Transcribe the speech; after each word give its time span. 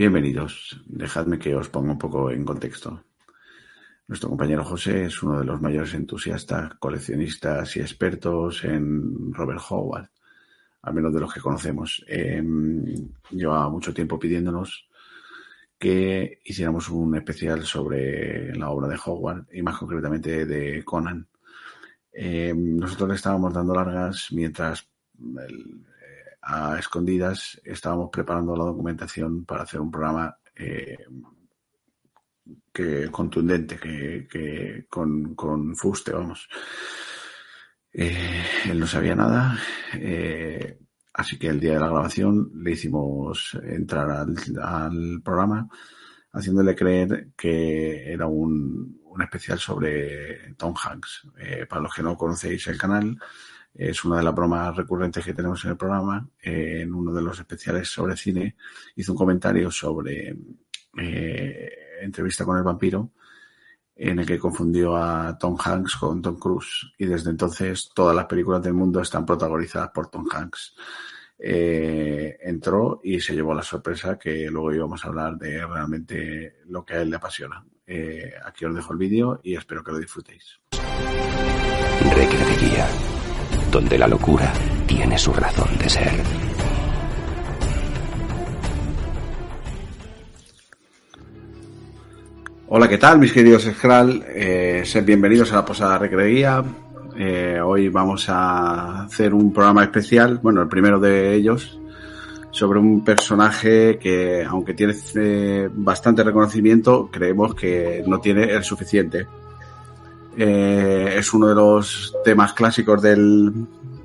Bienvenidos. 0.00 0.80
Dejadme 0.86 1.38
que 1.38 1.54
os 1.54 1.68
ponga 1.68 1.92
un 1.92 1.98
poco 1.98 2.30
en 2.30 2.42
contexto. 2.42 3.04
Nuestro 4.08 4.30
compañero 4.30 4.64
José 4.64 5.04
es 5.04 5.22
uno 5.22 5.40
de 5.40 5.44
los 5.44 5.60
mayores 5.60 5.92
entusiastas, 5.92 6.72
coleccionistas 6.76 7.76
y 7.76 7.80
expertos 7.80 8.64
en 8.64 9.30
Robert 9.34 9.60
Howard, 9.68 10.08
al 10.80 10.94
menos 10.94 11.12
de 11.12 11.20
los 11.20 11.34
que 11.34 11.42
conocemos. 11.42 12.02
Eh, 12.08 12.42
lleva 13.28 13.68
mucho 13.68 13.92
tiempo 13.92 14.18
pidiéndonos 14.18 14.88
que 15.78 16.40
hiciéramos 16.46 16.88
un 16.88 17.14
especial 17.16 17.66
sobre 17.66 18.56
la 18.56 18.70
obra 18.70 18.88
de 18.88 18.98
Howard 19.04 19.48
y 19.52 19.60
más 19.60 19.76
concretamente 19.76 20.46
de 20.46 20.82
Conan. 20.82 21.28
Eh, 22.10 22.54
nosotros 22.56 23.10
le 23.10 23.16
estábamos 23.16 23.52
dando 23.52 23.74
largas 23.74 24.28
mientras 24.32 24.88
el, 25.46 25.84
a 26.42 26.78
escondidas 26.78 27.60
estábamos 27.64 28.10
preparando 28.10 28.56
la 28.56 28.64
documentación 28.64 29.44
para 29.44 29.62
hacer 29.62 29.80
un 29.80 29.90
programa 29.90 30.36
eh, 30.54 30.98
que 32.72 33.10
contundente, 33.10 33.78
que, 33.78 34.26
que 34.30 34.86
con, 34.88 35.34
con, 35.34 35.76
fuste, 35.76 36.12
vamos. 36.12 36.48
Eh, 37.92 38.44
él 38.66 38.78
no 38.78 38.86
sabía 38.86 39.14
nada, 39.14 39.58
eh, 39.94 40.78
así 41.12 41.38
que 41.38 41.48
el 41.48 41.60
día 41.60 41.74
de 41.74 41.80
la 41.80 41.88
grabación 41.88 42.50
le 42.54 42.72
hicimos 42.72 43.58
entrar 43.62 44.10
al, 44.10 44.34
al 44.62 45.22
programa 45.22 45.68
haciéndole 46.32 46.76
creer 46.76 47.30
que 47.36 48.12
era 48.12 48.26
un, 48.26 49.00
un 49.10 49.22
especial 49.22 49.58
sobre 49.58 50.54
Tom 50.54 50.74
Hanks. 50.74 51.28
Eh, 51.38 51.66
para 51.68 51.82
los 51.82 51.94
que 51.94 52.02
no 52.02 52.16
conocéis 52.16 52.66
el 52.68 52.78
canal, 52.78 53.16
es 53.74 54.04
una 54.04 54.18
de 54.18 54.24
las 54.24 54.34
bromas 54.34 54.76
recurrentes 54.76 55.24
que 55.24 55.34
tenemos 55.34 55.64
en 55.64 55.70
el 55.70 55.76
programa. 55.76 56.28
Eh, 56.42 56.80
en 56.82 56.94
uno 56.94 57.12
de 57.12 57.22
los 57.22 57.38
especiales 57.38 57.88
sobre 57.88 58.16
cine 58.16 58.56
hizo 58.96 59.12
un 59.12 59.18
comentario 59.18 59.70
sobre 59.70 60.36
eh, 60.98 61.70
entrevista 62.02 62.44
con 62.44 62.56
el 62.56 62.62
vampiro 62.62 63.12
en 63.94 64.18
el 64.18 64.26
que 64.26 64.38
confundió 64.38 64.96
a 64.96 65.36
Tom 65.38 65.56
Hanks 65.62 65.96
con 65.96 66.22
Tom 66.22 66.38
Cruise 66.38 66.92
y 66.96 67.04
desde 67.04 67.30
entonces 67.30 67.90
todas 67.94 68.16
las 68.16 68.24
películas 68.24 68.62
del 68.62 68.72
mundo 68.72 69.00
están 69.00 69.26
protagonizadas 69.26 69.90
por 69.90 70.10
Tom 70.10 70.26
Hanks. 70.30 70.74
Eh, 71.38 72.38
entró 72.42 73.00
y 73.02 73.20
se 73.20 73.34
llevó 73.34 73.54
la 73.54 73.62
sorpresa 73.62 74.18
que 74.18 74.50
luego 74.50 74.72
íbamos 74.74 75.04
a 75.04 75.08
hablar 75.08 75.36
de 75.36 75.66
realmente 75.66 76.56
lo 76.66 76.84
que 76.84 76.94
a 76.94 77.02
él 77.02 77.10
le 77.10 77.16
apasiona. 77.16 77.64
Aquí 78.44 78.64
os 78.64 78.74
dejo 78.74 78.92
el 78.92 78.98
vídeo 78.98 79.40
y 79.42 79.56
espero 79.56 79.82
que 79.82 79.90
lo 79.90 79.98
disfrutéis. 79.98 80.60
Donde 83.70 83.98
la 83.98 84.08
locura 84.08 84.52
tiene 84.86 85.16
su 85.18 85.32
razón 85.32 85.68
de 85.78 85.88
ser. 85.88 86.12
Hola, 92.68 92.88
¿qué 92.88 92.98
tal, 92.98 93.18
mis 93.18 93.32
queridos 93.32 93.64
Skral? 93.64 94.24
Eh, 94.28 94.82
sed 94.84 95.04
bienvenidos 95.04 95.52
a 95.52 95.56
la 95.56 95.64
Posada 95.64 95.98
Recreía. 95.98 96.62
Eh, 97.16 97.60
hoy 97.62 97.88
vamos 97.88 98.28
a 98.28 99.04
hacer 99.04 99.34
un 99.34 99.52
programa 99.52 99.82
especial, 99.82 100.38
bueno, 100.42 100.62
el 100.62 100.68
primero 100.68 100.98
de 101.00 101.34
ellos, 101.34 101.78
sobre 102.50 102.78
un 102.78 103.04
personaje 103.04 103.98
que, 103.98 104.44
aunque 104.44 104.74
tiene 104.74 104.94
eh, 105.16 105.68
bastante 105.72 106.22
reconocimiento, 106.22 107.08
creemos 107.10 107.54
que 107.54 108.02
no 108.06 108.20
tiene 108.20 108.44
el 108.44 108.64
suficiente. 108.64 109.26
Eh, 110.36 111.14
es 111.16 111.34
uno 111.34 111.48
de 111.48 111.54
los 111.54 112.14
temas 112.24 112.52
clásicos 112.52 113.02
del, 113.02 113.52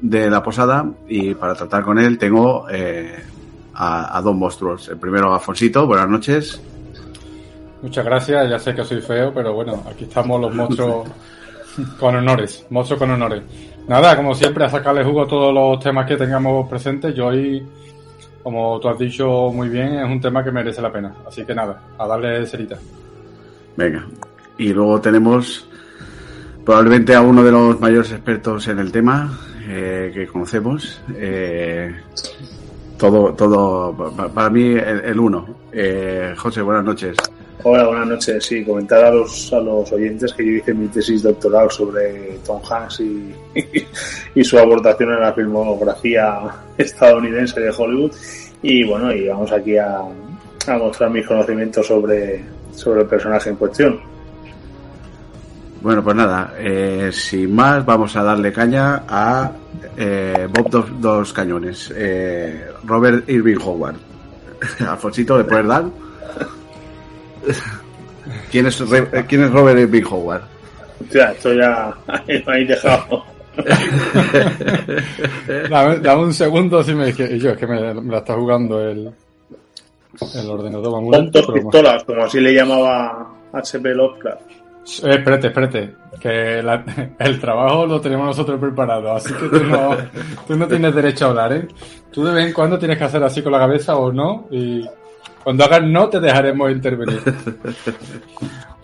de 0.01 0.29
la 0.29 0.41
posada 0.41 0.85
y 1.07 1.35
para 1.35 1.53
tratar 1.53 1.83
con 1.83 1.99
él 1.99 2.17
tengo 2.17 2.67
eh, 2.69 3.23
a, 3.73 4.17
a, 4.17 4.21
dos 4.21 4.35
monstruos. 4.35 4.89
El 4.89 4.97
primero, 4.97 5.33
Afonsito, 5.33 5.85
buenas 5.85 6.09
noches. 6.09 6.61
Muchas 7.81 8.05
gracias, 8.05 8.49
ya 8.49 8.57
sé 8.57 8.73
que 8.73 8.83
soy 8.83 9.01
feo, 9.01 9.31
pero 9.33 9.53
bueno, 9.53 9.83
aquí 9.89 10.05
estamos 10.05 10.41
los 10.41 10.55
monstruos 10.55 11.07
con 11.99 12.15
honores, 12.15 12.65
monstruos 12.69 12.99
con 12.99 13.11
honores. 13.11 13.43
Nada, 13.88 14.16
como 14.16 14.33
siempre, 14.33 14.66
a 14.66 14.69
sacarle 14.69 15.03
jugo 15.03 15.23
a 15.23 15.27
todos 15.27 15.53
los 15.53 15.79
temas 15.79 16.07
que 16.07 16.17
tengamos 16.17 16.67
presentes. 16.67 17.13
Yo 17.13 17.27
hoy, 17.27 17.63
como 18.41 18.79
tú 18.79 18.89
has 18.89 18.97
dicho 18.97 19.51
muy 19.53 19.69
bien, 19.69 20.00
es 20.00 20.05
un 20.05 20.19
tema 20.19 20.44
que 20.44 20.51
merece 20.51 20.81
la 20.81 20.91
pena. 20.91 21.13
Así 21.27 21.45
que 21.45 21.53
nada, 21.53 21.81
a 21.97 22.07
darle 22.07 22.45
cerita. 22.47 22.77
Venga, 23.77 24.07
y 24.57 24.73
luego 24.73 25.00
tenemos 25.00 25.67
probablemente 26.65 27.13
a 27.13 27.21
uno 27.21 27.43
de 27.43 27.51
los 27.51 27.79
mayores 27.79 28.11
expertos 28.11 28.67
en 28.67 28.79
el 28.79 28.91
tema 28.91 29.39
eh, 29.69 30.11
que 30.13 30.27
conocemos. 30.27 30.99
Eh, 31.15 31.95
todo, 32.97 33.33
todo, 33.33 33.93
para 34.33 34.49
mí 34.49 34.73
el, 34.73 35.19
uno. 35.19 35.45
Eh, 35.71 36.33
José, 36.35 36.61
buenas 36.61 36.83
noches. 36.83 37.15
Hola, 37.63 37.87
buenas 37.87 38.07
noches. 38.07 38.45
Sí, 38.45 38.63
comentar 38.63 39.03
a 39.05 39.11
los, 39.11 39.51
a 39.53 39.59
los 39.59 39.91
oyentes 39.91 40.33
que 40.33 40.45
yo 40.45 40.51
hice 40.53 40.73
mi 40.73 40.87
tesis 40.87 41.23
doctoral 41.23 41.69
sobre 41.69 42.39
Tom 42.45 42.61
Hanks 42.67 42.99
y, 42.99 43.33
y, 44.35 44.43
su 44.43 44.57
aportación 44.57 45.13
en 45.13 45.21
la 45.21 45.33
filmografía 45.33 46.39
estadounidense 46.77 47.59
de 47.59 47.71
Hollywood. 47.75 48.11
Y 48.61 48.83
bueno, 48.83 49.13
y 49.13 49.27
vamos 49.27 49.51
aquí 49.51 49.77
a, 49.77 49.99
a 49.99 50.77
mostrar 50.77 51.09
mis 51.09 51.27
conocimientos 51.27 51.85
sobre, 51.85 52.43
sobre 52.73 53.01
el 53.01 53.07
personaje 53.07 53.49
en 53.49 53.55
cuestión. 53.55 54.14
Bueno, 55.85 56.03
pues 56.03 56.16
nada, 56.16 56.56
eh, 56.57 57.12
sin 57.13 57.53
más, 57.53 57.85
vamos 57.85 58.16
a 58.16 58.23
darle 58.23 58.51
caña 58.51 59.03
a 59.07 59.51
eh, 59.96 60.47
Bob 60.51 60.68
dos, 60.68 60.85
dos 61.00 61.31
Cañones, 61.31 61.94
eh, 61.96 62.69
Robert 62.85 63.29
Irving 63.29 63.59
Howard. 63.63 63.97
Alfonsito, 64.90 65.38
¿le 65.38 65.44
puedes 65.44 65.68
dar? 65.68 65.84
¿Quién 68.51 68.66
es, 68.66 68.84
¿Quién 69.28 69.44
es 69.44 69.51
Robert 69.51 69.78
Irving 69.78 70.01
Howard? 70.09 70.41
Ya, 71.12 71.34
esto 71.34 71.53
ya 71.53 71.94
ahí 72.47 72.66
dejado. 72.66 73.24
dame, 75.69 76.00
dame, 76.00 76.24
un 76.24 76.34
segundo 76.34 76.84
si 76.84 76.95
me 76.95 77.09
y 77.09 77.38
yo 77.38 77.51
es 77.51 77.57
que 77.57 77.68
me, 77.68 77.94
me 77.94 78.12
la 78.12 78.18
está 78.18 78.34
jugando 78.34 78.81
el, 78.81 79.12
el 80.34 80.50
ordenador 80.50 80.95
va 80.95 81.00
muy 81.00 81.16
lento, 81.16 81.44
dos 81.44 81.53
pistolas, 81.53 82.03
como 82.06 82.24
así 82.24 82.40
le 82.40 82.56
llamaba 82.56 83.35
H.P. 83.53 83.94
Lovecraft. 83.94 84.64
Eh, 84.85 85.16
espérate, 85.16 85.47
espérate, 85.47 85.96
que 86.19 86.62
la, 86.62 86.84
el 87.19 87.40
trabajo 87.40 87.88
lo 87.88 88.00
tenemos 88.00 88.28
nosotros 88.28 88.59
preparado, 88.59 89.16
así 89.16 89.34
que 89.34 89.50
tú 89.50 89.63
no, 89.63 89.97
tú 90.47 90.56
no 90.56 90.68
tienes 90.68 90.94
derecho 90.94 91.25
a 91.25 91.29
hablar, 91.29 91.53
¿eh? 91.53 91.68
Tú 92.12 92.23
de 92.23 92.34
vez 92.34 92.47
en 92.47 92.53
cuando 92.53 92.78
tienes 92.78 92.97
que 92.97 93.03
hacer 93.03 93.24
así 93.24 93.41
con 93.41 93.51
la 93.51 93.59
cabeza 93.59 93.95
o 93.97 94.12
no, 94.12 94.47
y 94.51 94.88
cuando 95.44 95.66
hagas 95.66 95.84
no 95.84 96.07
te 96.09 96.19
dejaremos 96.19 96.72
intervenir. 96.72 97.22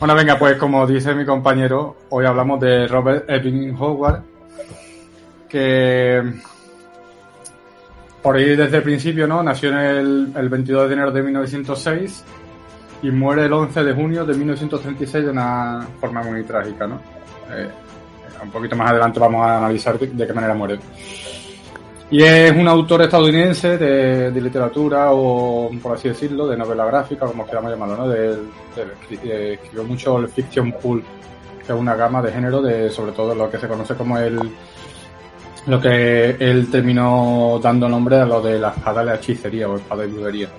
Bueno, 0.01 0.15
venga, 0.15 0.35
pues 0.39 0.57
como 0.57 0.87
dice 0.87 1.13
mi 1.13 1.25
compañero, 1.25 1.95
hoy 2.09 2.25
hablamos 2.25 2.59
de 2.59 2.87
Robert 2.87 3.29
Epping 3.29 3.75
Howard, 3.79 4.23
que 5.47 6.23
por 8.23 8.35
ahí 8.35 8.55
desde 8.55 8.77
el 8.77 8.81
principio, 8.81 9.27
¿no? 9.27 9.43
Nació 9.43 9.69
en 9.69 9.77
el, 9.77 10.33
el 10.35 10.49
22 10.49 10.87
de 10.87 10.93
enero 10.95 11.11
de 11.11 11.21
1906 11.21 12.25
y 13.03 13.09
muere 13.11 13.45
el 13.45 13.53
11 13.53 13.83
de 13.83 13.93
junio 13.93 14.25
de 14.25 14.33
1936 14.33 15.25
de 15.25 15.31
una 15.31 15.87
forma 15.99 16.21
muy 16.21 16.43
trágica, 16.43 16.85
¿no? 16.87 16.99
Eh, 17.51 17.69
un 18.43 18.51
poquito 18.51 18.75
más 18.75 18.91
adelante 18.91 19.19
vamos 19.19 19.45
a 19.45 19.57
analizar 19.57 19.97
de, 19.97 20.27
qué 20.27 20.33
manera 20.33 20.53
muere. 20.53 20.79
Y 22.09 22.23
es 22.23 22.51
un 22.51 22.67
autor 22.67 23.03
estadounidense 23.03 23.77
de, 23.77 24.31
de, 24.31 24.41
literatura 24.41 25.11
o, 25.11 25.71
por 25.81 25.95
así 25.95 26.09
decirlo, 26.09 26.47
de 26.47 26.57
novela 26.57 26.85
gráfica, 26.85 27.25
como 27.25 27.45
queramos 27.45 27.71
llamarlo, 27.71 27.97
¿no? 27.97 28.09
De, 28.09 28.35
de, 28.35 29.53
escribió 29.53 29.83
mucho 29.83 30.17
el 30.17 30.27
fiction 30.27 30.73
pulp, 30.73 31.05
que 31.65 31.71
es 31.71 31.79
una 31.79 31.95
gama 31.95 32.21
de 32.21 32.31
género 32.31 32.61
de, 32.61 32.89
sobre 32.89 33.13
todo, 33.13 33.33
lo 33.33 33.49
que 33.49 33.57
se 33.57 33.67
conoce 33.67 33.95
como 33.95 34.17
el, 34.17 34.39
lo 35.67 35.79
que 35.79 36.31
él 36.37 36.69
terminó 36.69 37.59
dando 37.63 37.87
nombre 37.87 38.17
a 38.17 38.25
lo 38.25 38.41
de 38.41 38.59
la 38.59 38.69
espada 38.69 39.01
de 39.01 39.05
la 39.05 39.15
hechicería 39.15 39.69
o 39.69 39.77
espada 39.77 40.01
de 40.01 40.07
brujería 40.09 40.49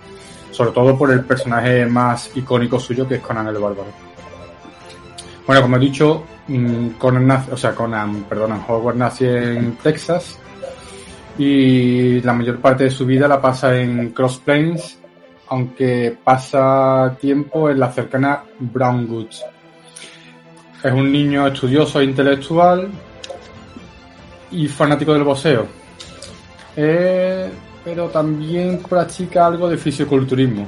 sobre 0.52 0.70
todo 0.70 0.96
por 0.96 1.10
el 1.10 1.24
personaje 1.24 1.84
más 1.86 2.30
icónico 2.36 2.78
suyo 2.78 3.08
que 3.08 3.16
es 3.16 3.20
Conan 3.20 3.48
el 3.48 3.54
Bárbaro. 3.54 3.90
Bueno, 5.46 5.62
como 5.62 5.76
he 5.76 5.80
dicho, 5.80 6.24
Conan 6.98 7.26
nace, 7.26 7.52
o 7.52 7.56
sea, 7.56 7.74
Conan, 7.74 8.24
perdón, 8.28 8.62
Howard 8.68 8.96
nace 8.96 9.56
en 9.56 9.76
Texas 9.76 10.38
y 11.38 12.20
la 12.20 12.32
mayor 12.32 12.60
parte 12.60 12.84
de 12.84 12.90
su 12.90 13.06
vida 13.06 13.26
la 13.26 13.40
pasa 13.40 13.76
en 13.76 14.10
Cross 14.10 14.38
Plains, 14.44 14.98
aunque 15.48 16.16
pasa 16.22 17.16
tiempo 17.20 17.70
en 17.70 17.80
la 17.80 17.90
cercana 17.90 18.44
Brown 18.58 19.10
Woods. 19.10 19.44
Es 20.84 20.92
un 20.92 21.10
niño 21.10 21.46
estudioso 21.46 22.00
e 22.00 22.04
intelectual 22.04 22.88
y 24.50 24.68
fanático 24.68 25.12
del 25.12 25.24
boxeo. 25.24 25.66
Eh, 26.76 27.50
pero 27.84 28.08
también 28.08 28.78
practica 28.88 29.46
algo 29.46 29.68
de 29.68 29.76
fisioculturismo. 29.76 30.66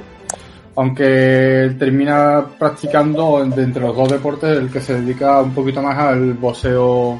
Aunque 0.75 1.73
termina 1.79 2.45
practicando 2.59 3.45
de 3.45 3.63
entre 3.63 3.81
los 3.81 3.95
dos 3.95 4.09
deportes 4.09 4.57
el 4.57 4.69
que 4.69 4.81
se 4.81 4.99
dedica 5.01 5.41
un 5.41 5.53
poquito 5.53 5.81
más 5.81 5.97
al 5.97 6.33
boxeo 6.33 7.17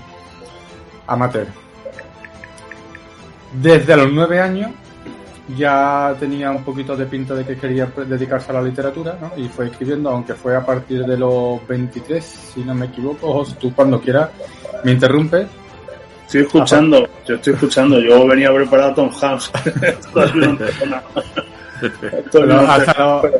amateur. 1.07 1.47
Desde 3.61 3.95
los 3.95 4.11
nueve 4.11 4.41
años 4.41 4.71
ya 5.57 6.15
tenía 6.19 6.51
un 6.51 6.63
poquito 6.63 6.97
de 6.97 7.05
pinta 7.05 7.35
de 7.35 7.45
que 7.45 7.55
quería 7.55 7.85
dedicarse 7.85 8.51
a 8.51 8.55
la 8.55 8.61
literatura, 8.61 9.17
¿no? 9.21 9.31
Y 9.41 9.47
fue 9.47 9.67
escribiendo, 9.67 10.09
aunque 10.09 10.33
fue 10.33 10.55
a 10.55 10.65
partir 10.65 11.05
de 11.05 11.17
los 11.17 11.65
23, 11.67 12.23
si 12.23 12.63
no 12.63 12.73
me 12.73 12.87
equivoco, 12.87 13.27
o 13.29 13.45
tú 13.45 13.73
cuando 13.73 14.01
quieras 14.01 14.31
me 14.83 14.91
interrumpe. 14.91 15.47
Estoy 16.25 16.41
escuchando, 16.41 17.07
yo 17.27 17.35
estoy 17.35 17.53
escuchando, 17.53 17.99
yo 17.99 18.25
venía 18.27 18.53
preparado 18.53 18.91
a 18.91 18.95
Tom 18.95 19.11
Hanks. 19.21 19.51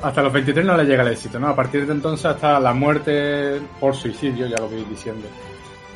hasta, 0.02 0.22
los 0.22 0.34
23 0.34 0.66
no 0.66 0.78
le 0.78 0.86
llega 0.86 1.04
el 1.04 1.10
éxito, 1.10 1.40
¿no? 1.40 1.48
A 1.50 1.56
partir 1.56 1.88
de 1.88 1.94
entonces 1.94 2.26
hasta 2.28 2.60
la 2.60 2.74
muerte 2.74 3.60
por 3.80 3.96
suicidio, 3.96 4.46
ya 4.46 4.58
lo 4.58 4.70
voy 4.70 4.86
diciendo, 4.90 5.28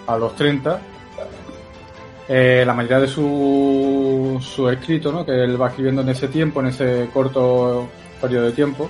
a 0.07 0.17
los 0.17 0.35
30, 0.35 0.79
eh, 2.27 2.63
la 2.65 2.73
mayoría 2.73 2.99
de 2.99 3.07
su, 3.07 4.39
su 4.41 4.69
escrito, 4.69 5.11
¿no? 5.11 5.25
que 5.25 5.31
él 5.31 5.61
va 5.61 5.69
escribiendo 5.69 6.01
en 6.01 6.09
ese 6.09 6.27
tiempo, 6.27 6.59
en 6.59 6.67
ese 6.67 7.09
corto 7.13 7.87
periodo 8.21 8.45
de 8.45 8.51
tiempo, 8.51 8.89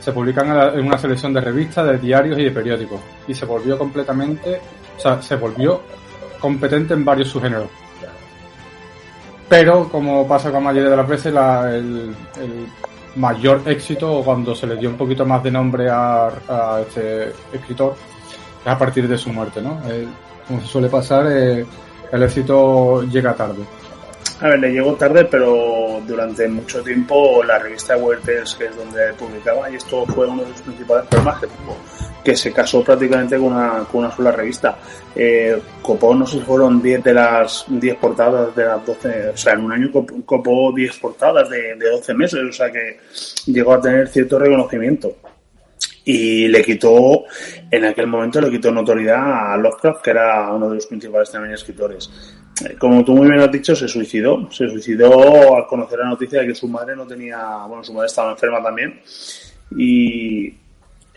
se 0.00 0.12
publican 0.12 0.78
en 0.78 0.86
una 0.86 0.98
selección 0.98 1.32
de 1.32 1.40
revistas, 1.40 1.86
de 1.86 1.98
diarios 1.98 2.38
y 2.38 2.44
de 2.44 2.50
periódicos. 2.50 3.00
Y 3.26 3.34
se 3.34 3.44
volvió 3.44 3.76
completamente, 3.78 4.60
o 4.96 5.00
sea, 5.00 5.20
se 5.20 5.36
volvió 5.36 5.80
competente 6.40 6.94
en 6.94 7.04
varios 7.04 7.28
subgéneros. 7.28 7.68
Pero, 9.48 9.88
como 9.88 10.28
pasa 10.28 10.50
con 10.50 10.64
la 10.64 10.70
mayoría 10.70 10.90
de 10.90 10.96
las 10.96 11.08
veces, 11.08 11.34
el, 11.34 12.14
mayor 13.16 13.62
éxito, 13.66 14.22
cuando 14.24 14.54
se 14.54 14.66
le 14.66 14.76
dio 14.76 14.90
un 14.90 14.96
poquito 14.96 15.24
más 15.24 15.42
de 15.42 15.50
nombre 15.50 15.88
a, 15.90 16.30
este 16.82 17.32
escritor, 17.52 17.94
es 18.64 18.70
a 18.70 18.78
partir 18.78 19.08
de 19.08 19.16
su 19.16 19.30
muerte, 19.30 19.60
¿no? 19.62 19.80
como 20.46 20.60
se 20.60 20.66
suele 20.66 20.88
pasar, 20.88 21.26
eh, 21.30 21.66
el 22.12 22.22
éxito 22.22 23.02
llega 23.02 23.34
tarde. 23.34 23.62
A 24.40 24.48
ver, 24.48 24.60
le 24.60 24.72
llegó 24.72 24.94
tarde, 24.94 25.24
pero 25.24 26.00
durante 26.06 26.46
mucho 26.48 26.82
tiempo 26.82 27.42
la 27.42 27.58
revista 27.58 27.96
Werters, 27.96 28.54
que 28.54 28.66
es 28.66 28.76
donde 28.76 29.12
publicaba, 29.14 29.68
y 29.70 29.76
esto 29.76 30.06
fue 30.06 30.26
uno 30.26 30.42
de 30.42 30.50
los 30.50 30.62
principales 30.62 31.06
problemas 31.06 31.40
que 31.40 31.46
tuvo 31.48 31.76
que 32.24 32.36
se 32.36 32.52
casó 32.52 32.82
prácticamente 32.82 33.36
con 33.36 33.52
una, 33.52 33.84
con 33.90 34.04
una 34.04 34.14
sola 34.14 34.32
revista. 34.32 34.78
Eh, 35.14 35.58
copó, 35.82 36.14
no 36.14 36.26
sé 36.26 36.38
si 36.38 36.44
fueron 36.44 36.82
10 36.82 37.04
de 37.04 37.14
las 37.14 37.64
10 37.68 37.96
portadas 37.96 38.54
de 38.54 38.64
las 38.64 38.84
12, 38.84 39.28
o 39.30 39.36
sea, 39.36 39.54
en 39.54 39.60
un 39.64 39.72
año 39.72 39.90
copó 40.24 40.72
10 40.72 40.96
portadas 40.98 41.48
de, 41.50 41.74
de 41.76 41.90
12 41.90 42.14
meses, 42.14 42.40
o 42.48 42.52
sea 42.52 42.70
que 42.70 42.98
llegó 43.46 43.74
a 43.74 43.80
tener 43.80 44.08
cierto 44.08 44.38
reconocimiento 44.38 45.16
y 46.04 46.48
le 46.48 46.64
quitó, 46.64 47.24
en 47.70 47.84
aquel 47.84 48.06
momento 48.06 48.40
le 48.40 48.48
quitó 48.48 48.72
notoriedad 48.72 49.52
a 49.52 49.56
Lovecraft, 49.58 50.02
que 50.02 50.10
era 50.10 50.50
uno 50.54 50.70
de 50.70 50.76
los 50.76 50.86
principales 50.86 51.30
también 51.30 51.52
escritores. 51.52 52.10
Eh, 52.64 52.76
como 52.78 53.04
tú 53.04 53.14
muy 53.14 53.28
bien 53.28 53.40
has 53.40 53.52
dicho, 53.52 53.76
se 53.76 53.86
suicidó. 53.86 54.50
Se 54.50 54.66
suicidó 54.70 55.54
al 55.54 55.66
conocer 55.66 55.98
la 55.98 56.08
noticia 56.08 56.40
de 56.40 56.46
que 56.46 56.54
su 56.54 56.66
madre 56.66 56.96
no 56.96 57.06
tenía, 57.06 57.66
bueno, 57.66 57.84
su 57.84 57.92
madre 57.92 58.06
estaba 58.06 58.30
enferma 58.30 58.62
también 58.62 59.02
y 59.76 60.54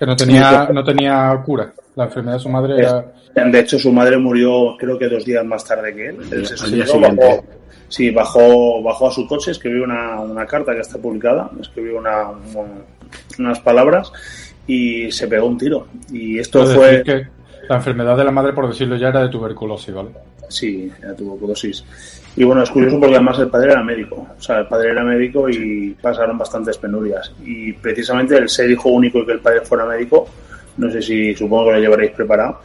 que 0.02 0.08
no 0.08 0.16
tenía, 0.16 0.68
no 0.74 0.84
tenía 0.84 1.40
cura. 1.46 1.72
La 1.96 2.06
enfermedad 2.06 2.38
de 2.38 2.42
su 2.42 2.50
madre 2.50 2.80
era... 2.80 3.06
De 3.36 3.60
hecho, 3.60 3.78
su 3.78 3.92
madre 3.92 4.18
murió 4.18 4.76
creo 4.76 4.98
que 4.98 5.08
dos 5.08 5.24
días 5.24 5.46
más 5.46 5.64
tarde 5.64 5.94
que 5.94 6.08
él. 6.08 6.18
él 6.32 6.48
se 6.48 6.98
bajó, 6.98 7.44
sí, 7.88 8.10
bajó, 8.10 8.82
bajó 8.82 9.10
a 9.10 9.12
su 9.12 9.28
coche, 9.28 9.52
escribió 9.52 9.84
una, 9.84 10.22
una 10.22 10.48
carta 10.48 10.74
que 10.74 10.80
está 10.80 10.98
publicada, 10.98 11.52
escribió 11.62 12.00
una, 12.00 12.32
unas 13.38 13.60
palabras 13.60 14.12
y 14.66 15.12
se 15.12 15.28
pegó 15.28 15.46
un 15.46 15.60
tiro. 15.60 15.86
Y 16.12 16.40
esto 16.40 16.66
fue... 16.66 17.04
Que 17.04 17.28
la 17.70 17.76
enfermedad 17.76 18.18
de 18.18 18.24
la 18.24 18.32
madre, 18.32 18.54
por 18.54 18.68
decirlo 18.68 18.96
ya, 18.96 19.10
era 19.10 19.22
de 19.22 19.30
tuberculosis, 19.30 19.94
¿vale? 19.94 20.10
Sí, 20.50 20.92
era 21.00 21.16
tuberculosis. 21.16 21.86
Y 22.36 22.44
bueno, 22.44 22.64
es 22.64 22.72
curioso 22.72 23.00
porque 23.00 23.16
además 23.16 23.40
el 23.40 23.50
padre 23.50 23.72
era 23.72 23.84
médico. 23.84 24.28
O 24.38 24.42
sea, 24.42 24.60
el 24.60 24.68
padre 24.68 24.92
era 24.92 25.04
médico 25.04 25.50
y 25.50 25.92
pasaron 26.02 26.38
bastantes 26.38 26.78
penurias. 26.78 27.34
Y 27.44 27.74
precisamente 27.74 28.38
el 28.38 28.48
ser 28.48 28.72
hijo 28.72 28.90
único 28.90 29.20
y 29.20 29.26
que 29.26 29.34
el 29.34 29.40
padre 29.40 29.62
fuera 29.62 29.86
médico, 29.86 30.28
no 30.78 30.90
sé 30.90 31.02
si 31.02 31.36
supongo 31.36 31.66
que 31.66 31.74
lo 31.74 31.80
llevaréis 31.80 32.12
preparado, 32.12 32.60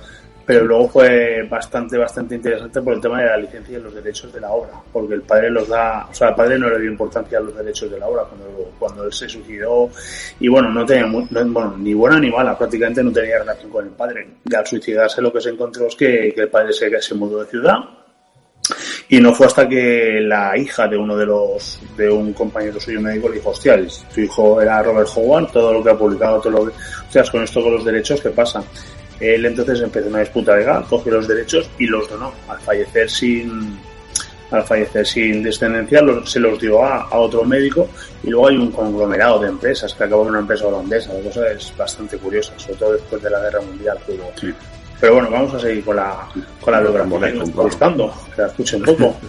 pero 0.46 0.64
luego 0.64 0.88
fue 0.88 1.42
bastante, 1.50 1.98
bastante 1.98 2.36
interesante 2.36 2.80
por 2.80 2.94
el 2.94 3.00
tema 3.00 3.20
de 3.20 3.26
la 3.26 3.36
licencia 3.36 3.78
y 3.78 3.82
los 3.82 3.92
derechos 3.92 4.32
de 4.32 4.40
la 4.40 4.52
obra, 4.52 4.70
porque 4.92 5.14
el 5.14 5.22
padre 5.22 5.50
los 5.50 5.66
da, 5.66 6.06
o 6.08 6.14
sea, 6.14 6.28
el 6.28 6.34
padre 6.36 6.56
no 6.56 6.70
le 6.70 6.78
dio 6.78 6.88
importancia 6.88 7.38
a 7.38 7.40
los 7.40 7.56
derechos 7.56 7.90
de 7.90 7.98
la 7.98 8.06
obra 8.06 8.22
cuando, 8.22 8.72
cuando 8.78 9.04
él 9.04 9.12
se 9.12 9.28
suicidó 9.28 9.90
y 10.38 10.46
bueno, 10.46 10.70
no 10.70 10.86
tenía, 10.86 11.06
bueno, 11.08 11.76
ni 11.76 11.94
buena 11.94 12.20
ni 12.20 12.30
mala, 12.30 12.56
prácticamente 12.56 13.02
no 13.02 13.10
tenía 13.10 13.40
relación 13.40 13.72
con 13.72 13.86
el 13.86 13.90
padre. 13.90 14.28
Y 14.44 14.54
al 14.54 14.64
suicidarse 14.64 15.20
lo 15.20 15.32
que 15.32 15.40
se 15.40 15.50
encontró 15.50 15.88
es 15.88 15.96
que, 15.96 16.32
que 16.32 16.42
el 16.42 16.48
padre 16.48 16.72
se, 16.72 17.02
se 17.02 17.14
mudó 17.16 17.42
de 17.42 17.50
ciudad, 17.50 17.78
y 19.08 19.20
no 19.20 19.32
fue 19.34 19.46
hasta 19.46 19.68
que 19.68 20.20
la 20.20 20.56
hija 20.56 20.88
de 20.88 20.96
uno 20.96 21.16
de 21.16 21.26
los, 21.26 21.80
de 21.96 22.10
un 22.10 22.32
compañero 22.32 22.80
suyo 22.80 23.00
médico 23.00 23.28
le 23.28 23.36
dijo, 23.36 23.50
hostia, 23.50 23.78
su 23.88 24.20
hijo 24.20 24.60
era 24.60 24.82
Robert 24.82 25.08
Howard, 25.14 25.52
todo 25.52 25.72
lo 25.72 25.84
que 25.84 25.90
ha 25.90 25.96
publicado, 25.96 26.40
todo 26.40 26.52
lo 26.52 26.66
que, 26.66 26.72
sea, 27.10 27.22
con 27.30 27.42
esto 27.42 27.62
con 27.62 27.74
los 27.74 27.84
derechos, 27.84 28.20
¿qué 28.20 28.30
pasa? 28.30 28.64
Él 29.20 29.46
entonces 29.46 29.80
empezó 29.80 30.08
una 30.08 30.20
disputa 30.20 30.56
legal, 30.56 30.84
cogió 30.88 31.12
los 31.12 31.28
derechos 31.28 31.70
y 31.78 31.86
los 31.86 32.08
donó. 32.10 32.32
Al 32.48 32.58
fallecer 32.58 33.08
sin, 33.08 33.78
al 34.50 34.64
fallecer 34.64 35.06
sin 35.06 35.42
descendencia, 35.42 36.00
se 36.24 36.40
los 36.40 36.60
dio 36.60 36.84
a, 36.84 37.08
otro 37.16 37.44
médico 37.44 37.88
y 38.24 38.30
luego 38.30 38.48
hay 38.48 38.56
un 38.56 38.72
conglomerado 38.72 39.38
de 39.38 39.48
empresas 39.48 39.94
que 39.94 40.04
acabó 40.04 40.24
en 40.24 40.30
una 40.30 40.40
empresa 40.40 40.66
holandesa. 40.66 41.14
La 41.14 41.20
cosa 41.20 41.50
es 41.50 41.72
bastante 41.76 42.18
curiosa, 42.18 42.52
sobre 42.58 42.74
todo 42.74 42.92
después 42.92 43.22
de 43.22 43.30
la 43.30 43.40
guerra 43.40 43.60
mundial. 43.62 43.98
Pero, 45.00 45.14
bueno, 45.14 45.30
vamos 45.30 45.54
a 45.54 45.60
seguir 45.60 45.84
con 45.84 45.96
la, 45.96 46.26
con 46.60 46.72
la 46.72 46.80
biografía. 46.80 47.32
que 48.34 48.42
la 48.42 48.48
escuche 48.48 48.76
un 48.76 48.82
poco. 48.82 49.16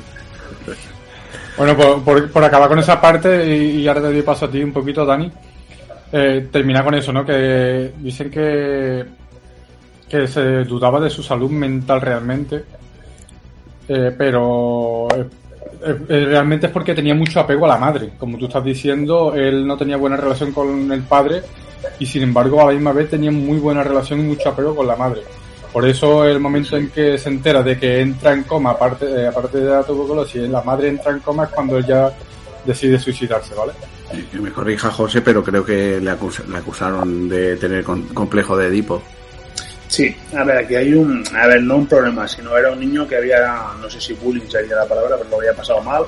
Bueno, 1.58 1.76
por, 2.04 2.44
acabar 2.44 2.70
con 2.70 2.78
esa 2.78 3.02
parte 3.02 3.44
y, 3.48 3.88
ahora 3.88 4.02
te 4.02 4.08
doy 4.14 4.22
paso 4.22 4.46
a 4.46 4.52
ti 4.52 4.62
un 4.62 4.72
poquito, 4.72 5.04
Dani. 5.04 5.32
Eh, 6.12 6.50
termina 6.52 6.84
con 6.84 6.94
eso, 6.94 7.12
¿no? 7.12 7.26
Que 7.26 7.94
dicen 7.98 8.30
que 8.30 9.04
que 10.08 10.28
se 10.28 10.64
dudaba 10.64 11.00
de 11.00 11.10
su 11.10 11.22
salud 11.22 11.52
mental 11.52 12.02
realmente, 12.02 12.64
eh, 13.88 14.14
pero 14.18 15.08
eh, 15.14 15.26
eh, 16.08 16.26
realmente 16.26 16.68
es 16.68 16.72
porque 16.72 16.96
tenía 16.96 17.14
mucho 17.14 17.40
apego 17.40 17.66
a 17.66 17.70
la 17.70 17.78
madre. 17.78 18.12
Como 18.18 18.38
tú 18.38 18.46
estás 18.46 18.64
diciendo, 18.64 19.34
él 19.36 19.68
no 19.68 19.78
tenía 19.78 19.98
buena 19.98 20.18
relación 20.18 20.52
con 20.54 20.92
el 20.92 21.02
padre 21.04 21.42
y 22.00 22.06
sin 22.06 22.24
embargo 22.24 22.62
a 22.62 22.66
la 22.68 22.72
misma 22.72 22.94
vez 22.94 23.10
tenía 23.10 23.32
muy 23.32 23.60
buena 23.60 23.84
relación 23.84 24.22
y 24.22 24.24
mucho 24.24 24.50
apego 24.50 24.76
con 24.76 24.88
la 24.88 24.96
madre. 24.96 25.22
Por 25.72 25.88
eso 25.88 26.26
el 26.26 26.40
momento 26.40 26.78
en 26.78 26.90
que 26.90 27.18
se 27.18 27.30
entera 27.30 27.62
de 27.62 27.78
que 27.78 28.00
entra 28.00 28.34
en 28.34 28.44
coma, 28.44 28.72
aparte, 28.72 29.28
aparte 29.28 29.60
de 29.60 29.70
la 29.70 29.84
tuberculosis, 29.84 30.50
la 30.50 30.62
madre 30.62 30.90
entra 30.90 31.12
en 31.12 31.20
coma 31.20 31.46
es 31.46 31.50
cuando 31.52 31.78
ella 31.78 32.12
decide 32.66 33.00
suicidarse, 33.00 33.54
¿vale? 33.54 33.74
Que 34.32 34.40
me 34.40 34.52
corrija 34.52 34.90
José, 34.90 35.22
pero 35.22 35.44
creo 35.44 35.66
que 35.66 36.00
le, 36.00 36.10
acusaron 36.10 37.28
de 37.28 37.58
tener 37.58 37.84
complejo 37.84 38.56
de 38.58 38.68
Edipo. 38.68 39.02
Sí, 39.88 40.14
a 40.36 40.44
ver, 40.44 40.58
aquí 40.58 40.76
hay 40.76 40.94
un, 40.94 41.24
a 41.34 41.48
ver, 41.48 41.64
no 41.64 41.78
un 41.78 41.88
problema, 41.88 42.28
sino 42.28 42.58
era 42.58 42.72
un 42.72 42.80
niño 42.80 43.08
que 43.08 43.16
había, 43.16 43.68
no 43.82 43.90
sé 43.90 44.02
si 44.02 44.14
bullying 44.14 44.48
sería 44.50 44.76
la 44.76 44.86
palabra, 44.86 45.16
pero 45.18 45.30
lo 45.30 45.38
había 45.38 45.54
pasado 45.54 45.82
mal. 45.82 46.04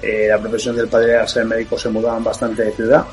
Eh, 0.00 0.26
la 0.28 0.38
profesión 0.38 0.74
del 0.76 0.88
padre 0.88 1.12
era 1.12 1.26
ser 1.26 1.44
médico, 1.44 1.78
se 1.78 1.90
mudaban 1.90 2.24
bastante 2.24 2.64
de 2.64 2.72
ciudad. 2.72 3.04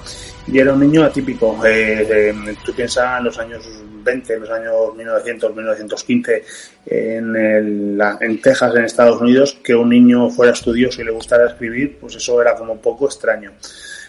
Y 0.48 0.60
era 0.60 0.74
un 0.74 0.80
niño 0.80 1.04
atípico. 1.04 1.60
Eh, 1.66 2.34
tú 2.64 2.74
piensas 2.74 3.18
en 3.18 3.26
los 3.26 3.38
años 3.40 3.68
20, 4.04 4.34
en 4.34 4.42
los 4.42 4.50
años 4.50 4.96
1900, 4.96 5.56
1915, 5.56 6.44
en, 6.86 7.36
el, 7.36 8.02
en 8.22 8.42
Texas, 8.42 8.76
en 8.76 8.86
Estados 8.86 9.20
Unidos, 9.20 9.58
que 9.64 9.76
un 9.76 9.90
niño 9.90 10.30
fuera 10.30 10.54
estudioso 10.54 11.02
y 11.02 11.06
le 11.06 11.12
gustara 11.12 11.48
escribir, 11.48 11.98
pues 12.00 12.16
eso 12.16 12.42
era 12.42 12.56
como 12.56 12.74
un 12.74 12.80
poco 12.80 13.06
extraño. 13.08 13.52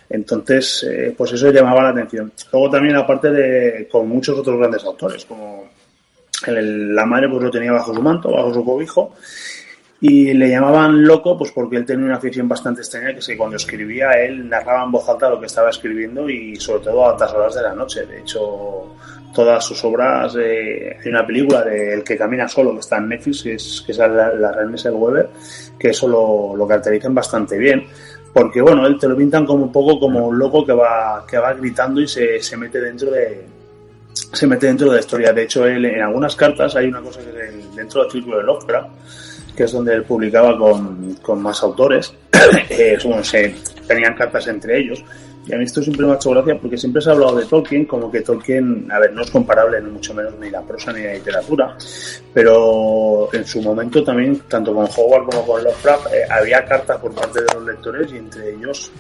Entonces, 0.09 0.87
eh, 0.89 1.15
pues 1.17 1.33
eso 1.33 1.51
llamaba 1.51 1.83
la 1.83 1.89
atención. 1.89 2.33
Luego 2.53 2.71
también, 2.71 2.97
aparte 2.97 3.31
de, 3.31 3.89
con 3.91 4.09
muchos 4.09 4.39
otros 4.39 4.59
grandes 4.59 4.85
autores, 4.85 5.25
como 5.25 5.69
la 6.47 7.07
madre 7.07 7.29
pues 7.29 7.43
lo 7.43 7.51
tenía 7.51 7.73
bajo 7.73 7.95
su 7.95 8.03
manto, 8.03 8.31
bajo 8.31 8.53
su 8.53 8.65
cobijo, 8.65 9.15
y 10.01 10.35
le 10.35 10.51
llamaban 10.51 11.05
loco 11.05 11.39
pues 11.39 11.53
porque 11.53 11.77
él 11.77 11.87
tenía 11.87 12.05
una 12.05 12.17
afición 12.17 12.49
bastante 12.49 12.83
extraña 12.83 13.13
que 13.13 13.21
es 13.21 13.27
que 13.27 13.37
cuando 13.37 13.57
escribía 13.57 14.11
él 14.13 14.49
narraba 14.49 14.85
en 14.85 14.93
voz 14.93 15.09
alta 15.09 15.31
lo 15.31 15.41
que 15.41 15.47
estaba 15.47 15.71
escribiendo 15.71 16.29
y 16.29 16.57
sobre 16.57 16.85
todo 16.85 17.07
a 17.07 17.13
altas 17.13 17.33
horas 17.33 17.55
de 17.55 17.63
la 17.63 17.75
noche. 17.75 18.05
De 18.05 18.21
hecho, 18.21 18.95
todas 19.35 19.65
sus 19.65 19.83
obras, 19.85 20.35
eh, 20.39 20.97
hay 21.03 21.11
una 21.11 21.27
película 21.27 21.63
de 21.63 21.95
El 21.95 22.05
que 22.05 22.17
camina 22.17 22.47
solo 22.47 22.73
que 22.75 22.81
está 22.81 22.99
en 22.99 23.09
Netflix, 23.09 23.43
que 23.43 23.55
es, 23.55 23.83
que 23.85 23.93
es 23.93 23.99
la, 23.99 24.09
la 24.09 24.53
René 24.53 24.91
Weber, 24.91 25.31
que 25.79 25.89
eso 25.89 26.09
lo, 26.09 26.55
lo 26.57 26.67
caracterizan 26.67 27.15
bastante 27.15 27.57
bien 27.57 27.87
porque 28.37 28.61
bueno, 28.61 28.87
él 28.87 28.99
te 28.99 29.09
lo 29.09 29.17
pintan 29.17 29.47
como 29.47 29.65
un 29.65 29.73
poco 29.73 29.99
como 29.99 30.27
un 30.27 30.39
loco 30.39 30.63
que 30.63 30.75
va, 30.75 31.25
que 31.27 31.39
va 31.39 31.55
gritando 31.55 32.03
y 32.03 32.07
se, 32.07 32.39
se 32.43 32.55
mete 32.59 32.79
dentro 32.83 33.11
de, 33.11 33.47
se 34.13 34.47
mete 34.47 34.67
dentro 34.67 34.89
de 34.91 34.97
la 34.97 35.01
historia. 35.01 35.33
De 35.33 35.45
hecho, 35.45 35.65
él, 35.65 35.87
en 35.87 36.03
algunas 36.03 36.37
cartas 36.37 36.77
hay 36.77 36.89
una 36.89 37.01
cosa 37.01 37.21
que 37.21 37.31
es 37.31 37.75
dentro 37.75 38.03
del 38.03 38.11
círculo 38.11 38.37
de 38.37 38.43
Lovecraft, 38.43 38.89
que 39.57 39.65
es 39.65 39.73
donde 39.73 39.95
él 39.95 40.05
publicaba 40.05 40.57
con, 40.59 41.15
con 41.23 41.43
más 41.43 41.63
autores, 41.63 42.15
eh, 42.71 42.99
se 43.23 43.55
tenían 43.87 44.15
cartas 44.15 44.47
entre 44.49 44.79
ellos. 44.79 45.03
Y 45.49 45.55
a 45.55 45.59
mí 45.59 45.65
esto 45.65 45.81
siempre 45.81 46.05
me 46.05 46.13
ha 46.13 46.17
hecho 46.17 46.31
gracia 46.31 46.59
porque 46.61 46.77
siempre 46.77 47.01
se 47.01 47.09
ha 47.09 47.13
hablado 47.13 47.37
de 47.37 47.45
Tolkien 47.47 47.85
como 47.85 48.11
que 48.11 48.21
Tolkien, 48.21 48.91
a 48.91 48.99
ver, 48.99 49.13
no 49.13 49.23
es 49.23 49.31
comparable 49.31 49.81
ni 49.81 49.91
mucho 49.91 50.13
menos 50.13 50.35
ni 50.41 50.51
la 50.51 50.61
prosa 50.63 50.93
ni 50.93 51.05
la 51.05 51.13
literatura, 51.13 51.77
pero 52.35 53.33
en 53.33 53.45
su 53.45 53.63
momento 53.63 54.03
también, 54.03 54.41
tanto 54.49 54.75
con 54.75 54.89
Howard 54.97 55.27
como 55.27 55.47
con 55.47 55.63
Lovecraft, 55.63 56.07
eh, 56.13 56.27
había 56.29 56.65
cartas 56.65 56.99
por 57.01 57.15
parte 57.15 57.41
de 57.43 57.47
los 57.55 57.65
lectores 57.65 58.13
y 58.13 58.17
entre 58.17 58.55
ellos 58.55 58.91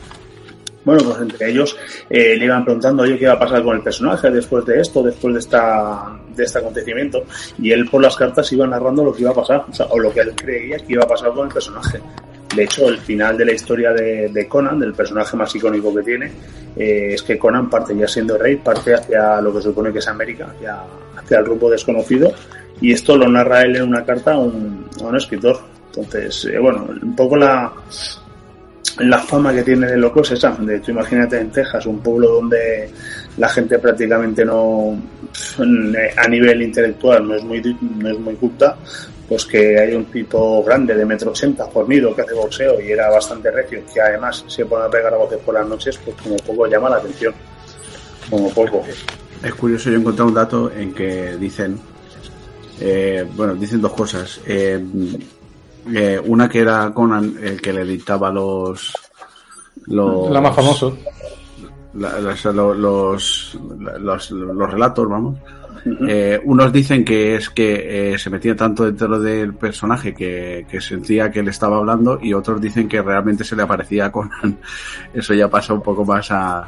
bueno, 0.86 1.02
pues 1.02 1.20
entre 1.20 1.50
ellos 1.50 1.76
eh, 2.08 2.36
le 2.36 2.44
iban 2.44 2.64
preguntando, 2.64 3.02
oye, 3.02 3.18
¿qué 3.18 3.24
iba 3.24 3.32
a 3.32 3.38
pasar 3.40 3.60
con 3.64 3.74
el 3.74 3.82
personaje 3.82 4.30
después 4.30 4.64
de 4.64 4.80
esto, 4.80 5.02
después 5.02 5.34
de 5.34 5.40
esta 5.40 6.16
de 6.32 6.44
este 6.44 6.60
acontecimiento? 6.60 7.24
Y 7.58 7.72
él 7.72 7.90
por 7.90 8.00
las 8.00 8.14
cartas 8.14 8.52
iba 8.52 8.68
narrando 8.68 9.02
lo 9.02 9.12
que 9.12 9.22
iba 9.22 9.32
a 9.32 9.34
pasar, 9.34 9.64
o, 9.68 9.74
sea, 9.74 9.86
o 9.86 9.98
lo 9.98 10.12
que 10.12 10.20
él 10.20 10.32
creía 10.36 10.78
que 10.78 10.92
iba 10.92 11.02
a 11.02 11.08
pasar 11.08 11.32
con 11.32 11.48
el 11.48 11.52
personaje. 11.52 12.00
De 12.54 12.62
hecho, 12.62 12.88
el 12.88 12.98
final 12.98 13.36
de 13.36 13.46
la 13.46 13.52
historia 13.52 13.92
de, 13.92 14.46
Conan, 14.48 14.78
del 14.78 14.94
personaje 14.94 15.36
más 15.36 15.52
icónico 15.56 15.92
que 15.92 16.02
tiene, 16.04 16.26
eh, 16.76 17.14
es 17.14 17.22
que 17.24 17.36
Conan 17.36 17.68
parte 17.68 17.96
ya 17.96 18.06
siendo 18.06 18.38
rey, 18.38 18.54
parte 18.54 18.94
hacia 18.94 19.40
lo 19.40 19.52
que 19.52 19.62
supone 19.62 19.92
que 19.92 19.98
es 19.98 20.06
América, 20.06 20.52
hacia, 20.54 20.82
hacia 21.16 21.38
el 21.40 21.46
rumbo 21.46 21.68
desconocido, 21.68 22.32
y 22.80 22.92
esto 22.92 23.16
lo 23.16 23.26
narra 23.28 23.62
él 23.62 23.74
en 23.74 23.82
una 23.82 24.04
carta 24.04 24.34
a 24.34 24.38
un, 24.38 24.88
a 25.02 25.04
un 25.04 25.16
escritor. 25.16 25.58
Entonces, 25.88 26.44
eh, 26.44 26.58
bueno, 26.60 26.86
un 27.02 27.16
poco 27.16 27.36
la, 27.36 27.72
la 28.98 29.18
fama 29.18 29.52
que 29.52 29.62
tiene 29.62 29.86
de 29.86 29.96
loco 29.96 30.22
es 30.22 30.32
esa. 30.32 30.50
De 30.52 30.80
tú 30.80 30.90
imagínate 30.90 31.38
en 31.38 31.50
Texas, 31.50 31.86
un 31.86 32.00
pueblo 32.00 32.32
donde 32.32 32.90
la 33.36 33.48
gente 33.48 33.78
prácticamente 33.78 34.44
no, 34.44 34.96
a 36.16 36.28
nivel 36.28 36.62
intelectual 36.62 37.28
no 37.28 37.34
es 37.34 37.44
muy, 37.44 37.60
no 37.98 38.10
es 38.10 38.18
muy 38.18 38.34
culta, 38.34 38.76
pues 39.28 39.44
que 39.44 39.78
hay 39.78 39.94
un 39.94 40.06
tipo 40.06 40.62
grande 40.62 40.94
de 40.94 41.04
metro 41.04 41.30
ochenta, 41.30 41.66
fornido, 41.66 42.14
que 42.14 42.22
hace 42.22 42.34
boxeo 42.34 42.80
y 42.80 42.92
era 42.92 43.10
bastante 43.10 43.50
recio, 43.50 43.82
que 43.92 44.00
además 44.00 44.44
se 44.46 44.64
pone 44.64 44.86
a 44.86 44.90
pegar 44.90 45.12
a 45.12 45.16
voces 45.16 45.38
por 45.44 45.54
las 45.54 45.66
noches, 45.66 45.98
pues 46.04 46.16
como 46.22 46.36
poco 46.36 46.66
llama 46.66 46.88
la 46.88 46.96
atención. 46.96 47.34
Como 48.30 48.50
poco. 48.50 48.82
Es 49.42 49.54
curioso, 49.54 49.90
yo 49.90 49.96
he 49.96 50.00
encontrado 50.00 50.28
un 50.28 50.34
dato 50.34 50.72
en 50.72 50.94
que 50.94 51.36
dicen, 51.36 51.78
eh, 52.80 53.24
bueno, 53.34 53.54
dicen 53.54 53.80
dos 53.80 53.92
cosas. 53.92 54.40
Eh, 54.46 54.82
eh, 55.94 56.20
una 56.24 56.48
que 56.48 56.60
era 56.60 56.92
Conan 56.92 57.36
el 57.42 57.60
que 57.60 57.72
le 57.72 57.84
dictaba 57.84 58.30
los. 58.30 58.92
los 59.86 60.30
la 60.30 60.40
más 60.40 60.54
famoso. 60.54 60.96
los, 61.94 63.58
los, 63.98 64.30
los, 64.30 64.70
relatos, 64.70 65.08
vamos. 65.08 65.38
Eh, 66.08 66.40
unos 66.44 66.72
dicen 66.72 67.04
que 67.04 67.36
es 67.36 67.48
que 67.50 68.14
eh, 68.14 68.18
se 68.18 68.28
metía 68.28 68.56
tanto 68.56 68.84
dentro 68.84 69.20
del 69.20 69.54
personaje 69.54 70.12
que, 70.12 70.66
que, 70.68 70.80
sentía 70.80 71.30
que 71.30 71.40
él 71.40 71.48
estaba 71.48 71.76
hablando 71.76 72.18
y 72.20 72.34
otros 72.34 72.60
dicen 72.60 72.88
que 72.88 73.00
realmente 73.00 73.44
se 73.44 73.54
le 73.54 73.62
aparecía 73.62 74.06
a 74.06 74.12
Conan. 74.12 74.58
Eso 75.14 75.32
ya 75.34 75.48
pasa 75.48 75.74
un 75.74 75.82
poco 75.82 76.04
más 76.04 76.30
a... 76.32 76.66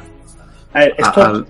a, 0.73 1.43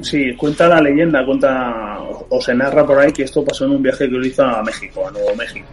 Sí, 0.00 0.34
cuenta 0.36 0.68
la 0.68 0.80
leyenda, 0.80 1.24
cuenta 1.26 1.98
o 2.28 2.40
se 2.40 2.54
narra 2.54 2.86
por 2.86 2.98
ahí 2.98 3.12
que 3.12 3.24
esto 3.24 3.44
pasó 3.44 3.64
en 3.64 3.72
un 3.72 3.82
viaje 3.82 4.08
que 4.08 4.16
lo 4.16 4.24
hizo 4.24 4.44
a 4.44 4.62
México, 4.62 5.08
a 5.08 5.10
Nuevo 5.10 5.34
México. 5.34 5.66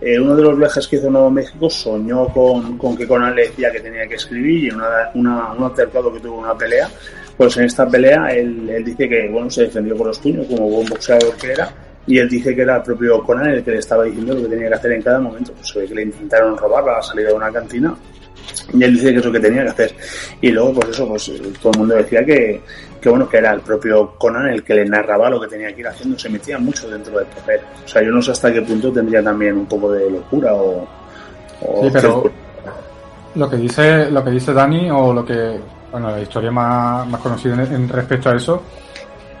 Eh, 0.00 0.18
uno 0.18 0.34
de 0.34 0.42
los 0.42 0.58
viajes 0.58 0.88
que 0.88 0.96
hizo 0.96 1.10
Nuevo 1.10 1.30
México 1.30 1.68
soñó 1.68 2.28
con, 2.28 2.78
con 2.78 2.96
que 2.96 3.06
Conan 3.06 3.34
le 3.34 3.48
decía 3.48 3.70
que 3.70 3.80
tenía 3.80 4.06
que 4.06 4.14
escribir 4.14 4.64
y 4.64 4.68
en 4.68 4.76
una, 4.76 5.52
un 5.52 5.64
altercado 5.64 6.12
que 6.12 6.20
tuvo 6.20 6.38
una 6.38 6.56
pelea, 6.56 6.88
pues 7.36 7.56
en 7.58 7.64
esta 7.64 7.86
pelea 7.86 8.28
él, 8.30 8.68
él, 8.70 8.84
dice 8.84 9.08
que 9.08 9.28
bueno 9.28 9.50
se 9.50 9.64
defendió 9.64 9.96
con 9.96 10.06
los 10.06 10.18
puños 10.18 10.46
como 10.46 10.70
buen 10.70 10.88
boxeador 10.88 11.36
que 11.36 11.52
era 11.52 11.70
y 12.06 12.18
él 12.18 12.28
dice 12.28 12.54
que 12.54 12.62
era 12.62 12.76
el 12.76 12.82
propio 12.82 13.22
Conan 13.22 13.50
el 13.50 13.62
que 13.62 13.72
le 13.72 13.78
estaba 13.78 14.04
diciendo 14.04 14.34
lo 14.34 14.42
que 14.42 14.48
tenía 14.48 14.68
que 14.68 14.74
hacer 14.74 14.92
en 14.92 15.02
cada 15.02 15.20
momento. 15.20 15.52
Pues 15.52 15.88
que 15.88 15.94
le 15.94 16.02
intentaron 16.02 16.56
robar 16.56 16.88
a 16.88 16.92
la 16.94 17.02
salida 17.02 17.28
de 17.28 17.34
una 17.34 17.52
cantina 17.52 17.94
y 18.72 18.84
él 18.84 18.94
dice 18.94 19.12
que 19.12 19.18
es 19.18 19.24
lo 19.24 19.32
que 19.32 19.40
tenía 19.40 19.64
que 19.64 19.70
hacer. 19.70 19.94
Y 20.40 20.50
luego, 20.50 20.74
pues 20.74 20.88
eso, 20.90 21.08
pues 21.08 21.32
todo 21.60 21.72
el 21.72 21.78
mundo 21.78 21.94
decía 21.96 22.24
que, 22.24 22.60
que 23.00 23.08
bueno, 23.08 23.28
que 23.28 23.38
era 23.38 23.52
el 23.52 23.60
propio 23.60 24.14
Conan 24.18 24.48
el 24.48 24.62
que 24.62 24.74
le 24.74 24.84
narraba 24.84 25.30
lo 25.30 25.40
que 25.40 25.48
tenía 25.48 25.74
que 25.74 25.80
ir 25.80 25.88
haciendo, 25.88 26.18
se 26.18 26.28
metía 26.28 26.58
mucho 26.58 26.88
dentro 26.88 27.18
del 27.18 27.26
papel. 27.26 27.60
O 27.84 27.88
sea, 27.88 28.02
yo 28.02 28.10
no 28.10 28.20
sé 28.20 28.32
hasta 28.32 28.52
qué 28.52 28.62
punto 28.62 28.92
tendría 28.92 29.22
también 29.22 29.56
un 29.56 29.66
poco 29.66 29.92
de 29.92 30.10
locura 30.10 30.54
o... 30.54 30.86
sí, 31.82 31.88
pero 31.92 32.30
lo 33.34 33.48
que 33.48 33.56
dice 33.56 34.10
lo 34.10 34.24
que 34.24 34.30
dice 34.30 34.52
Dani 34.52 34.90
o 34.90 35.12
lo 35.12 35.24
que, 35.24 35.60
bueno, 35.90 36.10
la 36.10 36.20
historia 36.20 36.50
más, 36.50 37.06
más 37.06 37.20
conocida 37.20 37.54
en, 37.54 37.88
respecto 37.88 38.30
a 38.30 38.36
eso 38.36 38.62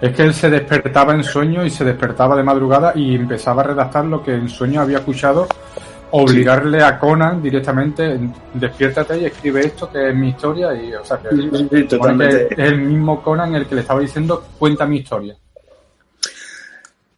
es 0.00 0.14
que 0.14 0.22
él 0.22 0.32
se 0.32 0.48
despertaba 0.48 1.12
en 1.12 1.22
sueño 1.22 1.64
y 1.64 1.70
se 1.70 1.84
despertaba 1.84 2.34
de 2.36 2.42
madrugada 2.42 2.92
y 2.94 3.14
empezaba 3.14 3.62
a 3.62 3.66
redactar 3.66 4.04
lo 4.06 4.22
que 4.22 4.32
en 4.32 4.48
sueño 4.48 4.80
había 4.80 4.98
escuchado 4.98 5.46
obligarle 6.12 6.82
a 6.82 6.98
Conan 6.98 7.42
directamente, 7.42 8.18
despiértate 8.54 9.18
y 9.18 9.24
escribe 9.26 9.60
esto 9.60 9.90
que 9.90 10.10
es 10.10 10.14
mi 10.14 10.30
historia 10.30 10.74
y, 10.74 10.94
o 10.94 11.04
sea, 11.04 11.18
que, 11.18 11.28
es 11.28 12.58
el 12.58 12.80
mismo 12.80 13.22
Conan 13.22 13.54
el 13.54 13.66
que 13.66 13.74
le 13.74 13.80
estaba 13.82 14.00
diciendo 14.00 14.44
cuenta 14.58 14.86
mi 14.86 14.98
historia. 14.98 15.36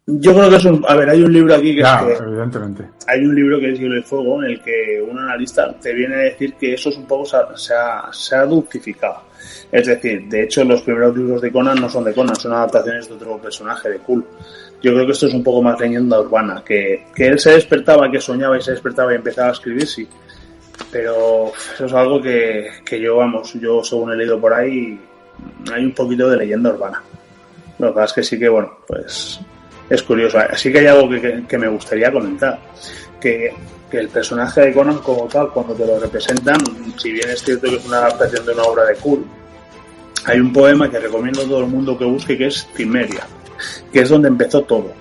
Yo 0.04 0.34
creo 0.34 0.50
que 0.50 0.56
es 0.56 0.64
un, 0.64 0.84
a 0.88 0.96
ver, 0.96 1.10
hay 1.10 1.22
un 1.22 1.32
libro 1.32 1.54
aquí 1.54 1.76
que, 1.76 1.80
evidentemente. 1.80 2.88
hay 3.06 3.20
un 3.20 3.36
libro 3.36 3.60
que 3.60 3.70
es 3.70 3.78
Hielo 3.78 3.96
y 3.96 4.02
Fuego 4.02 4.42
en 4.42 4.50
el 4.50 4.60
que 4.60 5.00
un 5.00 5.16
analista 5.16 5.72
te 5.80 5.94
viene 5.94 6.16
a 6.16 6.18
decir 6.18 6.54
que 6.54 6.74
eso 6.74 6.88
es 6.88 6.96
un 6.96 7.06
poco 7.06 7.24
se 7.24 7.36
ha, 7.72 8.08
se 8.10 8.34
ha, 8.34 8.44
dulcificado. 8.44 9.22
Es 9.70 9.86
decir, 9.86 10.28
de 10.28 10.42
hecho 10.42 10.64
los 10.64 10.82
primeros 10.82 11.16
libros 11.16 11.40
de 11.40 11.52
Conan 11.52 11.80
no 11.80 11.88
son 11.88 12.02
de 12.02 12.12
Conan, 12.12 12.34
son 12.34 12.52
adaptaciones 12.52 13.08
de 13.08 13.14
otro 13.14 13.38
personaje, 13.38 13.90
de 13.90 13.98
Cool. 13.98 14.26
Yo 14.82 14.92
creo 14.92 15.06
que 15.06 15.12
esto 15.12 15.28
es 15.28 15.34
un 15.34 15.44
poco 15.44 15.62
más 15.62 15.78
leyenda 15.78 16.20
urbana, 16.20 16.62
que, 16.64 17.06
que 17.14 17.28
él 17.28 17.38
se 17.38 17.52
despertaba, 17.52 18.10
que 18.10 18.20
soñaba 18.20 18.58
y 18.58 18.62
se 18.62 18.72
despertaba 18.72 19.12
y 19.12 19.16
empezaba 19.16 19.50
a 19.50 19.52
escribir, 19.52 19.86
sí. 19.86 20.08
Pero 20.90 21.52
eso 21.74 21.86
es 21.86 21.92
algo 21.92 22.20
que, 22.20 22.68
que 22.84 23.00
yo, 23.00 23.16
vamos, 23.16 23.54
yo 23.54 23.84
según 23.84 24.12
he 24.12 24.16
leído 24.16 24.40
por 24.40 24.52
ahí, 24.52 24.98
hay 25.72 25.84
un 25.84 25.92
poquito 25.92 26.28
de 26.28 26.38
leyenda 26.38 26.70
urbana. 26.70 27.00
Lo 27.78 27.88
que 27.88 27.92
pasa 27.94 28.06
es 28.06 28.12
que 28.12 28.22
sí 28.24 28.38
que, 28.40 28.48
bueno, 28.48 28.78
pues 28.88 29.38
es 29.88 30.02
curioso. 30.02 30.38
Así 30.38 30.72
que 30.72 30.80
hay 30.80 30.86
algo 30.86 31.08
que, 31.08 31.44
que, 31.46 31.58
me 31.58 31.68
gustaría 31.68 32.10
comentar. 32.10 32.58
Que, 33.20 33.54
que, 33.88 33.98
el 33.98 34.08
personaje 34.08 34.62
de 34.62 34.72
Conan 34.72 34.98
como 34.98 35.28
tal, 35.28 35.50
cuando 35.50 35.74
te 35.74 35.86
lo 35.86 36.00
representan, 36.00 36.58
si 36.96 37.12
bien 37.12 37.28
es 37.28 37.40
cierto 37.40 37.68
que 37.68 37.76
es 37.76 37.86
una 37.86 37.98
adaptación 37.98 38.44
de 38.46 38.52
una 38.52 38.62
obra 38.64 38.84
de 38.86 38.96
Cool, 38.96 39.24
hay 40.24 40.40
un 40.40 40.52
poema 40.52 40.90
que 40.90 40.98
recomiendo 40.98 41.42
a 41.42 41.44
todo 41.44 41.60
el 41.60 41.66
mundo 41.66 41.96
que 41.96 42.04
busque 42.04 42.36
que 42.36 42.46
es 42.46 42.66
Cimeria 42.74 43.24
que 43.92 44.00
es 44.00 44.08
donde 44.08 44.28
empezó 44.28 44.62
todo. 44.62 44.92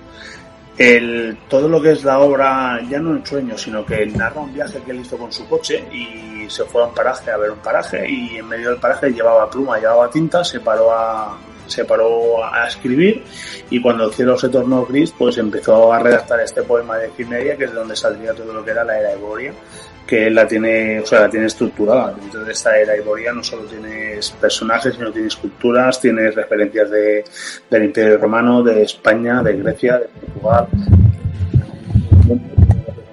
El, 0.78 1.36
todo 1.48 1.68
lo 1.68 1.82
que 1.82 1.92
es 1.92 2.02
la 2.02 2.18
obra, 2.18 2.80
ya 2.88 2.98
no 2.98 3.14
en 3.16 3.26
sueño, 3.26 3.58
sino 3.58 3.84
que 3.84 4.06
narra 4.06 4.40
un 4.40 4.54
viaje 4.54 4.80
que 4.84 4.90
él 4.90 5.00
hizo 5.00 5.18
con 5.18 5.30
su 5.30 5.46
coche 5.46 5.84
y 5.92 6.48
se 6.48 6.64
fue 6.64 6.82
a 6.82 6.86
un 6.86 6.94
paraje 6.94 7.30
a 7.30 7.36
ver 7.36 7.50
un 7.50 7.58
paraje 7.58 8.08
y 8.08 8.36
en 8.36 8.48
medio 8.48 8.70
del 8.70 8.78
paraje 8.78 9.10
llevaba 9.10 9.50
pluma, 9.50 9.78
llevaba 9.78 10.10
tinta, 10.10 10.42
se 10.42 10.60
paró 10.60 10.90
a, 10.90 11.38
se 11.66 11.84
paró 11.84 12.44
a 12.44 12.66
escribir 12.66 13.22
y 13.70 13.80
cuando 13.80 14.04
el 14.04 14.12
cielo 14.12 14.36
se 14.38 14.48
tornó 14.48 14.84
gris 14.84 15.12
pues 15.16 15.38
empezó 15.38 15.92
a 15.92 15.98
redactar 15.98 16.40
este 16.40 16.62
poema 16.62 16.96
de 16.96 17.10
Cimeria 17.10 17.56
que 17.56 17.64
es 17.64 17.70
de 17.70 17.76
donde 17.76 17.96
saldría 17.96 18.34
todo 18.34 18.52
lo 18.52 18.64
que 18.64 18.70
era 18.72 18.84
la 18.84 18.98
era 18.98 19.12
Eboria 19.12 19.52
que 20.06 20.30
la 20.30 20.46
tiene, 20.46 21.00
o 21.00 21.06
sea, 21.06 21.20
la 21.20 21.30
tiene 21.30 21.46
estructurada. 21.46 22.14
Dentro 22.14 22.44
de 22.44 22.52
esta 22.52 22.76
era 22.76 22.96
iboria 22.96 23.32
no 23.32 23.42
solo 23.42 23.62
tienes 23.62 24.30
personajes, 24.32 24.94
sino 24.94 25.12
tienes 25.12 25.36
culturas, 25.36 26.00
tienes 26.00 26.34
referencias 26.34 26.90
de, 26.90 27.24
del 27.70 27.84
Imperio 27.84 28.18
Romano, 28.18 28.62
de 28.62 28.82
España, 28.82 29.42
de 29.42 29.56
Grecia, 29.56 29.98
de 29.98 30.08
Portugal. 30.08 30.66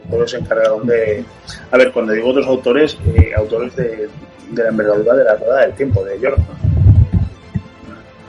Todos 0.10 0.32
se 0.32 0.38
encargaron 0.38 0.88
de... 0.88 1.24
A 1.72 1.78
ver, 1.78 1.92
cuando 1.92 2.14
digo 2.14 2.30
otros 2.30 2.48
autores, 2.48 2.98
eh, 3.16 3.32
autores 3.36 3.76
de, 3.76 4.10
de, 4.50 4.64
la 4.64 4.70
envergadura 4.70 5.14
de 5.16 5.24
la 5.24 5.36
rueda 5.36 5.62
del 5.62 5.74
tiempo, 5.74 6.04
de 6.04 6.16
Jordan. 6.16 6.46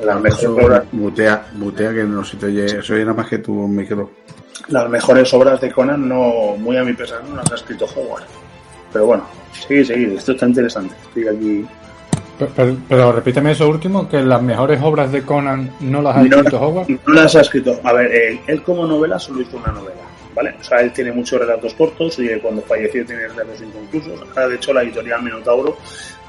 Las 0.05 0.21
mejores 0.21 0.64
obras... 0.64 0.85
Mutea, 0.93 1.47
mutea 1.55 1.93
que 1.93 2.05
no 2.05 2.23
se 2.23 2.37
te 2.37 2.47
oye, 2.47 3.00
nada 3.00 3.14
más 3.14 3.29
que 3.29 3.38
tu 3.38 3.52
micro. 3.52 4.11
Las 4.69 4.88
mejores 4.88 5.33
obras 5.33 5.61
de 5.61 5.73
Conan, 5.73 6.07
no, 6.07 6.55
muy 6.59 6.76
a 6.76 6.85
mi 6.85 6.93
pesar, 6.93 7.25
no 7.25 7.37
las 7.37 7.50
ha 7.50 7.55
escrito 7.55 7.87
Howard 7.97 8.25
pero 8.92 9.06
bueno, 9.06 9.25
sigue, 9.52 9.85
sigue, 9.85 10.14
esto 10.14 10.32
está 10.32 10.47
interesante. 10.47 10.94
Estoy 11.09 11.28
aquí. 11.28 11.66
Pero, 12.88 13.12
repíteme 13.12 13.52
eso 13.52 13.68
último, 13.68 14.09
que 14.09 14.23
las 14.23 14.40
mejores 14.40 14.80
obras 14.82 15.12
de 15.12 15.23
Conan 15.23 15.70
no 15.80 16.00
las 16.00 16.16
ha 16.16 16.23
escrito 16.23 16.61
Howard. 16.61 16.88
No 17.06 17.14
las 17.14 17.37
ha 17.37 17.40
escrito. 17.42 17.78
A 17.85 17.92
ver, 17.92 18.40
él, 18.47 18.62
como 18.62 18.87
novela 18.87 19.18
solo 19.18 19.42
hizo 19.42 19.59
una 19.59 19.73
novela, 19.73 20.00
¿vale? 20.35 20.54
O 20.59 20.64
sea, 20.64 20.80
él 20.80 20.90
tiene 20.92 21.12
muchos 21.12 21.38
relatos 21.38 21.75
cortos 21.75 22.18
y 22.18 22.28
cuando 22.40 22.62
falleció 22.62 23.04
tiene 23.04 23.28
relatos 23.28 23.61
inconclusos. 23.61 24.20
Ahora, 24.30 24.49
de 24.49 24.56
hecho, 24.56 24.73
la 24.73 24.82
editorial 24.82 25.23
Minotauro 25.23 25.76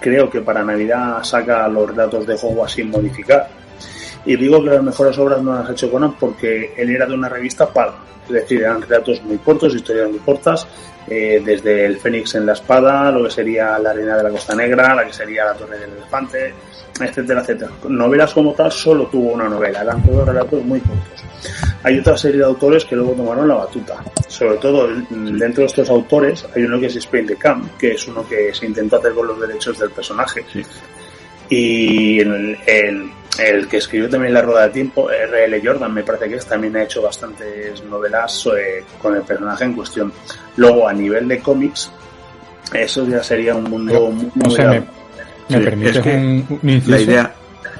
creo 0.01 0.30
que 0.30 0.41
para 0.41 0.63
Navidad 0.65 1.24
saca 1.24 1.68
los 1.70 1.89
relatos 1.89 2.27
de 2.27 2.36
Howard 2.41 2.70
sin 2.70 2.89
modificar. 2.89 3.48
Y 4.25 4.36
digo 4.36 4.62
que 4.62 4.70
las 4.70 4.84
mejores 4.84 5.18
obras 5.18 5.41
no 5.41 5.56
las 5.56 5.70
ha 5.70 5.72
hecho 5.72 5.89
Conan 5.89 6.15
porque 6.20 6.74
él 6.75 6.89
era 6.89 7.06
de 7.06 7.13
una 7.13 7.30
revista 7.30 7.72
PAL, 7.72 7.91
es 8.27 8.34
decir, 8.34 8.62
eran 8.62 8.82
relatos 8.82 9.22
muy 9.24 9.38
cortos, 9.38 9.74
historias 9.74 10.10
muy 10.10 10.20
cortas, 10.20 10.68
eh, 11.08 11.41
desde 11.43 11.86
el 11.86 11.98
Fénix 11.98 12.36
en 12.36 12.46
la 12.46 12.53
espada, 12.53 13.12
lo 13.12 13.24
que 13.24 13.31
sería 13.31 13.77
la 13.79 13.91
arena 13.91 14.17
de 14.17 14.24
la 14.24 14.29
Costa 14.29 14.55
Negra, 14.55 14.96
la 14.96 15.05
que 15.05 15.13
sería 15.13 15.46
la 15.46 15.53
Torre 15.53 15.79
del 15.79 15.91
Elefante, 15.91 16.53
etcétera, 17.00 17.41
etcétera. 17.41 17.72
Novelas 17.89 18.34
como 18.34 18.53
tal 18.53 18.72
solo 18.72 19.08
tuvo 19.08 19.31
una 19.31 19.50
novela, 19.50 19.81
eran 19.81 20.03
todos 20.03 20.27
relatos 20.27 20.63
muy 20.63 20.79
cortos. 20.79 21.24
Hay 21.84 21.98
otra 21.98 22.15
serie 22.15 22.39
de 22.39 22.46
autores 22.46 22.86
que 22.86 22.96
luego 22.96 23.13
tomaron 23.13 23.48
la 23.48 23.55
batuta. 23.55 24.03
Sobre 24.27 24.58
todo 24.58 24.88
dentro 25.10 25.62
de 25.62 25.65
estos 25.65 25.89
autores 25.89 26.46
hay 26.55 26.63
uno 26.63 26.79
que 26.79 26.86
es 26.86 26.96
Spain 26.96 27.25
de 27.25 27.36
Camp, 27.36 27.77
que 27.77 27.93
es 27.93 28.08
uno 28.08 28.27
que 28.27 28.53
se 28.53 28.67
intentó 28.67 28.98
hacer 28.98 29.13
con 29.13 29.27
los 29.27 29.39
derechos 29.39 29.79
del 29.79 29.89
personaje. 29.89 30.46
Y 31.50 32.20
el, 32.20 32.58
el 32.67 33.12
que 33.38 33.78
escribió 33.78 34.10
también 34.10 34.34
La 34.34 34.42
Rueda 34.42 34.64
de 34.64 34.70
Tiempo, 34.70 35.10
R.L. 35.10 35.62
Jordan, 35.64 35.94
me 35.94 36.04
parece 36.04 36.30
que 36.30 36.36
es, 36.36 36.46
también 36.46 36.76
ha 36.78 36.84
hecho 36.84 37.02
bastantes 37.02 37.84
novelas 37.86 38.48
eh, 38.58 38.84
con 39.02 39.16
el 39.16 39.22
personaje 39.22 39.64
en 39.66 39.74
cuestión. 39.74 40.14
Luego, 40.58 40.88
a 40.88 40.94
nivel 40.94 41.28
de 41.28 41.40
cómics, 41.40 41.92
eso 42.74 43.08
ya 43.08 43.24
sería 43.24 43.56
un 43.56 43.70
mundo 43.70 44.12
muy, 44.12 44.32
¿Me 44.36 44.84
Sí, 45.48 45.58
permites 45.58 45.98
es 45.98 46.04
que 46.04 46.16
un, 46.16 46.60
un? 46.62 46.84
La 46.88 47.00
idea, 47.00 47.34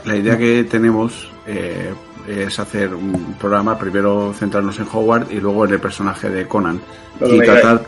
la 0.04 0.16
idea 0.16 0.38
que 0.38 0.66
tenemos 0.66 1.32
eh, 1.48 1.94
es 2.28 2.60
hacer 2.60 2.94
un 2.94 3.36
programa, 3.40 3.78
primero 3.78 4.34
centrarnos 4.34 4.78
en 4.80 4.88
Howard 4.92 5.32
y 5.32 5.40
luego 5.40 5.66
en 5.66 5.74
el 5.74 5.80
personaje 5.80 6.30
de 6.30 6.48
Conan. 6.48 6.82
Y 7.22 7.38
me 7.38 7.46
tratar 7.46 7.84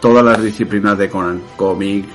todas 0.00 0.24
las 0.24 0.42
disciplinas 0.42 0.96
de 0.96 1.10
Conan, 1.10 1.42
cómic, 1.56 2.06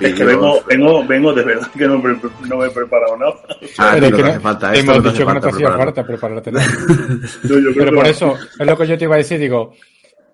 Es 0.00 0.14
que 0.14 0.24
vengo, 0.24 0.60
vengo, 0.66 1.06
vengo 1.06 1.32
de 1.34 1.44
verdad 1.44 1.68
que 1.72 1.86
no, 1.86 2.00
pre- 2.02 2.16
no 2.48 2.56
me 2.56 2.66
he 2.66 2.70
preparado 2.70 3.16
nada. 3.18 3.34
Ah, 3.78 3.90
Pero 3.94 4.06
que 4.16 4.22
no 4.22 4.28
no- 4.28 4.30
hace 4.32 4.40
falta, 4.40 4.72
esto 4.74 4.92
hemos 4.92 5.04
no 5.04 5.10
dicho 5.12 5.26
que 5.26 5.34
no 5.34 5.40
te 5.40 5.48
hacía 5.50 5.72
falta 5.72 6.06
prepararte 6.06 6.52
nada. 6.52 6.66
Yo- 7.44 7.58
yo 7.58 7.72
creo 7.72 7.74
Pero 7.74 7.90
que 7.90 7.96
por 7.96 8.06
eso, 8.06 8.34
es 8.58 8.66
lo 8.66 8.76
que 8.78 8.86
yo 8.86 8.98
te 8.98 9.04
iba 9.04 9.14
a 9.14 9.18
decir, 9.18 9.38
digo, 9.38 9.74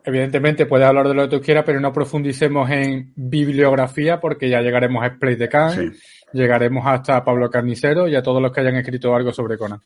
evidentemente 0.05 0.67
puedes 0.67 0.87
hablar 0.87 1.09
de 1.09 1.15
lo 1.15 1.29
que 1.29 1.37
tú 1.37 1.43
quieras, 1.43 1.65
pero 1.67 1.81
no 1.81 1.93
profundicemos 1.93 2.71
en 2.71 3.13
bibliografía 3.17 4.21
porque 4.21 4.49
ya 4.49 4.61
llegaremos 4.61 5.03
a 5.05 5.09
Splay 5.15 5.35
de 5.35 5.49
Khan, 5.49 5.73
Sí. 5.93 5.99
llegaremos 6.33 6.87
hasta 6.87 7.25
Pablo 7.25 7.51
Carnicero 7.51 8.07
y 8.07 8.15
a 8.15 8.23
todos 8.23 8.41
los 8.41 8.53
que 8.53 8.61
hayan 8.61 8.77
escrito 8.77 9.15
algo 9.17 9.33
sobre 9.33 9.59
Conan. 9.59 9.81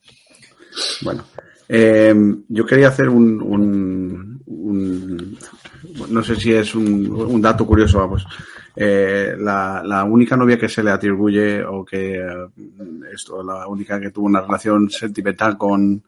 Bueno, 1.03 1.25
eh, 1.69 2.15
yo 2.49 2.67
quería 2.67 2.89
hacer 2.89 3.09
un, 3.09 3.41
un- 3.41 4.43
un- 4.47 5.39
no 6.11 6.23
sé 6.23 6.37
si 6.37 6.53
es 6.53 6.75
un, 6.75 7.11
un 7.11 7.41
dato 7.41 7.65
curioso, 7.67 7.99
vamos. 7.99 8.27
Eh, 8.77 9.35
la, 9.39 9.83
la 9.85 10.05
única 10.05 10.37
novia 10.37 10.59
que 10.59 10.69
se 10.69 10.83
le 10.83 10.91
atribuye 10.91 11.63
o 11.65 11.85
que 11.85 12.17
eh, 12.17 12.49
esto, 13.13 13.43
la 13.43 13.67
única 13.67 14.01
que 14.01 14.11
tuvo 14.11 14.27
una 14.27 14.41
relación 14.41 14.89
sentimental 14.91 15.59
con 15.59 16.03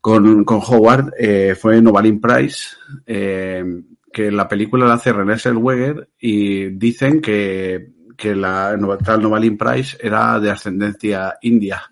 con, 0.00 0.44
con 0.44 0.60
Howard 0.60 1.14
eh, 1.18 1.56
fue 1.58 1.80
Novalin 1.80 2.20
Price, 2.20 2.76
eh, 3.06 3.64
que 4.12 4.30
la 4.30 4.46
película 4.46 4.84
la 4.86 4.94
hace 4.94 5.14
René 5.14 5.38
Zellweger 5.38 6.10
y 6.20 6.66
dicen 6.76 7.22
que, 7.22 7.88
que 8.14 8.34
la 8.34 8.78
tal 9.02 9.22
Novalin 9.22 9.56
Price 9.56 9.96
era 9.98 10.38
de 10.38 10.50
ascendencia 10.50 11.38
india 11.40 11.82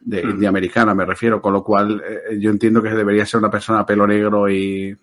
de 0.00 0.22
Mm. 0.24 0.30
india 0.30 0.48
americana 0.48 0.94
me 0.94 1.04
refiero, 1.06 1.40
con 1.40 1.52
lo 1.52 1.62
cual 1.62 2.02
eh, 2.06 2.38
yo 2.38 2.50
entiendo 2.50 2.82
que 2.82 2.90
debería 2.90 3.26
ser 3.26 3.38
una 3.38 3.50
persona 3.50 3.80
a 3.80 3.86
pelo 3.86 4.06
negro 4.06 4.48
y 4.50 4.96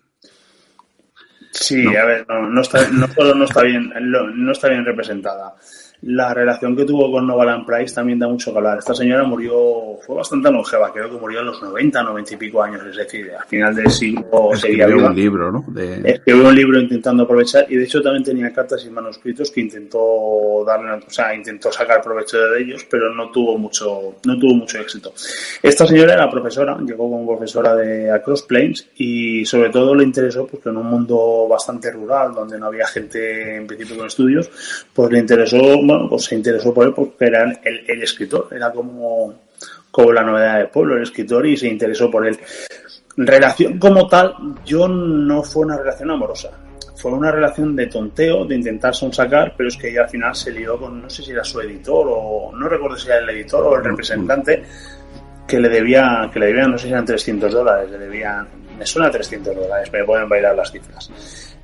Sí, 1.52 1.84
¿no? 1.84 1.98
a 1.98 2.04
ver, 2.04 2.26
no, 2.28 2.48
no 2.48 2.60
está, 2.62 2.88
no 2.88 3.06
solo 3.08 3.34
no 3.34 3.44
está 3.44 3.62
bien, 3.62 3.92
no 4.00 4.52
está 4.52 4.68
bien 4.68 4.84
representada. 4.84 5.54
La 6.02 6.34
relación 6.34 6.76
que 6.76 6.84
tuvo 6.84 7.12
con 7.12 7.26
Novalan 7.26 7.64
Price 7.64 7.94
también 7.94 8.18
da 8.18 8.26
mucho 8.26 8.50
que 8.52 8.58
hablar. 8.58 8.78
Esta 8.78 8.92
señora 8.94 9.22
murió, 9.22 9.96
fue 10.04 10.16
bastante 10.16 10.50
longeva, 10.50 10.92
creo 10.92 11.08
que 11.08 11.16
murió 11.16 11.40
a 11.40 11.44
los 11.44 11.62
90, 11.62 12.02
90 12.02 12.34
y 12.34 12.36
pico 12.36 12.60
años, 12.60 12.82
es 12.90 12.96
decir, 12.96 13.30
al 13.38 13.46
final 13.46 13.74
del 13.74 13.88
siglo 13.88 14.50
seguía 14.54 14.84
escribió 14.84 14.96
viva. 14.96 15.10
un 15.10 15.16
libro, 15.16 15.52
¿no? 15.52 15.64
De, 15.68 16.02
Escribió 16.10 16.48
un 16.48 16.54
libro 16.56 16.80
intentando 16.80 17.22
aprovechar 17.22 17.66
y 17.68 17.76
de 17.76 17.84
hecho 17.84 18.02
también 18.02 18.24
tenía 18.24 18.52
cartas 18.52 18.84
y 18.84 18.90
manuscritos 18.90 19.52
que 19.52 19.60
intentó 19.60 20.64
darle, 20.66 21.04
o 21.06 21.10
sea, 21.10 21.34
intentó 21.34 21.70
sacar 21.70 22.02
provecho 22.02 22.38
de 22.38 22.62
ellos, 22.62 22.84
pero 22.90 23.14
no 23.14 23.30
tuvo 23.30 23.56
mucho, 23.56 24.16
no 24.24 24.38
tuvo 24.38 24.54
mucho 24.54 24.80
éxito. 24.80 25.12
Esta 25.62 25.86
señora 25.86 26.14
era 26.14 26.28
profesora, 26.28 26.76
llegó 26.84 27.08
como 27.08 27.26
profesora 27.26 27.76
de 27.76 28.10
Across 28.10 28.42
Plains 28.42 28.88
y 28.96 29.44
sobre 29.44 29.70
todo 29.70 29.94
le 29.94 30.02
interesó 30.02 30.48
porque 30.48 30.68
en 30.68 30.78
un 30.78 30.86
mundo 30.86 31.46
bastante 31.48 31.92
rural 31.92 32.34
donde 32.34 32.58
no 32.58 32.66
había 32.66 32.86
gente 32.86 33.56
en 33.56 33.68
principio 33.68 33.98
con 33.98 34.06
estudios, 34.08 34.50
pues 34.92 35.12
le 35.12 35.20
interesó, 35.20 35.58
bueno, 35.92 36.08
pues 36.08 36.24
se 36.24 36.34
interesó 36.34 36.72
por 36.72 36.86
él 36.86 36.92
porque 36.94 37.26
era 37.26 37.44
el, 37.44 37.84
el 37.86 38.02
escritor, 38.02 38.48
era 38.50 38.72
como, 38.72 39.34
como 39.90 40.12
la 40.12 40.22
novedad 40.22 40.58
del 40.58 40.68
pueblo, 40.68 40.96
el 40.96 41.02
escritor 41.02 41.46
y 41.46 41.56
se 41.56 41.68
interesó 41.68 42.10
por 42.10 42.26
él. 42.26 42.38
Relación 43.16 43.78
como 43.78 44.08
tal, 44.08 44.34
yo 44.64 44.88
no 44.88 45.42
fue 45.42 45.66
una 45.66 45.76
relación 45.76 46.10
amorosa. 46.10 46.50
Fue 46.96 47.12
una 47.12 47.30
relación 47.30 47.74
de 47.74 47.88
tonteo, 47.88 48.44
de 48.44 48.54
intentar 48.54 48.94
sonsacar, 48.94 49.54
pero 49.56 49.68
es 49.68 49.76
que 49.76 49.90
ella 49.90 50.02
al 50.02 50.08
final 50.08 50.34
se 50.34 50.52
lió 50.52 50.78
con, 50.78 51.02
no 51.02 51.10
sé 51.10 51.22
si 51.22 51.32
era 51.32 51.42
su 51.42 51.60
editor 51.60 52.06
o 52.08 52.52
no 52.54 52.68
recuerdo 52.68 52.96
si 52.96 53.08
era 53.08 53.18
el 53.18 53.28
editor 53.30 53.64
o 53.64 53.76
el 53.76 53.84
representante, 53.84 54.62
que 55.46 55.58
le 55.58 55.68
debía, 55.68 56.30
que 56.32 56.38
le 56.38 56.46
debían, 56.46 56.70
no 56.70 56.78
sé 56.78 56.86
si 56.86 56.92
eran 56.92 57.04
300 57.04 57.52
dólares, 57.52 57.90
le 57.90 57.98
debían, 57.98 58.46
me 58.78 58.86
suena 58.86 59.08
a 59.08 59.10
300 59.10 59.54
dólares, 59.54 59.92
me 59.92 60.04
pueden 60.04 60.28
bailar 60.28 60.54
las 60.54 60.70
cifras. 60.70 61.10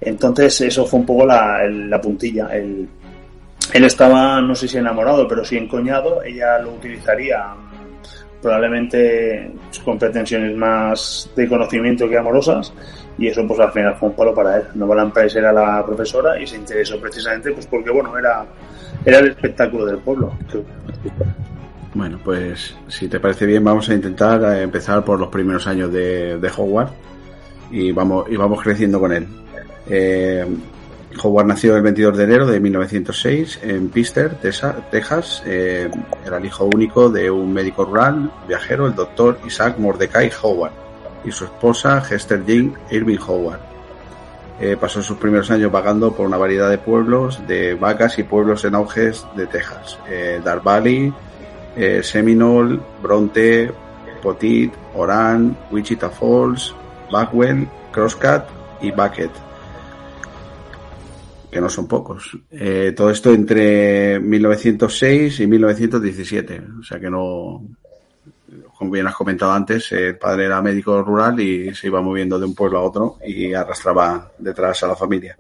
Entonces 0.01 0.61
eso 0.61 0.85
fue 0.85 1.01
un 1.01 1.07
poco 1.07 1.25
la, 1.25 1.67
la 1.69 2.01
puntilla. 2.01 2.49
El, 2.49 2.89
él 3.73 3.85
estaba, 3.85 4.41
no 4.41 4.55
sé 4.55 4.69
si 4.69 4.79
enamorado, 4.79 5.27
pero 5.29 5.45
sí 5.45 5.57
encoñado, 5.57 6.23
ella 6.23 6.59
lo 6.59 6.73
utilizaría 6.73 7.47
mm, 7.49 8.43
probablemente 8.43 9.53
con 9.85 9.99
pretensiones 9.99 10.57
más 10.57 11.31
de 11.37 11.49
conocimiento 11.49 12.09
que 12.09 12.19
amorosas 12.19 12.73
y 13.19 13.27
eso 13.27 13.47
pues 13.47 13.59
al 13.61 13.73
final 13.73 13.97
fue 13.97 14.09
un 14.11 14.15
palo 14.15 14.35
para 14.35 14.59
él. 14.59 14.63
Novalan 14.75 15.13
Price 15.13 15.39
era 15.39 15.53
la 15.53 15.85
profesora 15.85 16.41
y 16.41 16.47
se 16.47 16.57
interesó 16.57 17.01
precisamente 17.01 17.51
pues 17.53 17.67
porque 17.67 17.91
bueno, 17.91 18.17
era, 18.17 18.47
era 19.05 19.19
el 19.19 19.31
espectáculo 19.31 19.85
del 19.87 19.99
pueblo. 19.99 20.33
Bueno, 21.95 22.21
pues 22.23 22.77
si 22.87 23.09
te 23.09 23.19
parece 23.19 23.45
bien, 23.47 23.65
vamos 23.65 23.89
a 23.89 23.95
intentar 23.95 24.43
eh, 24.43 24.63
empezar 24.63 25.05
por 25.05 25.19
los 25.19 25.29
primeros 25.29 25.67
años 25.67 25.93
de, 25.93 26.39
de 26.39 26.51
Howard 26.57 26.91
y 27.71 27.93
vamos, 27.93 28.27
y 28.31 28.37
vamos 28.37 28.63
creciendo 28.63 29.01
con 29.01 29.13
él. 29.13 29.27
Eh, 29.89 30.47
Howard 31.23 31.47
nació 31.47 31.77
el 31.77 31.83
22 31.83 32.17
de 32.17 32.25
enero 32.25 32.47
de 32.47 32.61
1906 32.61 33.61
en 33.63 33.89
Pister, 33.89 34.37
Texas. 34.41 35.43
Eh, 35.47 35.91
era 36.25 36.37
el 36.37 36.45
hijo 36.45 36.65
único 36.65 37.09
de 37.09 37.31
un 37.31 37.53
médico 37.53 37.85
rural, 37.85 38.31
viajero, 38.47 38.87
el 38.87 38.95
doctor 38.95 39.39
Isaac 39.47 39.79
Mordecai 39.79 40.31
Howard, 40.43 40.73
y 41.25 41.33
su 41.33 41.45
esposa 41.45 42.03
Hester 42.09 42.45
Jean 42.45 42.75
Irving 42.91 43.19
Howard. 43.27 43.61
Eh, 44.61 44.77
pasó 44.79 45.03
sus 45.03 45.17
primeros 45.19 45.51
años 45.53 45.71
vagando 45.71 46.13
por 46.13 46.27
una 46.27 46.37
variedad 46.37 46.69
de 46.69 46.79
pueblos, 46.79 47.41
de 47.47 47.75
vacas 47.75 48.19
y 48.19 48.25
pueblos 48.25 48.65
en 48.65 48.75
auges 48.75 49.25
de 49.37 49.47
Texas. 49.47 49.99
Eh, 50.09 50.41
Valley, 50.65 51.13
eh, 51.77 52.03
Seminole, 52.03 52.81
Bronte, 53.01 53.73
Potit, 54.21 54.73
Oran, 54.95 55.57
Wichita 55.71 56.11
Falls, 56.11 56.75
Backwell, 57.11 57.69
Crosscut 57.93 58.43
y 58.81 58.91
Bucket. 58.91 59.48
Que 61.51 61.61
no 61.61 61.69
son 61.69 61.89
pocos. 61.89 62.39
Eh, 62.51 62.93
todo 62.97 63.11
esto 63.11 63.33
entre 63.33 64.21
1906 64.21 65.41
y 65.41 65.47
1917. 65.47 66.63
O 66.81 66.83
sea 66.83 67.01
que 67.01 67.11
no. 67.11 67.65
Como 68.77 68.93
bien 68.93 69.07
has 69.07 69.15
comentado 69.15 69.53
antes, 69.53 69.91
el 69.93 70.17
padre 70.17 70.45
era 70.45 70.63
médico 70.63 71.03
rural 71.03 71.41
y 71.41 71.75
se 71.75 71.89
iba 71.89 72.01
moviendo 72.01 72.39
de 72.39 72.47
un 72.47 72.55
pueblo 72.55 72.79
a 72.79 72.83
otro 72.83 73.19
y 73.27 73.53
arrastraba 73.53 74.31
detrás 74.39 74.83
a 74.85 74.89
la 74.89 74.95
familia. 74.95 75.37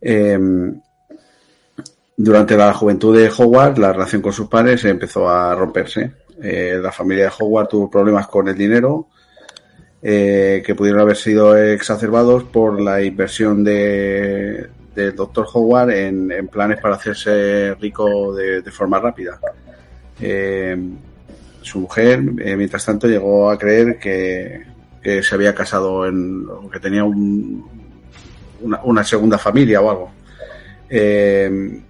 Eh, 0.00 0.38
durante 2.16 2.56
la 2.56 2.72
juventud 2.72 3.16
de 3.16 3.30
Howard, 3.36 3.78
la 3.78 3.92
relación 3.92 4.22
con 4.22 4.32
sus 4.32 4.48
padres 4.48 4.84
empezó 4.84 5.28
a 5.28 5.54
romperse. 5.54 6.12
Eh, 6.42 6.78
la 6.80 6.92
familia 6.92 7.24
de 7.24 7.32
Howard 7.38 7.68
tuvo 7.68 7.90
problemas 7.90 8.28
con 8.28 8.48
el 8.48 8.56
dinero, 8.56 9.08
eh, 10.02 10.62
que 10.64 10.74
pudieron 10.74 11.00
haber 11.00 11.16
sido 11.16 11.56
exacerbados 11.56 12.44
por 12.44 12.80
la 12.80 13.02
inversión 13.02 13.64
de, 13.64 14.68
del 14.94 15.14
doctor 15.14 15.46
Howard 15.52 15.90
en, 15.90 16.48
planes 16.48 16.80
para 16.80 16.96
hacerse 16.96 17.74
rico 17.80 18.34
de, 18.34 18.62
forma 18.70 18.98
rápida. 18.98 19.38
Eh, 20.20 20.76
su 21.62 21.80
mujer, 21.80 22.22
eh, 22.38 22.56
mientras 22.56 22.84
tanto, 22.84 23.06
llegó 23.06 23.50
a 23.50 23.58
creer 23.58 23.98
que, 23.98 24.62
se 25.22 25.34
había 25.34 25.54
casado 25.54 26.06
en, 26.06 26.46
que 26.72 26.78
tenía 26.78 27.04
un, 27.04 27.66
una, 28.84 29.04
segunda 29.04 29.38
familia 29.38 29.80
o 29.80 29.90
algo. 29.90 30.10
Eh, 30.88 31.80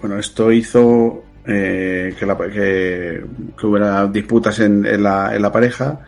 bueno, 0.00 0.18
esto 0.18 0.52
hizo 0.52 1.24
que, 1.44 2.16
la- 2.26 2.36
que- 2.36 3.24
hubiera 3.62 4.06
disputas 4.06 4.58
en 4.60 5.02
la, 5.02 5.34
en 5.34 5.42
la 5.42 5.52
pareja 5.52 6.00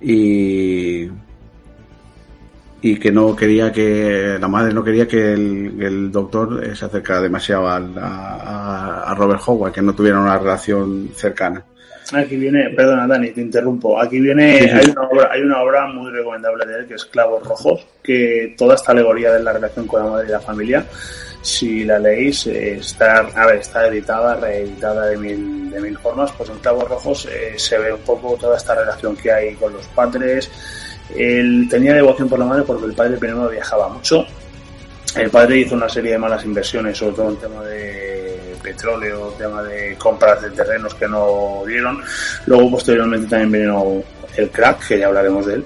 y, 0.00 1.08
y 2.86 2.98
que 2.98 3.10
no 3.10 3.34
quería 3.34 3.72
que 3.72 4.36
la 4.38 4.46
madre 4.46 4.74
no 4.74 4.84
quería 4.84 5.08
que 5.08 5.32
el, 5.32 5.80
el 5.80 6.12
doctor 6.12 6.62
eh, 6.62 6.76
se 6.76 6.84
acercara 6.84 7.22
demasiado 7.22 7.66
al- 7.66 7.96
a, 7.96 8.34
a- 8.36 9.10
a 9.10 9.14
Robert 9.14 9.40
Howard, 9.46 9.72
que 9.72 9.80
no 9.80 9.94
tuvieran 9.94 10.20
una 10.20 10.36
relación 10.38 11.08
cercana. 11.14 11.64
Aquí 12.12 12.36
viene, 12.36 12.68
perdona 12.76 13.06
Dani, 13.06 13.30
te 13.30 13.40
interrumpo. 13.40 13.98
Aquí 13.98 14.20
viene, 14.20 14.58
Sí, 14.58 14.64
sí. 14.68 14.70
hay 14.74 14.90
una 14.90 15.02
obra, 15.08 15.28
hay 15.32 15.40
una 15.40 15.62
obra 15.62 15.86
muy 15.86 16.10
recomendable 16.10 16.66
de 16.66 16.80
él 16.80 16.86
que 16.86 16.94
es 16.96 17.06
Clavos 17.06 17.42
Rojos, 17.48 17.86
que 18.02 18.54
toda 18.58 18.74
esta 18.74 18.92
alegoría 18.92 19.32
de 19.32 19.42
la 19.42 19.54
relación 19.54 19.86
con 19.86 20.04
la 20.04 20.10
madre 20.10 20.26
y 20.28 20.32
la 20.32 20.40
familia, 20.40 20.84
si 21.40 21.84
la 21.84 21.98
leéis, 21.98 22.46
está, 22.46 23.20
a 23.20 23.46
ver, 23.46 23.56
está 23.56 23.86
editada, 23.86 24.36
reeditada 24.36 25.06
de 25.06 25.16
mil, 25.16 25.70
de 25.70 25.80
mil 25.80 25.96
formas, 25.96 26.30
pues 26.32 26.50
en 26.50 26.58
Clavos 26.58 26.86
Rojos 26.86 27.26
eh, 27.32 27.54
se 27.56 27.78
ve 27.78 27.94
un 27.94 28.00
poco 28.00 28.36
toda 28.38 28.58
esta 28.58 28.74
relación 28.74 29.16
que 29.16 29.32
hay 29.32 29.54
con 29.54 29.72
los 29.72 29.86
padres. 29.88 30.50
Él 31.16 31.66
tenía 31.70 31.94
devoción 31.94 32.28
por 32.28 32.38
la 32.38 32.46
madre 32.46 32.64
porque 32.64 32.86
el 32.86 32.94
padre 32.94 33.16
primero 33.18 33.48
viajaba 33.48 33.88
mucho. 33.88 34.26
El 35.16 35.30
padre 35.30 35.58
hizo 35.58 35.76
una 35.76 35.88
serie 35.88 36.12
de 36.12 36.18
malas 36.18 36.44
inversiones, 36.44 36.98
sobre 36.98 37.14
todo 37.14 37.28
en 37.30 37.36
tema 37.36 37.62
de 37.64 38.56
petróleo, 38.62 39.34
tema 39.38 39.62
de 39.62 39.94
compras 39.96 40.42
de 40.42 40.50
terrenos 40.50 40.94
que 40.94 41.06
no 41.06 41.62
dieron. 41.66 42.02
Luego, 42.46 42.72
posteriormente, 42.72 43.28
también 43.28 43.52
vino 43.52 44.02
el 44.36 44.50
crack, 44.50 44.88
que 44.88 44.98
ya 44.98 45.06
hablaremos 45.06 45.46
de 45.46 45.54
él. 45.54 45.64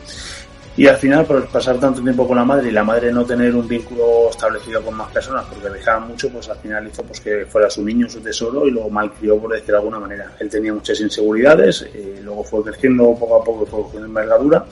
Y 0.77 0.87
al 0.87 0.97
final, 0.97 1.25
por 1.25 1.45
pasar 1.49 1.81
tanto 1.81 2.03
tiempo 2.03 2.29
con 2.29 2.37
la 2.37 2.45
madre 2.45 2.69
y 2.69 2.73
la 2.73 2.85
madre 2.85 3.11
no 3.11 3.25
tener 3.25 3.53
un 3.57 3.67
vínculo 3.67 4.31
establecido 4.31 4.81
con 4.83 4.95
más 4.95 5.11
personas 5.11 5.45
porque 5.47 5.69
dejaba 5.71 6.01
mucho, 6.01 6.29
pues 6.31 6.49
al 6.49 6.59
final 6.59 6.87
hizo 6.87 7.03
pues 7.03 7.21
que 7.21 7.47
fuera 7.47 7.69
su 7.69 7.83
niño, 7.85 8.09
su 8.09 8.21
tesoro 8.21 8.65
y 8.65 8.71
lo 8.71 8.89
malcrió, 8.89 9.39
por 9.39 9.53
decir 9.53 9.71
de 9.71 9.77
alguna 9.77 9.99
manera. 9.99 10.31
Él 10.39 10.49
tenía 10.49 10.73
muchas 10.73 11.01
inseguridades, 11.01 11.85
y 11.93 12.21
luego 12.23 12.45
fue 12.45 12.63
creciendo 12.63 13.13
poco 13.19 13.41
a 13.41 13.45
poco, 13.45 13.67
fue 13.67 13.83
cogiendo 13.83 14.07
envergadura 14.07 14.65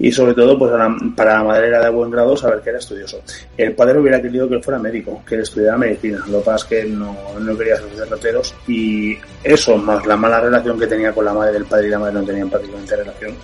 y 0.00 0.10
sobre 0.10 0.32
todo 0.32 0.58
pues 0.58 0.72
para 1.14 1.34
la 1.34 1.44
madre 1.44 1.68
era 1.68 1.84
de 1.84 1.90
buen 1.90 2.10
grado 2.10 2.34
saber 2.34 2.62
que 2.62 2.70
era 2.70 2.78
estudioso. 2.78 3.20
El 3.54 3.74
padre 3.74 3.98
hubiera 3.98 4.20
querido 4.20 4.48
que 4.48 4.54
él 4.54 4.64
fuera 4.64 4.78
médico, 4.78 5.22
que 5.28 5.34
él 5.34 5.42
estudiara 5.42 5.76
medicina, 5.76 6.24
lo 6.26 6.38
que 6.38 6.44
pasa 6.46 6.56
es 6.56 6.64
que 6.64 6.84
no, 6.88 7.14
no 7.38 7.58
quería 7.58 7.76
ser 7.76 7.90
derroteros 7.90 8.54
y 8.66 9.18
eso 9.44 9.76
más 9.76 10.06
la 10.06 10.16
mala 10.16 10.40
relación 10.40 10.78
que 10.78 10.86
tenía 10.86 11.12
con 11.12 11.26
la 11.26 11.34
madre 11.34 11.52
del 11.52 11.66
padre 11.66 11.88
y 11.88 11.90
la 11.90 11.98
madre 11.98 12.14
no 12.14 12.22
tenían 12.24 12.48
prácticamente 12.48 12.96
relación, 12.96 13.34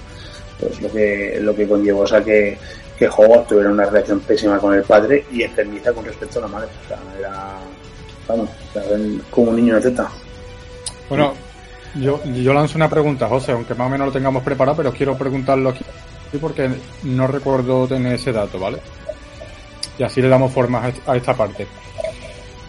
pues 0.58 0.80
lo 0.80 0.90
que, 0.90 1.38
lo 1.42 1.54
que 1.54 1.68
conllevó 1.68 2.00
o 2.00 2.06
sea 2.06 2.24
que, 2.24 2.56
que 2.98 3.08
tuviera 3.46 3.70
una 3.70 3.84
relación 3.84 4.20
pésima 4.20 4.58
con 4.58 4.72
el 4.72 4.82
padre 4.82 5.26
y 5.30 5.42
enfermiza 5.42 5.92
con 5.92 6.06
respecto 6.06 6.38
a 6.38 6.42
la 6.42 6.48
madre. 6.48 6.68
O 6.86 6.88
sea, 6.88 6.98
era, 7.18 7.58
vamos, 8.26 8.48
como 9.30 9.50
un 9.50 9.56
niño 9.56 9.74
de 9.74 9.82
teta. 9.82 10.08
Bueno, 11.10 11.34
yo, 11.96 12.18
yo 12.24 12.54
lanzo 12.54 12.78
una 12.78 12.88
pregunta, 12.88 13.28
José, 13.28 13.52
aunque 13.52 13.74
más 13.74 13.88
o 13.88 13.90
menos 13.90 14.06
lo 14.06 14.12
tengamos 14.14 14.42
preparado, 14.42 14.78
pero 14.78 14.92
quiero 14.92 15.18
preguntarlo 15.18 15.68
aquí 15.68 15.84
porque 16.40 16.68
no 17.04 17.26
recuerdo 17.26 17.86
tener 17.86 18.14
ese 18.14 18.32
dato, 18.32 18.58
¿vale? 18.58 18.78
Y 19.98 20.02
así 20.02 20.20
le 20.20 20.28
damos 20.28 20.52
forma 20.52 20.92
a 21.06 21.16
esta 21.16 21.34
parte. 21.34 21.66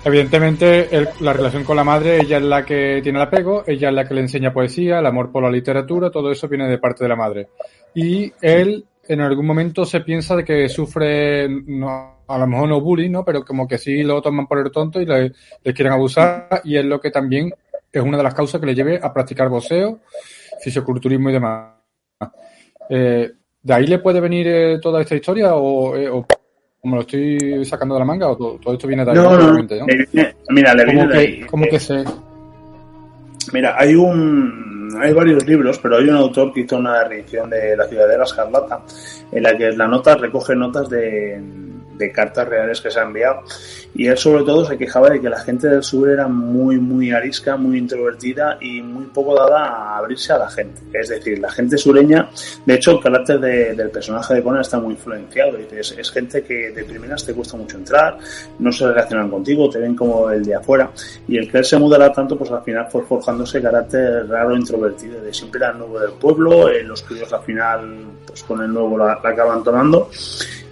Evidentemente, 0.07 0.87
la 1.19 1.33
relación 1.33 1.65
con 1.65 1.75
la 1.75 1.83
madre, 1.83 2.21
ella 2.21 2.37
es 2.37 2.43
la 2.43 2.63
que 2.63 3.01
tiene 3.03 3.19
el 3.19 3.25
apego, 3.25 3.65
ella 3.67 3.89
es 3.89 3.93
la 3.93 4.07
que 4.07 4.13
le 4.13 4.21
enseña 4.21 4.53
poesía, 4.53 4.99
el 4.99 5.05
amor 5.05 5.33
por 5.33 5.43
la 5.43 5.51
literatura, 5.51 6.09
todo 6.09 6.31
eso 6.31 6.47
viene 6.47 6.69
de 6.69 6.77
parte 6.77 7.03
de 7.03 7.09
la 7.09 7.17
madre. 7.17 7.49
Y 7.93 8.31
él, 8.41 8.85
en 9.05 9.19
algún 9.19 9.45
momento, 9.45 9.85
se 9.85 9.99
piensa 9.99 10.37
de 10.37 10.45
que 10.45 10.69
sufre, 10.69 11.49
no, 11.49 12.23
a 12.25 12.37
lo 12.37 12.47
mejor 12.47 12.69
no 12.69 12.79
bullying, 12.79 13.11
¿no? 13.11 13.25
Pero 13.25 13.43
como 13.43 13.67
que 13.67 13.77
sí 13.77 14.01
lo 14.01 14.21
toman 14.21 14.47
por 14.47 14.59
el 14.59 14.71
tonto 14.71 15.01
y 15.01 15.05
le, 15.05 15.33
quieren 15.73 15.91
abusar, 15.91 16.61
y 16.63 16.77
es 16.77 16.85
lo 16.85 17.01
que 17.01 17.11
también 17.11 17.53
es 17.91 18.01
una 18.01 18.15
de 18.15 18.23
las 18.23 18.33
causas 18.33 18.61
que 18.61 18.67
le 18.67 18.75
lleve 18.75 18.99
a 19.01 19.11
practicar 19.11 19.49
boxeo, 19.49 19.99
fisioculturismo 20.61 21.31
y 21.31 21.33
demás. 21.33 21.73
Eh, 22.89 23.29
¿De 23.67 23.73
ahí 23.73 23.85
le 23.85 23.99
puede 23.99 24.21
venir 24.21 24.47
eh, 24.47 24.79
toda 24.81 25.01
esta 25.01 25.13
historia 25.13 25.53
o, 25.55 25.93
eh, 25.93 26.07
o, 26.07 26.25
como 26.79 26.95
lo 26.95 27.01
estoy 27.01 27.65
sacando 27.65 27.95
de 27.95 27.99
la 27.99 28.05
manga 28.05 28.29
o 28.29 28.37
todo, 28.37 28.73
esto 28.73 28.87
viene 28.87 29.03
de 29.03 29.11
ahí? 29.11 29.17
No, 29.17 29.37
no, 29.37 29.57
no. 29.57 29.85
Mira, 30.51 30.73
le 30.73 30.85
viene 30.85 31.07
de 31.07 31.17
ahí. 31.17 31.41
¿Cómo 31.41 31.65
que 31.67 31.77
se...? 31.77 32.01
Mira, 33.51 33.75
hay 33.77 33.93
un... 33.93 34.97
Hay 35.01 35.11
varios 35.11 35.45
libros, 35.45 35.79
pero 35.79 35.97
hay 35.97 36.05
un 36.05 36.15
autor 36.15 36.53
que 36.53 36.61
hizo 36.61 36.77
una 36.77 37.03
reedición 37.03 37.49
de 37.49 37.75
La 37.75 37.85
ciudad 37.89 38.07
de 38.07 38.17
la 38.17 38.23
escarlata, 38.23 38.83
en 39.33 39.43
la 39.43 39.57
que 39.57 39.69
la 39.73 39.85
nota 39.85 40.15
recoge 40.15 40.55
notas 40.55 40.87
de, 40.89 41.37
de 41.97 42.11
cartas 42.11 42.47
reales 42.47 42.81
que 42.81 42.91
se 42.91 42.99
han 42.99 43.07
enviado 43.07 43.43
y 43.97 44.07
él 44.07 44.17
sobre 44.17 44.43
todo 44.43 44.63
se 44.63 44.77
quejaba 44.77 45.09
de 45.09 45.19
que 45.19 45.27
la 45.27 45.39
gente 45.39 45.67
del 45.67 45.81
sur 45.81 46.09
era 46.09 46.27
muy, 46.27 46.77
muy 46.79 47.11
arisca, 47.11 47.57
muy 47.57 47.79
introvertida 47.79 48.57
y 48.61 48.81
muy 48.81 49.05
poco 49.05 49.33
dada 49.35 49.65
a 49.65 49.97
abrirse 49.97 50.33
a 50.33 50.37
la 50.37 50.49
gente. 50.49 50.81
Es 50.93 51.09
decir, 51.09 51.39
la 51.39 51.49
gente 51.49 51.77
sureña, 51.77 52.29
de 52.65 52.75
hecho 52.75 52.91
el 52.91 52.99
carácter 52.99 53.39
del 53.39 53.89
personaje 53.89 54.35
de 54.35 54.43
Conan 54.43 54.61
está 54.61 54.79
muy 54.79 54.93
influenciado. 54.93 55.57
Es, 55.57 55.91
es 55.97 56.11
gente 56.11 56.43
que 56.43 56.71
de 56.71 56.83
primeras 56.83 57.25
te 57.25 57.33
cuesta 57.33 57.57
mucho 57.57 57.77
entrar, 57.77 58.19
no 58.59 58.71
se 58.71 58.87
relacionan 58.87 59.31
contigo, 59.31 59.67
te 59.67 59.79
ven 59.79 59.95
como 59.95 60.29
el 60.29 60.45
de 60.45 60.53
afuera. 60.53 60.91
Y 61.27 61.37
el 61.37 61.51
que 61.51 61.57
él 61.57 61.65
se 61.65 61.79
mudará 61.79 62.11
tanto, 62.11 62.37
pues 62.37 62.51
al 62.51 62.61
final 62.61 62.87
fue 62.91 63.03
forjándose 63.03 63.61
carácter 63.61 64.27
raro, 64.27 64.55
introvertido, 64.55 65.21
de 65.21 65.33
siempre 65.33 65.57
era 65.57 65.71
el 65.71 65.79
nuevo 65.79 65.99
del 65.99 66.11
pueblo, 66.11 66.69
eh, 66.69 66.83
los 66.83 67.01
críos 67.01 67.33
al 67.33 67.41
final, 67.41 68.05
pues 68.27 68.43
con 68.43 68.61
el 68.61 68.71
nuevo 68.71 68.95
la 68.97 69.13
acaban 69.13 69.63
tomando 69.63 70.09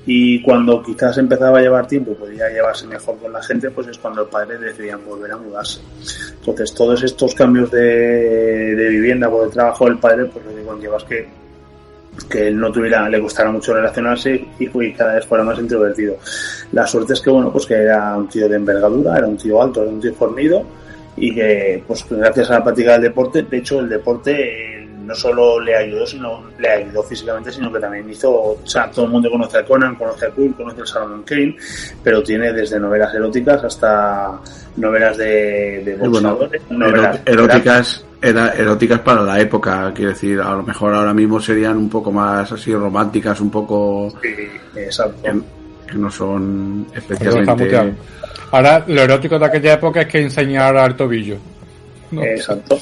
y 0.05 0.41
cuando 0.41 0.83
quizás 0.83 1.17
empezaba 1.17 1.57
a 1.57 1.61
llevar 1.61 1.87
tiempo 1.87 2.11
y 2.11 2.15
podía 2.15 2.49
llevarse 2.49 2.85
mejor 2.85 3.17
con 3.17 3.33
la 3.33 3.41
gente, 3.41 3.71
pues 3.71 3.87
es 3.87 3.97
cuando 3.97 4.21
el 4.21 4.27
padre 4.27 4.57
decidía 4.57 4.97
volver 4.97 5.31
a 5.31 5.37
mudarse. 5.37 5.81
Entonces, 6.39 6.73
todos 6.73 7.01
estos 7.03 7.33
cambios 7.33 7.71
de, 7.71 8.75
de 8.75 8.89
vivienda 8.89 9.29
por 9.29 9.45
el 9.45 9.51
trabajo 9.51 9.85
del 9.85 9.97
padre, 9.97 10.25
pues 10.25 10.45
lo 10.45 10.55
que 10.55 10.63
conlleva 10.63 10.97
es 10.97 11.03
que, 11.05 11.27
que 12.29 12.47
él 12.47 12.59
no 12.59 12.71
tuviera, 12.71 13.09
le 13.09 13.19
gustara 13.19 13.51
mucho 13.51 13.73
relacionarse 13.73 14.45
y, 14.59 14.69
y 14.73 14.93
cada 14.93 15.15
vez 15.15 15.25
fuera 15.25 15.43
más 15.43 15.57
introvertido. 15.57 16.17
La 16.71 16.85
suerte 16.85 17.13
es 17.13 17.21
que, 17.21 17.31
bueno, 17.31 17.51
pues 17.51 17.65
que 17.65 17.73
era 17.73 18.15
un 18.15 18.29
tío 18.29 18.47
de 18.47 18.57
envergadura, 18.57 19.17
era 19.17 19.27
un 19.27 19.37
tío 19.37 19.61
alto, 19.61 19.81
era 19.81 19.91
un 19.91 19.99
tío 19.99 20.13
fornido 20.13 20.63
y 21.17 21.33
que, 21.33 21.83
pues 21.87 22.05
gracias 22.09 22.51
a 22.51 22.59
la 22.59 22.63
práctica 22.63 22.93
del 22.93 23.03
deporte, 23.03 23.41
de 23.43 23.57
hecho, 23.57 23.79
el 23.79 23.89
deporte 23.89 24.84
no 25.05 25.15
solo 25.15 25.59
le 25.59 25.75
ayudó, 25.75 26.05
sino 26.05 26.43
le 26.57 26.69
ayudó 26.69 27.03
físicamente, 27.03 27.51
sino 27.51 27.71
que 27.71 27.79
también 27.79 28.09
hizo, 28.09 28.31
o 28.31 28.59
sea, 28.63 28.89
todo 28.89 29.05
el 29.05 29.11
mundo 29.11 29.29
conoce 29.29 29.59
a 29.59 29.65
Conan, 29.65 29.95
conoce 29.95 30.25
a 30.25 30.29
Kurt, 30.29 30.57
conoce 30.57 30.81
a 30.81 30.85
Salomon 30.85 31.23
Kane, 31.23 31.55
pero 32.03 32.23
tiene 32.23 32.51
desde 32.51 32.79
novelas 32.79 33.13
eróticas 33.13 33.63
hasta 33.63 34.39
novelas 34.77 35.17
de, 35.17 35.83
de 35.85 35.95
boxeadores, 35.95 36.61
eróticas, 37.25 38.05
era, 38.21 38.49
eróticas 38.51 38.99
para 39.01 39.21
la 39.21 39.39
época, 39.39 39.91
quiero 39.93 40.11
decir, 40.11 40.39
a 40.39 40.51
lo 40.51 40.63
mejor 40.63 40.93
ahora 40.93 41.13
mismo 41.13 41.39
serían 41.39 41.77
un 41.77 41.89
poco 41.89 42.11
más 42.11 42.51
así 42.51 42.73
románticas, 42.73 43.39
un 43.41 43.51
poco 43.51 44.11
sí, 44.21 44.33
exacto. 44.75 45.21
Que, 45.23 45.55
no 45.93 46.09
son 46.09 46.87
especialmente 46.95 47.93
Ahora, 48.51 48.83
lo 48.87 49.01
erótico 49.01 49.37
de 49.37 49.45
aquella 49.45 49.73
época 49.73 50.01
es 50.01 50.07
que 50.07 50.21
enseñar 50.21 50.75
al 50.77 50.95
tobillo. 50.95 51.37
Exacto. 52.11 52.77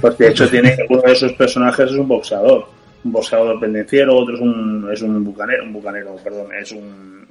Pues 0.00 0.18
de 0.18 0.28
hecho 0.28 0.48
tiene 0.48 0.76
uno 0.88 1.02
de 1.02 1.12
esos 1.12 1.32
personajes 1.32 1.90
es 1.90 1.96
un 1.96 2.08
boxeador, 2.08 2.66
un 3.04 3.12
boxeador 3.12 3.58
pendenciero, 3.58 4.16
otro 4.16 4.34
es 4.34 4.40
un, 4.40 4.88
es 4.92 5.02
un 5.02 5.24
bucanero, 5.24 5.64
un 5.64 5.72
bucanero, 5.72 6.16
perdón, 6.22 6.48
es 6.54 6.72
un, 6.72 7.26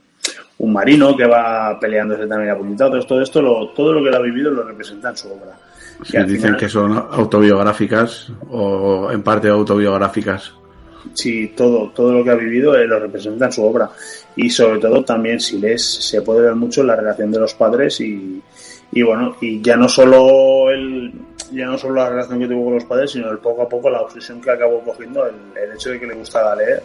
un 0.58 0.74
marino 0.74 1.16
que 1.16 1.26
va 1.26 1.78
peleándose 1.80 2.28
también 2.28 2.52
a 2.52 2.58
puñetados. 2.58 3.06
Todo 3.06 3.22
esto, 3.22 3.42
lo, 3.42 3.70
todo 3.70 3.94
lo 3.94 4.02
que 4.02 4.10
él 4.10 4.16
ha 4.16 4.20
vivido 4.20 4.52
lo 4.52 4.64
representa 4.64 5.10
en 5.10 5.18
su 5.18 5.28
obra. 5.30 5.58
Sí, 6.04 6.18
dicen 6.24 6.58
que 6.58 6.68
son 6.68 6.92
autobiográficas 6.98 8.32
o 8.50 9.10
en 9.12 9.22
parte 9.22 9.48
autobiográficas. 9.48 10.54
Sí, 11.14 11.54
todo, 11.56 11.92
todo 11.92 12.12
lo 12.12 12.24
que 12.24 12.32
ha 12.32 12.36
vivido 12.36 12.76
lo 12.86 13.00
representa 13.00 13.46
en 13.46 13.52
su 13.52 13.64
obra. 13.64 13.90
Y 14.36 14.50
sobre 14.50 14.80
todo 14.80 15.04
también 15.04 15.40
si 15.40 15.60
lees, 15.60 15.84
se 15.86 16.22
puede 16.22 16.42
ver 16.42 16.56
mucho 16.56 16.84
la 16.84 16.96
relación 16.96 17.32
de 17.32 17.40
los 17.40 17.54
padres 17.54 18.02
y, 18.02 18.42
y 18.92 19.02
bueno, 19.04 19.38
y 19.40 19.62
ya 19.62 19.78
no 19.78 19.88
solo 19.88 20.70
el, 20.72 21.14
ya 21.52 21.66
no 21.66 21.78
solo 21.78 21.96
la 21.96 22.10
relación 22.10 22.40
que 22.40 22.48
tuvo 22.48 22.66
con 22.66 22.74
los 22.76 22.86
padres, 22.86 23.12
sino 23.12 23.30
el 23.30 23.40
poco 23.40 23.64
a 23.64 23.70
poco 23.70 23.90
la 23.90 24.02
obsesión 24.02 24.42
que 24.42 24.52
acabó 24.52 24.82
cogiendo, 24.82 25.26
el, 25.26 25.72
hecho 25.74 25.92
de 25.92 26.00
que 26.00 26.08
le 26.08 26.16
gustaba 26.16 26.56
leer 26.56 26.84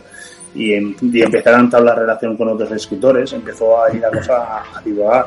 y, 0.55 0.73
em, 0.73 0.95
y, 1.01 1.23
empezar 1.23 1.55
a 1.55 1.61
entablar 1.61 1.99
relación 1.99 2.37
con 2.37 2.49
otros 2.49 2.71
escritores, 2.73 3.33
empezó 3.33 3.83
a 3.83 3.93
ir 3.95 4.01
la 4.01 4.11
cosa 4.11 4.37
a, 4.37 4.79
a 4.79 4.83
divagar, 4.83 5.27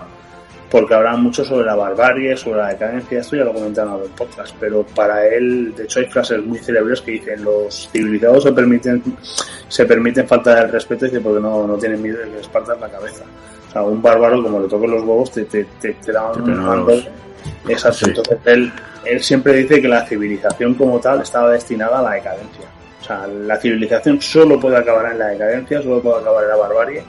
porque 0.70 0.94
habrá 0.96 1.16
mucho 1.16 1.46
sobre 1.46 1.66
la 1.66 1.76
barbarie, 1.76 2.36
sobre 2.36 2.60
la 2.62 2.70
decadencia, 2.70 3.20
esto 3.20 3.36
ya 3.36 3.44
lo 3.44 3.54
comentaron 3.54 3.94
en 3.94 4.00
los 4.02 4.10
podcast, 4.10 4.56
pero 4.60 4.84
para 4.84 5.28
él, 5.28 5.74
de 5.76 5.84
hecho 5.84 6.00
hay 6.00 6.08
frases 6.08 6.44
muy 6.44 6.58
célebres 6.58 7.02
que 7.02 7.12
dicen 7.12 7.44
los 7.44 7.90
civilizados 7.92 8.44
se 8.44 8.52
permiten, 8.52 9.04
se 9.68 9.86
permiten 9.86 10.28
faltar 10.28 10.66
el 10.66 10.72
respeto 10.72 11.06
y 11.06 11.10
dice 11.10 11.22
porque 11.22 11.42
no, 11.42 11.68
no 11.68 11.78
tienen 11.78 12.02
miedo 12.02 12.18
de 12.20 12.30
que 12.30 12.38
les 12.38 12.48
partan 12.48 12.82
la 12.82 12.90
cabeza. 12.90 13.24
Sea, 13.74 13.82
un 13.82 14.02
bárbaro 14.02 14.42
como 14.42 14.60
le 14.60 14.68
toquen 14.68 14.92
los 14.92 15.02
huevos 15.02 15.32
te, 15.32 15.46
te, 15.46 15.66
te, 15.82 15.94
te 15.94 16.12
da 16.12 16.32
un. 16.32 17.04
Exacto, 17.68 18.08
entonces 18.08 18.38
él 18.46 18.72
él 19.06 19.22
siempre 19.22 19.54
dice 19.54 19.82
que 19.82 19.88
la 19.88 20.06
civilización 20.06 20.74
como 20.76 21.00
tal 21.00 21.22
estaba 21.22 21.52
destinada 21.52 22.00
a 22.00 22.02
la 22.02 22.12
decadencia. 22.12 22.66
O 23.02 23.04
sea, 23.04 23.28
la 23.28 23.58
civilización 23.58 24.22
solo 24.22 24.60
puede 24.60 24.78
acabar 24.78 25.12
en 25.12 25.20
la 25.20 25.28
decadencia, 25.28 25.82
solo 25.82 26.02
puede 26.02 26.22
acabar 26.22 26.44
en 26.44 26.50
la 26.50 26.56
barbarie 26.56 27.04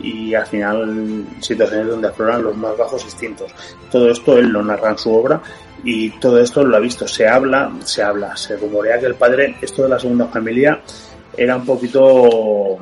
y 0.00 0.34
al 0.34 0.46
final 0.46 1.24
situaciones 1.40 1.88
donde 1.88 2.08
afloran 2.08 2.42
los 2.42 2.56
más 2.56 2.76
bajos 2.76 3.02
instintos. 3.04 3.50
Todo 3.90 4.10
esto 4.10 4.36
él 4.38 4.48
lo 4.48 4.62
narra 4.62 4.90
en 4.90 4.98
su 4.98 5.14
obra 5.14 5.40
y 5.82 6.10
todo 6.20 6.38
esto 6.38 6.62
lo 6.64 6.76
ha 6.76 6.80
visto. 6.80 7.08
Se 7.08 7.26
habla, 7.26 7.72
se 7.82 8.02
habla, 8.02 8.36
se 8.36 8.58
rumorea 8.58 9.00
que 9.00 9.06
el 9.06 9.14
padre, 9.14 9.56
esto 9.62 9.84
de 9.84 9.88
la 9.88 9.98
segunda 9.98 10.26
familia, 10.26 10.80
era 11.34 11.56
un 11.56 11.64
poquito 11.64 12.78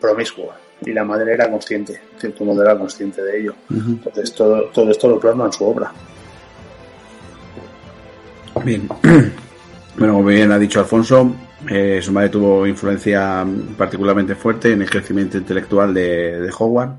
promiscuo 0.00 0.54
y 0.84 0.92
la 0.92 1.04
madre 1.04 1.34
era 1.34 1.50
consciente, 1.50 2.00
en 2.14 2.20
cierto 2.20 2.44
modo 2.44 2.62
era 2.62 2.78
consciente 2.78 3.22
de 3.22 3.40
ello. 3.40 3.54
Entonces 3.70 4.34
todo, 4.34 4.64
todo 4.72 4.90
esto 4.90 5.08
lo 5.08 5.20
plasma 5.20 5.46
en 5.46 5.52
su 5.52 5.64
obra. 5.64 5.92
Bien. 8.64 8.88
Bueno, 9.98 10.14
como 10.14 10.28
bien 10.28 10.50
ha 10.50 10.58
dicho 10.58 10.80
Alfonso, 10.80 11.30
eh, 11.68 12.00
su 12.00 12.10
madre 12.12 12.30
tuvo 12.30 12.66
influencia 12.66 13.44
particularmente 13.76 14.34
fuerte 14.34 14.72
en 14.72 14.80
el 14.80 14.88
crecimiento 14.88 15.36
intelectual 15.36 15.92
de, 15.92 16.40
de 16.40 16.50
Howard. 16.58 16.92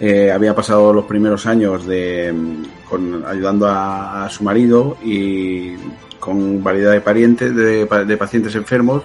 Eh, 0.00 0.32
había 0.32 0.52
pasado 0.52 0.92
los 0.92 1.04
primeros 1.04 1.46
años 1.46 1.86
de, 1.86 2.34
con, 2.88 3.24
ayudando 3.24 3.68
a, 3.68 4.24
a, 4.24 4.30
su 4.30 4.42
marido 4.42 4.96
y 5.04 5.76
con 6.18 6.64
variedad 6.64 6.90
de, 6.90 7.02
parientes, 7.02 7.54
de, 7.54 7.86
de 7.86 8.16
pacientes 8.16 8.54
enfermos 8.56 9.04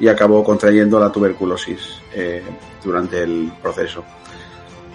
y 0.00 0.08
acabó 0.08 0.42
contrayendo 0.44 0.98
la 1.00 1.10
tuberculosis 1.10 2.00
eh, 2.14 2.42
durante 2.84 3.22
el 3.22 3.50
proceso. 3.62 4.04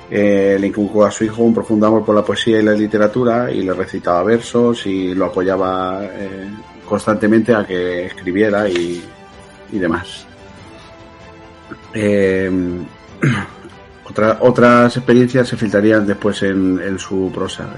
Eh, 0.09 0.57
le 0.59 0.67
inculcó 0.67 1.05
a 1.05 1.11
su 1.11 1.23
hijo 1.23 1.41
un 1.41 1.53
profundo 1.53 1.87
amor 1.87 2.05
por 2.05 2.13
la 2.15 2.23
poesía 2.23 2.59
y 2.59 2.63
la 2.63 2.73
literatura 2.73 3.49
y 3.51 3.63
le 3.63 3.73
recitaba 3.73 4.21
versos 4.23 4.85
y 4.85 5.13
lo 5.15 5.25
apoyaba 5.25 6.01
eh, 6.03 6.47
constantemente 6.87 7.53
a 7.55 7.65
que 7.65 8.05
escribiera 8.05 8.69
y, 8.69 9.03
y 9.71 9.79
demás. 9.79 10.25
Eh, 11.93 12.51
otra- 14.09 14.37
otras 14.41 14.95
experiencias 14.97 15.47
se 15.47 15.57
filtrarían 15.57 16.05
después 16.05 16.43
en, 16.43 16.79
en 16.83 16.99
su 16.99 17.31
prosa. 17.33 17.73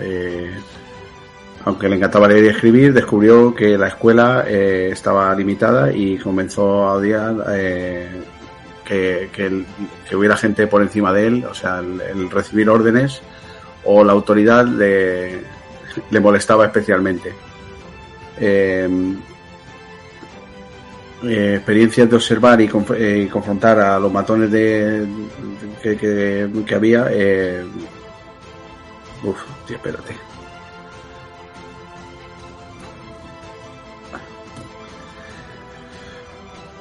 Aunque 1.65 1.89
le 1.89 1.95
encantaba 1.95 2.27
leer 2.27 2.43
y 2.43 2.47
escribir, 2.49 2.93
descubrió 2.93 3.53
que 3.55 3.75
la 3.77 3.87
escuela 3.87 4.45
eh, 4.47 4.89
estaba 4.91 5.33
limitada 5.35 5.91
y 5.91 6.17
comenzó 6.19 6.83
a 6.83 6.93
odiar 6.93 7.35
eh, 7.51 8.07
que, 8.85 9.29
que 9.33 10.15
hubiera 10.15 10.37
gente 10.37 10.67
por 10.67 10.83
encima 10.83 11.11
de 11.11 11.25
él, 11.27 11.45
o 11.49 11.55
sea, 11.55 11.79
el, 11.79 12.29
recibir 12.29 12.69
órdenes 12.69 13.19
o 13.83 14.03
la 14.03 14.11
autoridad 14.13 14.63
le, 14.65 15.39
le 16.11 16.19
molestaba 16.19 16.65
especialmente. 16.65 17.33
Eh, 18.39 19.15
experiencias 21.23 22.07
de 22.07 22.15
observar 22.15 22.61
y, 22.61 22.67
conf- 22.67 22.95
eh, 22.95 23.23
y 23.25 23.27
confrontar 23.27 23.79
a 23.79 23.97
los 23.97 24.11
matones 24.11 24.51
de, 24.51 25.07
que 25.81 26.75
había. 26.75 27.07
Eh, 27.09 27.63
uf, 29.23 29.37
tío, 29.65 29.77
espérate. 29.77 30.13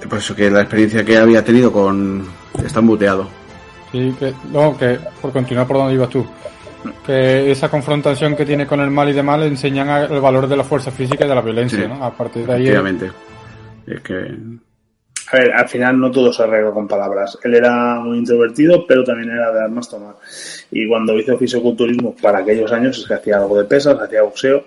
Por 0.09 0.19
eso 0.19 0.35
que 0.35 0.51
la 0.51 0.61
experiencia 0.63 1.05
que 1.05 1.17
había 1.19 1.45
tenido 1.45 1.73
con. 1.73 2.27
Está 2.65 2.81
muteado. 2.81 3.29
Sí, 3.93 4.15
que, 4.19 4.33
no, 4.53 4.77
que 4.77 4.99
por 5.23 5.33
continuar 5.33 5.67
por 5.67 5.77
donde 5.79 5.95
ibas 5.95 6.09
tú. 6.11 6.27
Que 7.07 7.51
esa 7.51 7.69
confrontación 7.71 8.37
que 8.37 8.45
tiene 8.45 8.67
con 8.67 8.81
el 8.81 8.91
mal 8.91 9.09
y 9.09 9.13
demás 9.13 9.41
le 9.41 9.47
enseñan 9.47 9.89
a- 9.89 10.05
el 10.05 10.21
valor 10.21 10.47
de 10.47 10.57
la 10.57 10.65
fuerza 10.65 10.91
física 10.91 11.25
y 11.25 11.29
de 11.29 11.35
la 11.35 11.41
violencia, 11.41 11.81
Sí. 11.83 11.89
¿no? 11.89 12.05
A 12.05 12.11
partir 12.13 12.47
de 12.47 12.53
ahí. 12.53 12.63
Efectivamente. 12.63 13.11
Es 13.87 14.01
que. 14.01 14.15
A 15.33 15.37
ver, 15.39 15.53
al 15.55 15.69
final 15.69 15.99
no 15.99 16.11
todo 16.11 16.31
se 16.33 16.43
arregla 16.43 16.71
con 16.73 16.87
palabras. 16.87 17.39
Él 17.43 17.55
era 17.55 17.95
muy 18.01 18.19
introvertido, 18.19 18.87
pero 18.87 19.03
también 19.03 19.31
era 19.31 19.51
de 19.53 19.63
armas 19.65 19.89
tomar. 19.89 20.15
Y 20.71 20.87
cuando 20.87 21.19
hizo 21.19 21.39
fisiculturismo 21.39 22.15
para 22.21 22.41
aquellos 22.41 22.71
años 22.73 22.99
es 22.99 23.07
que 23.07 23.15
hacía 23.15 23.39
algo 23.39 23.57
de 23.59 23.65
pesas, 23.65 23.99
hacía 23.99 24.23
boxeo. 24.23 24.65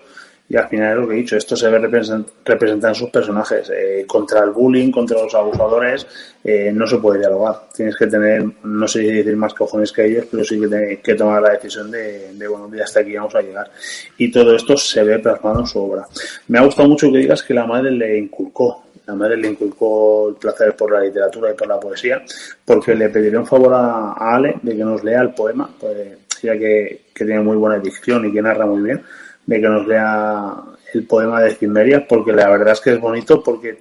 Y 0.50 0.56
al 0.56 0.66
final 0.68 0.92
es 0.92 0.98
lo 1.02 1.08
que 1.08 1.14
he 1.14 1.18
dicho, 1.18 1.36
esto 1.36 1.54
se 1.56 1.68
ve 1.68 1.78
represent- 1.78 2.26
representado 2.44 2.92
en 2.92 2.98
sus 2.98 3.10
personajes. 3.10 3.70
Eh, 3.70 4.04
contra 4.06 4.42
el 4.44 4.50
bullying, 4.50 4.90
contra 4.90 5.20
los 5.22 5.34
abusadores, 5.34 6.06
eh, 6.42 6.70
no 6.72 6.86
se 6.86 6.96
puede 6.96 7.18
dialogar. 7.18 7.68
Tienes 7.74 7.94
que 7.96 8.06
tener, 8.06 8.44
no 8.64 8.88
sé 8.88 9.00
si 9.00 9.12
decir 9.12 9.36
más 9.36 9.52
cojones 9.52 9.92
que 9.92 10.06
ellos, 10.06 10.24
pero 10.30 10.42
sí 10.44 10.58
que 10.58 10.68
tener 10.68 10.98
que 11.02 11.14
tomar 11.14 11.42
la 11.42 11.50
decisión 11.50 11.90
de, 11.90 12.32
de 12.32 12.48
bueno, 12.48 12.70
hasta 12.82 13.00
aquí 13.00 13.14
vamos 13.14 13.34
a 13.34 13.42
llegar. 13.42 13.70
Y 14.16 14.30
todo 14.32 14.56
esto 14.56 14.74
se 14.78 15.02
ve 15.02 15.18
plasmado 15.18 15.60
en 15.60 15.66
su 15.66 15.80
obra. 15.82 16.06
Me 16.46 16.58
ha 16.58 16.62
gustado 16.62 16.88
mucho 16.88 17.12
que 17.12 17.18
digas 17.18 17.42
que 17.42 17.52
la 17.52 17.66
madre 17.66 17.90
le 17.90 18.16
inculcó 18.18 18.84
la 19.06 19.14
madre 19.14 19.38
le 19.38 19.48
inculcó 19.48 20.28
el 20.28 20.34
placer 20.34 20.76
por 20.76 20.92
la 20.92 21.00
literatura 21.00 21.50
y 21.50 21.54
por 21.54 21.66
la 21.66 21.80
poesía, 21.80 22.22
porque 22.62 22.94
le 22.94 23.08
pediré 23.08 23.38
un 23.38 23.46
favor 23.46 23.72
a, 23.72 24.12
a 24.12 24.34
Ale 24.36 24.56
de 24.60 24.76
que 24.76 24.84
nos 24.84 25.02
lea 25.02 25.22
el 25.22 25.30
poema, 25.32 25.70
pues, 25.80 25.96
ya 26.42 26.52
que, 26.58 27.04
que 27.14 27.24
tiene 27.24 27.40
muy 27.40 27.56
buena 27.56 27.78
dicción 27.78 28.26
y 28.26 28.32
que 28.34 28.42
narra 28.42 28.66
muy 28.66 28.82
bien, 28.82 29.02
de 29.48 29.62
que 29.62 29.68
nos 29.68 29.86
lea 29.86 30.54
el 30.92 31.06
poema 31.06 31.40
de 31.40 31.54
Cimmeria, 31.54 32.06
porque 32.06 32.32
la 32.32 32.50
verdad 32.50 32.74
es 32.74 32.80
que 32.80 32.92
es 32.92 33.00
bonito 33.00 33.42
porque 33.42 33.78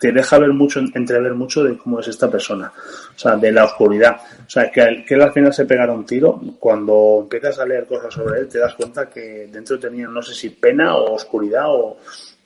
te 0.00 0.12
deja 0.12 0.38
ver 0.38 0.52
mucho, 0.52 0.78
entrever 0.78 1.34
mucho 1.34 1.64
de 1.64 1.76
cómo 1.76 1.98
es 1.98 2.06
esta 2.06 2.30
persona, 2.30 2.72
o 3.16 3.18
sea, 3.18 3.36
de 3.36 3.50
la 3.50 3.64
oscuridad. 3.64 4.16
O 4.46 4.48
sea, 4.48 4.70
que, 4.70 5.04
que 5.04 5.14
él 5.14 5.22
al 5.22 5.32
final 5.32 5.52
se 5.52 5.64
pegara 5.64 5.92
un 5.92 6.06
tiro, 6.06 6.40
cuando 6.60 7.18
empiezas 7.22 7.58
a 7.58 7.66
leer 7.66 7.84
cosas 7.86 8.14
sobre 8.14 8.38
él, 8.38 8.48
te 8.48 8.60
das 8.60 8.76
cuenta 8.76 9.10
que 9.10 9.48
dentro 9.50 9.76
tenía, 9.76 10.06
no 10.06 10.22
sé 10.22 10.34
si 10.34 10.50
pena 10.50 10.94
o 10.94 11.14
oscuridad 11.14 11.64
o, 11.66 11.96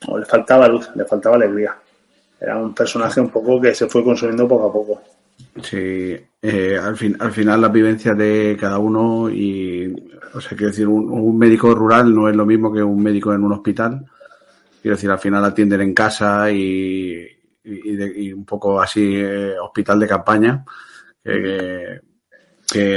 o 0.07 0.17
le 0.17 0.25
faltaba 0.25 0.67
luz, 0.67 0.89
le 0.95 1.05
faltaba 1.05 1.35
alegría. 1.35 1.77
Era 2.41 2.57
un 2.57 2.73
personaje 2.73 3.21
un 3.21 3.29
poco 3.29 3.61
que 3.61 3.75
se 3.75 3.87
fue 3.87 4.03
consumiendo 4.03 4.47
poco 4.47 4.67
a 4.67 4.73
poco. 4.73 5.01
Sí, 5.61 6.17
eh, 6.41 6.79
al, 6.81 6.97
fin, 6.97 7.15
al 7.19 7.31
final 7.31 7.61
las 7.61 7.71
vivencias 7.71 8.17
de 8.17 8.57
cada 8.59 8.79
uno 8.79 9.29
y, 9.29 10.12
o 10.33 10.41
sea, 10.41 10.49
quiero 10.57 10.67
decir, 10.71 10.87
un, 10.87 11.09
un 11.09 11.37
médico 11.37 11.73
rural 11.75 12.13
no 12.13 12.27
es 12.29 12.35
lo 12.35 12.45
mismo 12.45 12.71
que 12.73 12.81
un 12.83 13.01
médico 13.01 13.33
en 13.33 13.43
un 13.43 13.53
hospital. 13.53 14.05
Quiero 14.81 14.95
decir, 14.97 15.09
al 15.09 15.19
final 15.19 15.43
atienden 15.45 15.81
en 15.81 15.93
casa 15.93 16.51
y, 16.51 17.25
y, 17.63 17.95
de- 17.95 18.13
y 18.21 18.33
un 18.33 18.45
poco 18.45 18.81
así 18.81 19.13
eh, 19.15 19.53
hospital 19.61 19.99
de 19.99 20.07
campaña. 20.07 20.65
que- 21.23 21.99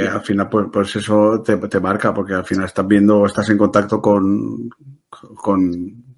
al 0.09 0.23
final, 0.23 0.49
pues, 0.49 0.67
pues 0.73 0.97
eso 0.97 1.43
te, 1.43 1.57
te 1.57 1.81
marca, 1.81 2.15
porque 2.15 2.33
al 2.35 2.45
final 2.45 2.65
estás 2.65 2.87
viendo, 2.87 3.27
estás 3.27 3.49
en 3.51 3.59
contacto 3.59 4.01
con, 4.01 4.71
con, 5.11 5.73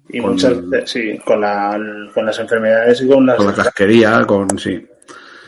Y 0.07 0.19
con, 0.21 0.31
muchas 0.31 0.57
sí, 0.85 1.19
con, 1.25 1.41
la, 1.41 1.77
con 2.13 2.25
las 2.25 2.39
enfermedades 2.39 3.01
y 3.01 3.07
con 3.07 3.25
las... 3.25 3.35
con 3.37 3.47
la 3.47 3.53
casquería, 3.53 4.25
con, 4.25 4.57
sí. 4.57 4.85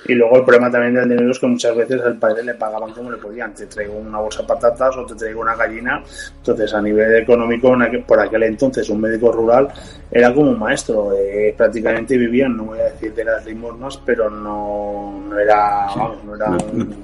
Y 0.05 0.15
luego 0.15 0.37
el 0.37 0.43
problema 0.43 0.71
también 0.71 0.95
del 0.95 1.09
dinero 1.09 1.31
es 1.31 1.39
que 1.39 1.47
muchas 1.47 1.75
veces 1.75 2.01
al 2.01 2.17
padre 2.17 2.43
le 2.43 2.53
pagaban 2.55 2.91
como 2.91 3.11
le 3.11 3.17
podían. 3.17 3.53
Te 3.53 3.67
traigo 3.67 3.93
una 3.93 4.19
bolsa 4.19 4.41
de 4.41 4.47
patatas 4.47 4.97
o 4.97 5.05
te 5.05 5.15
traigo 5.15 5.41
una 5.41 5.55
gallina. 5.55 6.03
Entonces, 6.37 6.73
a 6.73 6.81
nivel 6.81 7.15
económico, 7.17 7.75
por 8.07 8.19
aquel 8.19 8.43
entonces, 8.43 8.89
un 8.89 9.01
médico 9.01 9.31
rural 9.31 9.67
era 10.09 10.33
como 10.33 10.51
un 10.51 10.59
maestro. 10.59 11.13
Eh, 11.13 11.53
prácticamente 11.55 12.17
vivían, 12.17 12.57
no 12.57 12.65
voy 12.65 12.79
a 12.79 12.85
decir 12.85 13.13
de 13.13 13.23
las 13.23 13.45
limosnas, 13.45 13.97
pero 14.05 14.29
no, 14.29 15.21
no 15.29 15.39
era, 15.39 15.85
vamos, 15.95 16.23
no 16.23 16.35
era 16.35 16.49
No, 16.49 16.57
un, 16.73 16.95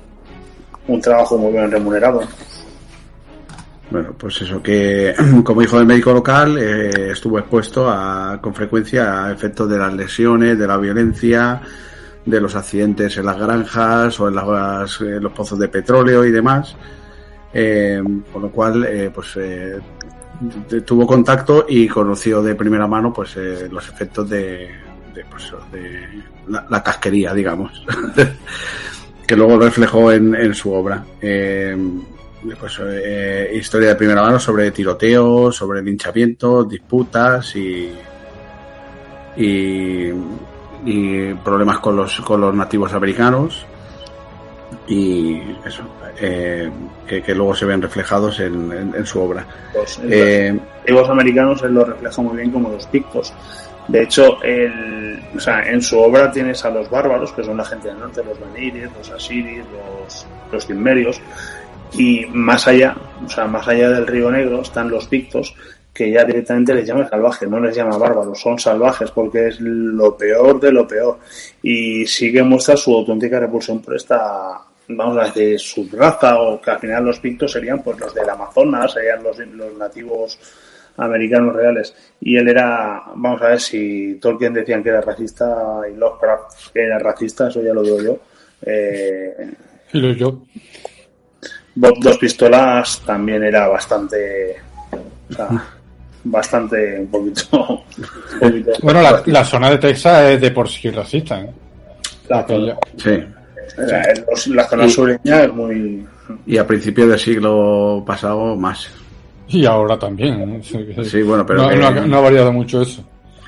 un 0.88 1.02
trabajo 1.02 1.38
muy 1.38 1.52
bien 1.52 1.70
remunerado. 1.70 2.22
Bueno, 3.90 4.14
pues 4.18 4.42
eso, 4.42 4.62
que 4.62 5.14
como 5.44 5.62
hijo 5.62 5.78
del 5.78 5.86
médico 5.86 6.14
local 6.14 6.58
eh, 6.58 7.12
estuvo 7.12 7.40
expuesto 7.40 7.90
a, 7.90 8.40
con 8.42 8.54
frecuencia 8.54 9.26
a 9.26 9.32
efectos 9.32 9.70
de 9.70 9.78
las 9.78 9.94
lesiones, 9.94 10.60
de 10.60 10.68
la 10.68 10.78
violencia, 10.78 11.62
de 12.28 12.42
los 12.42 12.56
accidentes 12.56 13.18
en 13.18 13.26
las 13.26 13.40
granjas 13.40 14.20
o 14.20 14.28
en 14.28 14.36
las, 14.36 15.02
en 15.02 15.24
los 15.24 15.32
pozos 15.34 15.58
de 15.58 15.68
petróleo 15.68 16.24
y 16.26 16.32
demás. 16.32 16.76
Eh, 17.54 18.04
con 18.32 18.42
lo 18.42 18.52
cual, 18.52 18.86
eh, 18.86 19.10
pues 19.13 19.30
eh, 19.38 19.80
tuvo 20.86 21.08
contacto 21.08 21.66
y 21.68 21.88
conoció 21.88 22.44
de 22.44 22.56
primera 22.56 22.86
mano 22.86 23.12
pues 23.12 23.36
eh, 23.38 23.68
los 23.72 23.88
efectos 23.90 24.30
de, 24.30 24.70
pues, 25.30 25.52
de 25.72 26.24
la, 26.48 26.66
la 26.70 26.84
casquería, 26.84 27.34
digamos, 27.34 27.84
que 29.28 29.36
luego 29.36 29.58
reflejó 29.58 30.12
en, 30.12 30.36
en 30.36 30.54
su 30.54 30.72
obra. 30.72 31.04
Eh, 31.22 31.76
pues, 32.60 32.80
eh, 32.82 33.52
historia 33.56 33.90
de 33.90 33.96
primera 33.96 34.22
mano 34.22 34.40
sobre 34.40 34.72
tiroteos, 34.72 35.56
sobre 35.56 35.82
linchamientos, 35.82 36.70
disputas 36.70 37.56
y, 37.56 37.92
y, 39.38 40.12
y 40.89 41.34
problemas 41.36 41.80
con 41.80 41.95
los, 41.97 42.21
con 42.21 42.39
los 42.41 42.56
nativos 42.56 42.93
americanos 42.93 43.65
y 44.88 45.39
eso, 45.65 45.84
eh, 46.19 46.69
que, 47.08 47.21
que 47.21 47.36
luego 47.36 47.54
se 47.56 47.65
ven 47.65 47.82
reflejados 47.82 48.39
en, 48.39 48.71
en- 48.71 48.95
en 48.95 49.06
su 49.06 49.21
obra. 49.21 49.45
Los, 49.73 50.00
Eh, 50.10 50.58
los 50.88 51.10
americanos 51.10 51.62
él 51.63 51.73
lo 51.73 51.84
refleja 51.86 52.21
muy 52.21 52.38
bien 52.38 52.52
como 52.52 52.69
los 52.69 52.86
pictos. 52.88 53.34
De 53.88 54.04
hecho, 54.04 54.41
el, 54.43 55.19
o 55.36 55.39
sea, 55.39 55.63
en 55.69 55.82
su 55.82 55.97
obra 56.00 56.32
tienes 56.32 56.63
a 56.65 56.69
los 56.69 56.89
bárbaros, 56.89 57.32
que 57.32 57.43
son 57.43 57.58
la 57.58 57.63
gente 57.65 57.88
del 57.89 58.00
norte, 58.00 58.21
los 58.23 58.39
vaniris, 58.39 58.89
los 58.97 59.10
asiris, 59.12 59.63
los, 59.71 60.28
los 60.52 60.65
cimmerios, 60.67 61.21
y 61.93 62.26
más 62.34 62.67
allá, 62.67 62.95
o 63.26 63.30
sea, 63.30 63.45
más 63.47 63.65
allá 63.67 63.89
del 63.91 64.06
río 64.08 64.30
Negro 64.30 64.62
están 64.62 64.89
los 64.89 65.08
pictos, 65.08 65.56
que 65.98 66.12
ya 66.12 66.24
directamente 66.24 66.76
les 66.76 66.88
llama 66.88 67.10
salvajes, 67.10 67.50
no 67.50 67.60
les 67.60 67.76
llama 67.76 67.98
bárbaros, 67.98 68.40
son 68.40 68.60
salvajes 68.60 69.10
porque 69.10 69.48
es 69.48 69.60
lo 69.60 70.16
peor 70.16 70.60
de 70.60 70.72
lo 70.72 70.88
peor. 70.88 71.18
Y 71.64 72.06
sí 72.06 72.32
que 72.32 72.44
muestra 72.44 72.78
su 72.78 72.94
auténtica 72.94 73.40
repulsión 73.40 73.82
por 73.82 73.96
esta, 73.96 74.62
vamos 74.90 75.18
a 75.18 75.24
decir, 75.24 75.60
su 75.60 75.90
raza, 75.92 76.40
o 76.40 76.62
que 76.62 76.70
al 76.70 76.78
final 76.78 77.06
los 77.06 77.20
pictos 77.20 77.52
serían 77.52 77.82
pues 77.82 78.00
los 78.00 78.14
del 78.14 78.30
Amazonas, 78.30 78.94
serían 78.94 79.24
los, 79.24 79.40
los 79.40 79.76
nativos 79.76 80.38
americanos 80.98 81.56
reales. 81.56 81.96
Y 82.22 82.38
él 82.38 82.48
era, 82.48 83.02
vamos 83.16 83.42
a 83.42 83.48
ver 83.48 83.60
si 83.60 84.20
Tolkien 84.22 84.54
decían 84.54 84.84
que 84.84 84.90
era 84.90 85.02
racista 85.02 85.82
y 85.92 85.98
Lovecraft 85.98 86.74
que 86.74 86.84
era 86.84 87.00
racista, 87.00 87.48
eso 87.48 87.64
ya 87.64 87.74
lo 87.74 87.82
digo 87.82 88.02
yo. 88.04 88.20
Eh, 88.62 89.52
lo 89.94 90.12
yo. 90.12 90.44
Bob 91.74 91.96
Dos 92.02 92.20
Pistolas 92.20 93.02
también 93.04 93.44
era 93.44 93.68
bastante, 93.68 94.58
o 95.30 95.34
sea, 95.34 95.50
bastante, 96.32 97.00
un 97.00 97.08
poquito, 97.08 97.44
un 98.34 98.40
poquito 98.40 98.72
Bueno, 98.82 99.02
la, 99.02 99.22
la 99.26 99.44
zona 99.46 99.70
de 99.72 99.78
Texas 99.78 100.24
es 100.32 100.42
de 100.42 100.52
por 100.52 100.68
sí 100.70 100.90
racista. 100.90 101.40
¿eh? 101.42 101.50
Sí. 102.98 103.24
O 103.84 103.88
sea, 103.88 104.02
en 104.04 104.26
los- 104.30 104.48
la 104.48 104.63
zona 104.68 104.90
sureña 104.90 105.44
es 105.44 105.54
muy, 105.54 106.06
Y 106.46 106.58
a 106.58 106.66
principios 106.68 107.10
del 107.10 107.20
siglo 107.20 108.04
pasado 108.06 108.56
más. 108.56 108.90
Y 109.48 109.66
ahora 109.66 109.98
también. 109.98 110.42
¿eh? 110.42 110.60
Sí, 110.63 110.86
Sí, 111.06 111.22
bueno, 111.22 111.46
pero 111.46 111.63
no, 111.63 111.70
que- 111.70 111.76
no 111.78 111.88
ha, 111.88 111.92
no 111.92 112.18
ha 112.18 112.22
variado 112.22 112.52
mucho 112.52 112.82
eso. 112.82 113.04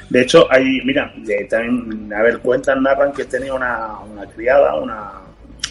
De 0.09 0.21
hecho, 0.21 0.47
hay, 0.51 0.63
mira, 0.85 1.11
de- 1.17 1.45
también, 1.49 2.11
a 2.13 2.21
ver, 2.23 2.39
cuentan, 2.39 2.81
narran 2.81 3.11
que 3.11 3.25
tenía 3.25 3.53
una, 3.53 3.99
una 4.11 4.25
criada, 4.25 4.75
una, 4.75 5.11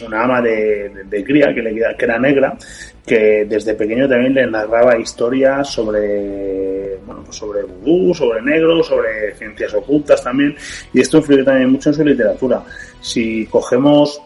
una 0.01 0.23
ama 0.23 0.41
de, 0.41 1.23
cría 1.25 1.53
que, 1.53 1.61
le, 1.61 1.75
era 1.99 2.19
negra, 2.19 2.57
que 3.05 3.45
desde 3.45 3.73
pequeño 3.73 4.07
también 4.07 4.33
le 4.33 4.47
narraba 4.47 4.97
historias 4.97 5.69
sobre, 5.69 6.97
bueno, 7.05 7.23
pues 7.23 7.37
sobre 7.37 7.63
vudú, 7.63 8.13
sobre 8.13 8.41
negro, 8.41 8.83
sobre 8.83 9.33
ciencias 9.35 9.73
ocultas 9.73 10.23
también, 10.23 10.55
y 10.93 11.01
esto 11.01 11.17
influye 11.17 11.43
también 11.43 11.71
mucho 11.71 11.89
en 11.89 11.95
su 11.95 12.03
literatura. 12.03 12.63
Si 13.01 13.45
cogemos 13.47 14.21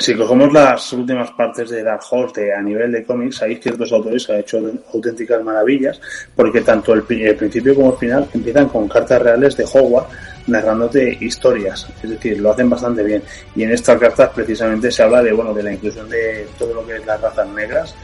si 0.00 0.14
cogemos 0.14 0.52
las 0.52 0.92
últimas 0.92 1.30
partes 1.32 1.70
de 1.70 1.82
Dark 1.82 2.02
Horse 2.10 2.52
a 2.52 2.62
nivel 2.62 2.90
de 2.92 3.04
cómics, 3.04 3.42
hay 3.42 3.56
ciertos 3.56 3.92
autores 3.92 4.26
que 4.26 4.32
han 4.32 4.40
hecho 4.40 4.58
auténticas 4.94 5.42
maravillas, 5.44 6.00
porque 6.34 6.62
tanto 6.62 6.94
el, 6.94 7.02
principio 7.02 7.74
como 7.74 7.92
el 7.92 7.98
final 7.98 8.28
empiezan 8.32 8.68
con 8.68 8.88
cartas 8.88 9.20
reales 9.20 9.56
de 9.56 9.64
Hogwarts 9.64 10.10
narrándote 10.46 11.18
historias, 11.20 11.86
es 12.02 12.10
decir, 12.10 12.40
lo 12.40 12.50
hacen 12.50 12.70
bastante 12.70 13.02
bien. 13.02 13.22
Y 13.54 13.62
en 13.62 13.72
estas 13.72 13.98
cartas 13.98 14.30
precisamente 14.34 14.90
se 14.90 15.02
habla 15.02 15.22
de 15.22 15.32
bueno 15.32 15.52
de 15.52 15.62
la 15.62 15.72
inclusión 15.72 16.08
de 16.08 16.46
todo 16.58 16.74
lo 16.74 16.86
que 16.86 16.96
es 16.96 17.06
las 17.06 17.20
razas 17.20 17.48
negras, 17.48 17.94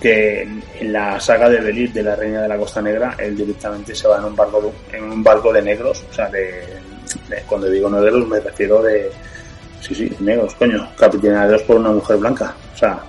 que 0.00 0.42
en 0.42 0.92
la 0.92 1.20
saga 1.20 1.48
de 1.48 1.60
Belit 1.60 1.92
de 1.92 2.02
la 2.02 2.16
Reina 2.16 2.42
de 2.42 2.48
la 2.48 2.56
Costa 2.56 2.82
Negra, 2.82 3.14
él 3.18 3.36
directamente 3.36 3.94
se 3.94 4.08
va 4.08 4.18
en 4.18 4.24
un 4.24 4.34
barco 4.34 4.72
en 4.92 5.04
un 5.04 5.22
barco 5.22 5.52
de 5.52 5.62
negros, 5.62 6.04
o 6.10 6.12
sea, 6.12 6.28
de 6.28 6.64
cuando 7.46 7.68
digo 7.68 7.90
negros 7.90 8.26
me 8.26 8.40
refiero 8.40 8.82
de 8.82 9.10
Sí, 9.82 9.94
sí, 9.96 10.10
negros, 10.20 10.54
coño. 10.54 10.88
Capitaneados 10.96 11.62
por 11.62 11.76
una 11.76 11.90
mujer 11.90 12.16
blanca. 12.18 12.54
O 12.72 12.78
sea, 12.78 13.00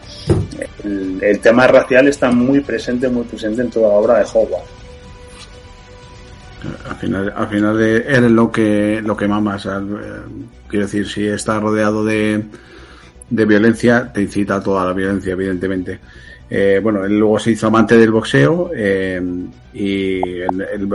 el, 0.83 1.39
tema 1.39 1.67
racial 1.67 2.07
está 2.07 2.31
muy 2.31 2.61
presente, 2.61 3.07
muy 3.07 3.23
presente 3.25 3.61
en 3.61 3.69
toda 3.69 3.89
la 3.89 3.95
obra 3.95 4.19
de 4.19 4.25
Hogwarts. 4.25 4.69
Al 6.89 6.95
final, 6.95 7.33
al 7.35 7.47
final 7.47 8.35
lo 8.35 8.51
que, 8.51 9.01
lo 9.03 9.15
que 9.15 9.27
mamas. 9.27 9.65
Eh, 9.67 9.69
quiero 10.67 10.85
decir, 10.85 11.07
si 11.07 11.27
estás 11.27 11.61
rodeado 11.61 12.03
de, 12.03 12.43
de 13.29 13.45
violencia, 13.45 14.11
te 14.11 14.23
incita 14.23 14.55
a 14.55 14.63
toda 14.63 14.85
la 14.85 14.93
violencia, 14.93 15.33
evidentemente. 15.33 15.99
Eh, 16.55 16.79
bueno, 16.83 17.03
él 17.03 17.17
luego 17.17 17.39
se 17.39 17.49
hizo 17.49 17.65
amante 17.65 17.97
del 17.97 18.11
boxeo 18.11 18.69
eh, 18.75 19.19
y 19.73 20.21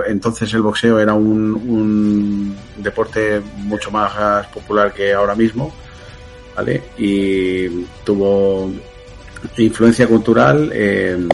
entonces 0.07 0.55
el 0.55 0.62
boxeo 0.62 1.01
era 1.01 1.14
un, 1.14 2.55
deporte 2.77 3.40
mucho 3.64 3.90
más 3.90 4.47
popular 4.47 4.94
que 4.94 5.12
ahora 5.12 5.35
mismo, 5.35 5.75
¿vale? 6.55 6.81
Y 6.97 7.66
tuvo 8.05 8.71
influencia 9.57 10.07
cultural 10.07 10.71
eh, 10.73 11.27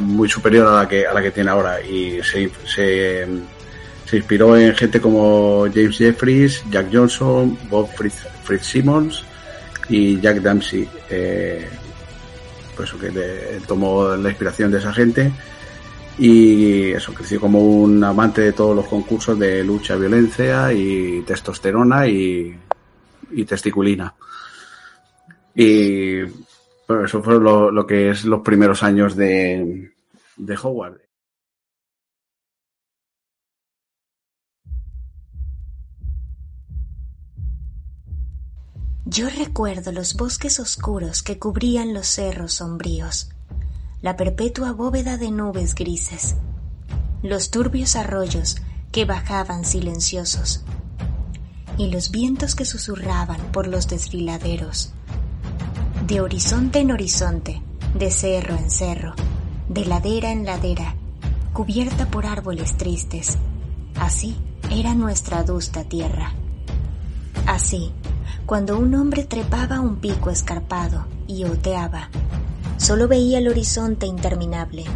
muy 0.00 0.28
superior 0.28 0.66
a 0.66 0.82
la 0.82 0.88
que 0.88 1.06
a 1.06 1.14
la 1.14 1.22
que 1.22 1.30
tiene 1.30 1.50
ahora 1.50 1.80
y 1.80 2.20
se, 2.24 2.50
se, 2.66 4.16
inspiró 4.16 4.56
en 4.56 4.74
gente 4.74 5.00
como 5.00 5.66
James 5.72 5.96
Jeffries, 5.96 6.64
Jack 6.72 6.88
Johnson, 6.92 7.56
Bob 7.70 7.88
Fritz, 7.94 8.26
Fritz 8.42 8.66
Simmons 8.66 9.22
y 9.88 10.20
Jack 10.20 10.38
Dempsey. 10.38 10.88
Eh, 11.08 11.68
eso, 12.82 12.98
que 12.98 13.10
tomó 13.66 14.16
la 14.16 14.28
inspiración 14.28 14.70
de 14.70 14.78
esa 14.78 14.92
gente 14.92 15.32
y 16.18 16.92
eso, 16.92 17.14
creció 17.14 17.40
como 17.40 17.60
un 17.60 18.04
amante 18.04 18.42
de 18.42 18.52
todos 18.52 18.76
los 18.76 18.86
concursos 18.86 19.38
de 19.38 19.64
lucha, 19.64 19.96
violencia 19.96 20.70
y 20.70 21.22
testosterona 21.22 22.06
y, 22.06 22.54
testiculina. 23.46 24.14
Y 25.54 26.20
bueno, 26.86 27.06
eso 27.06 27.22
fue 27.22 27.40
lo, 27.40 27.86
que 27.86 28.10
es 28.10 28.26
los 28.26 28.42
primeros 28.42 28.82
años 28.82 29.16
de, 29.16 29.92
de 30.36 30.58
Howard. 30.62 31.00
Yo 39.12 39.28
recuerdo 39.28 39.90
los 39.90 40.14
bosques 40.14 40.60
oscuros 40.60 41.24
que 41.24 41.36
cubrían 41.36 41.94
los 41.94 42.06
cerros 42.06 42.52
sombríos, 42.52 43.30
la 44.02 44.16
perpetua 44.16 44.70
bóveda 44.70 45.16
de 45.16 45.32
nubes 45.32 45.74
grises, 45.74 46.36
los 47.20 47.50
turbios 47.50 47.96
arroyos 47.96 48.58
que 48.92 49.06
bajaban 49.06 49.64
silenciosos, 49.64 50.62
y 51.76 51.90
los 51.90 52.12
vientos 52.12 52.54
que 52.54 52.64
susurraban 52.64 53.40
por 53.50 53.66
los 53.66 53.88
desfiladeros. 53.88 54.92
De 56.06 56.20
horizonte 56.20 56.78
en 56.78 56.92
horizonte, 56.92 57.64
de 57.98 58.12
cerro 58.12 58.54
en 58.54 58.70
cerro, 58.70 59.14
de 59.68 59.86
ladera 59.86 60.30
en 60.30 60.44
ladera, 60.44 60.94
cubierta 61.52 62.08
por 62.08 62.26
árboles 62.26 62.76
tristes. 62.76 63.38
Así 63.96 64.36
era 64.70 64.94
nuestra 64.94 65.38
adusta 65.38 65.82
tierra. 65.82 66.32
Así, 67.44 67.92
cuando 68.50 68.76
un 68.76 68.92
hombre 68.96 69.22
trepaba 69.22 69.78
un 69.78 70.00
pico 70.00 70.28
escarpado 70.28 71.06
y 71.28 71.44
oteaba, 71.44 72.10
solo 72.78 73.06
veía 73.06 73.38
el 73.38 73.46
horizonte 73.46 74.06
interminable, 74.06 74.86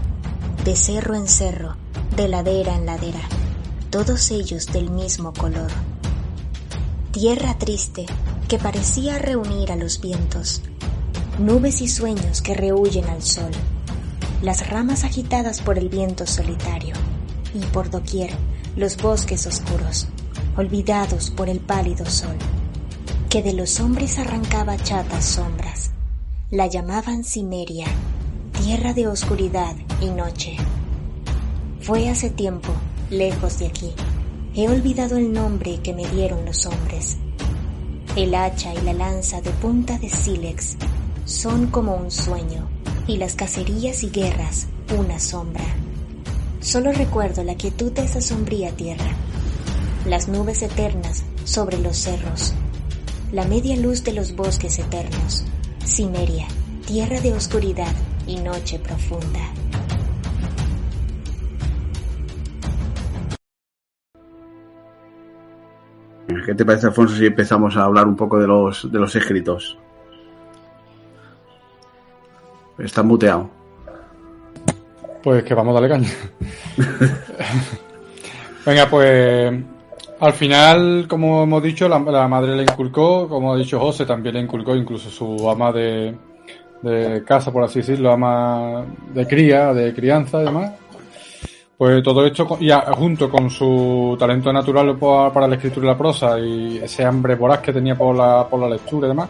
de 0.64 0.74
cerro 0.74 1.14
en 1.14 1.28
cerro, 1.28 1.76
de 2.16 2.26
ladera 2.26 2.74
en 2.74 2.84
ladera, 2.84 3.20
todos 3.90 4.32
ellos 4.32 4.66
del 4.66 4.90
mismo 4.90 5.32
color. 5.32 5.70
Tierra 7.12 7.56
triste 7.56 8.06
que 8.48 8.58
parecía 8.58 9.20
reunir 9.20 9.70
a 9.70 9.76
los 9.76 10.00
vientos, 10.00 10.60
nubes 11.38 11.80
y 11.80 11.86
sueños 11.86 12.42
que 12.42 12.54
rehuyen 12.54 13.04
al 13.04 13.22
sol, 13.22 13.52
las 14.42 14.68
ramas 14.68 15.04
agitadas 15.04 15.62
por 15.62 15.78
el 15.78 15.88
viento 15.88 16.26
solitario, 16.26 16.96
y 17.54 17.64
por 17.66 17.88
doquier 17.88 18.32
los 18.74 18.96
bosques 18.96 19.46
oscuros, 19.46 20.08
olvidados 20.56 21.30
por 21.30 21.48
el 21.48 21.60
pálido 21.60 22.04
sol 22.04 22.36
que 23.34 23.42
de 23.42 23.52
los 23.52 23.80
hombres 23.80 24.16
arrancaba 24.20 24.76
chatas 24.76 25.24
sombras. 25.24 25.90
La 26.52 26.68
llamaban 26.68 27.24
Cimeria, 27.24 27.86
tierra 28.62 28.92
de 28.94 29.08
oscuridad 29.08 29.74
y 30.00 30.06
noche. 30.06 30.56
Fue 31.80 32.08
hace 32.08 32.30
tiempo, 32.30 32.68
lejos 33.10 33.58
de 33.58 33.66
aquí. 33.66 33.90
He 34.54 34.68
olvidado 34.68 35.16
el 35.16 35.32
nombre 35.32 35.80
que 35.82 35.92
me 35.92 36.06
dieron 36.06 36.44
los 36.44 36.64
hombres. 36.66 37.16
El 38.14 38.36
hacha 38.36 38.72
y 38.72 38.80
la 38.82 38.92
lanza 38.92 39.40
de 39.40 39.50
punta 39.50 39.98
de 39.98 40.10
sílex 40.10 40.76
son 41.24 41.66
como 41.66 41.96
un 41.96 42.12
sueño, 42.12 42.68
y 43.08 43.16
las 43.16 43.34
cacerías 43.34 44.04
y 44.04 44.10
guerras 44.10 44.68
una 44.96 45.18
sombra. 45.18 45.64
Solo 46.60 46.92
recuerdo 46.92 47.42
la 47.42 47.56
quietud 47.56 47.90
de 47.90 48.04
esa 48.04 48.20
sombría 48.20 48.70
tierra, 48.76 49.10
las 50.06 50.28
nubes 50.28 50.62
eternas 50.62 51.24
sobre 51.44 51.78
los 51.78 51.96
cerros, 51.96 52.54
la 53.34 53.44
media 53.46 53.76
luz 53.76 54.04
de 54.04 54.12
los 54.12 54.36
bosques 54.36 54.78
eternos, 54.78 55.44
Cimeria, 55.84 56.46
tierra 56.86 57.20
de 57.20 57.32
oscuridad 57.32 57.92
y 58.28 58.36
noche 58.36 58.78
profunda. 58.78 59.40
¿Qué 66.46 66.54
te 66.54 66.64
parece, 66.64 66.86
Alfonso, 66.86 67.16
si 67.16 67.26
empezamos 67.26 67.76
a 67.76 67.82
hablar 67.82 68.06
un 68.06 68.14
poco 68.14 68.38
de 68.38 68.46
los, 68.46 68.92
de 68.92 69.00
los 69.00 69.16
escritos? 69.16 69.76
Está 72.78 73.02
muteado. 73.02 73.50
Pues 75.24 75.42
que 75.42 75.54
vamos 75.54 75.76
a 75.76 75.80
darle 75.80 75.88
caña. 75.88 76.10
Venga, 78.64 78.88
pues 78.88 79.73
al 80.24 80.32
final, 80.32 81.06
como 81.06 81.42
hemos 81.42 81.62
dicho, 81.62 81.86
la, 81.86 81.98
madre 81.98 82.56
le 82.56 82.62
inculcó, 82.62 83.28
como 83.28 83.52
ha 83.52 83.58
dicho 83.58 83.78
José, 83.78 84.06
también 84.06 84.36
le 84.36 84.40
inculcó 84.40 84.74
incluso 84.74 85.10
su 85.10 85.50
ama 85.50 85.70
de, 85.70 86.16
casa, 87.26 87.52
por 87.52 87.62
así 87.62 87.80
decirlo, 87.80 88.10
ama 88.10 88.84
de 89.12 89.26
cría, 89.26 89.74
de 89.74 89.92
crianza 89.92 90.40
y 90.40 90.44
demás. 90.46 90.72
Pues 91.76 92.02
todo 92.02 92.24
esto, 92.24 92.56
y 92.58 92.70
junto 92.96 93.28
con 93.28 93.50
su 93.50 94.16
talento 94.18 94.50
natural 94.50 94.96
para 94.98 95.46
la 95.46 95.56
escritura 95.56 95.86
y 95.86 95.90
la 95.90 95.98
prosa 95.98 96.38
y 96.38 96.78
ese 96.78 97.04
hambre 97.04 97.34
voraz 97.34 97.58
que 97.58 97.74
tenía 97.74 97.94
por 97.94 98.16
la, 98.16 98.48
por 98.48 98.60
la 98.60 98.68
lectura 98.70 99.08
y 99.08 99.10
demás, 99.10 99.28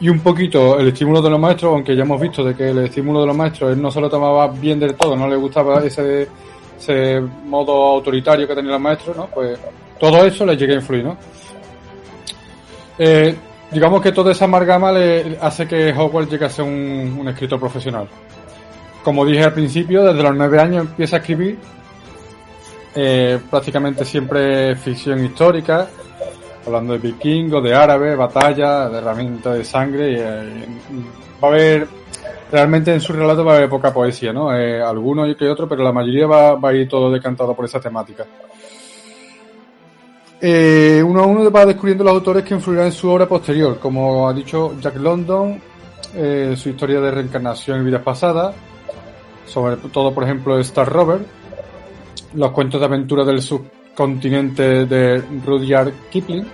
y 0.00 0.08
un 0.08 0.20
poquito 0.20 0.78
el 0.78 0.88
estímulo 0.88 1.20
de 1.20 1.28
los 1.28 1.40
maestros, 1.40 1.74
aunque 1.74 1.94
ya 1.94 2.02
hemos 2.02 2.20
visto 2.20 2.42
de 2.42 2.54
que 2.54 2.70
el 2.70 2.78
estímulo 2.78 3.20
de 3.20 3.26
los 3.26 3.36
maestros 3.36 3.72
él 3.72 3.82
no 3.82 3.90
se 3.90 4.00
lo 4.00 4.08
tomaba 4.08 4.48
bien 4.48 4.80
del 4.80 4.94
todo, 4.94 5.16
no 5.16 5.28
le 5.28 5.36
gustaba 5.36 5.84
ese 5.84 6.28
ese 6.78 7.20
modo 7.20 7.72
autoritario 7.72 8.46
que 8.46 8.54
tenía 8.54 8.74
el 8.74 8.80
maestro, 8.80 9.14
¿no? 9.14 9.26
Pues 9.26 9.58
todo 9.98 10.24
eso 10.24 10.44
le 10.44 10.56
llega 10.56 10.74
a 10.74 10.76
influir, 10.76 11.04
¿no? 11.04 11.16
Eh, 12.98 13.34
digamos 13.70 14.00
que 14.00 14.12
toda 14.12 14.32
esa 14.32 14.44
amalgama 14.46 14.92
le 14.92 15.38
hace 15.40 15.66
que 15.66 15.92
Hogwarts 15.92 16.30
llegue 16.30 16.46
a 16.46 16.50
ser 16.50 16.64
un, 16.64 17.26
escritor 17.28 17.58
profesional. 17.58 18.08
Como 19.02 19.24
dije 19.24 19.44
al 19.44 19.52
principio, 19.52 20.04
desde 20.04 20.22
los 20.22 20.34
nueve 20.34 20.60
años 20.60 20.86
empieza 20.86 21.16
a 21.16 21.18
escribir 21.20 21.58
eh, 22.94 23.38
prácticamente 23.50 24.04
siempre 24.04 24.74
ficción 24.76 25.24
histórica, 25.24 25.88
hablando 26.66 26.92
de 26.92 26.98
vikingos, 26.98 27.62
de 27.62 27.74
árabes, 27.74 28.16
batallas, 28.16 28.90
de 28.90 28.98
herramientas 28.98 29.56
de 29.56 29.64
sangre. 29.64 30.12
Y, 30.12 30.16
eh, 30.16 30.66
va 31.42 31.48
a 31.48 31.50
haber 31.50 31.88
realmente 32.50 32.92
en 32.92 33.00
su 33.00 33.12
relato 33.12 33.44
va 33.44 33.54
a 33.54 33.56
haber 33.56 33.68
poca 33.68 33.92
poesía, 33.92 34.32
¿no? 34.32 34.54
Eh, 34.54 34.80
algunos 34.82 35.28
y 35.28 35.34
que 35.34 35.48
otro, 35.48 35.68
pero 35.68 35.82
la 35.82 35.92
mayoría 35.92 36.26
va, 36.26 36.68
a 36.68 36.74
ir 36.74 36.88
todo 36.88 37.10
decantado 37.10 37.54
por 37.54 37.64
esa 37.64 37.80
temática. 37.80 38.24
Eh, 40.40 41.02
uno 41.04 41.22
a 41.22 41.26
uno 41.26 41.50
va 41.50 41.66
descubriendo 41.66 42.04
los 42.04 42.12
autores 42.12 42.44
que 42.44 42.54
influirán 42.54 42.86
en 42.86 42.92
su 42.92 43.08
obra 43.08 43.26
posterior, 43.26 43.78
como 43.78 44.28
ha 44.28 44.34
dicho 44.34 44.78
Jack 44.80 44.96
London, 44.96 45.60
eh, 46.14 46.54
su 46.56 46.68
historia 46.68 47.00
de 47.00 47.10
reencarnación 47.10 47.78
en 47.78 47.86
vidas 47.86 48.02
pasadas, 48.02 48.54
sobre 49.46 49.76
todo, 49.76 50.12
por 50.12 50.24
ejemplo, 50.24 50.58
Star 50.58 50.88
Rover, 50.88 51.20
los 52.34 52.50
cuentos 52.50 52.80
de 52.80 52.86
aventura 52.86 53.24
del 53.24 53.40
subcontinente 53.40 54.84
de 54.84 55.22
Rudyard 55.44 55.92
Kipling, 56.10 56.46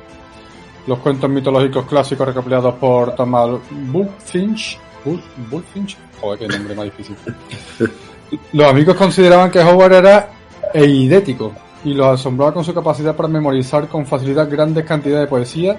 los 0.86 0.98
cuentos 0.98 1.30
mitológicos 1.30 1.86
clásicos 1.86 2.26
recopilados 2.26 2.74
por 2.74 3.14
Thomas 3.14 3.60
Bullfinch. 3.70 4.78
Bullfinch, 5.50 5.96
joder, 6.20 6.38
qué 6.38 6.48
nombre 6.48 6.74
más 6.74 6.84
difícil. 6.84 7.16
Los 8.52 8.70
amigos 8.70 8.96
consideraban 8.96 9.50
que 9.50 9.60
Howard 9.60 9.92
era 9.92 10.30
eidético 10.72 11.52
y 11.84 11.92
los 11.92 12.06
asombraba 12.06 12.54
con 12.54 12.64
su 12.64 12.72
capacidad 12.72 13.14
para 13.14 13.28
memorizar 13.28 13.88
con 13.88 14.06
facilidad 14.06 14.48
grandes 14.50 14.84
cantidades 14.86 15.24
de 15.24 15.28
poesía 15.28 15.76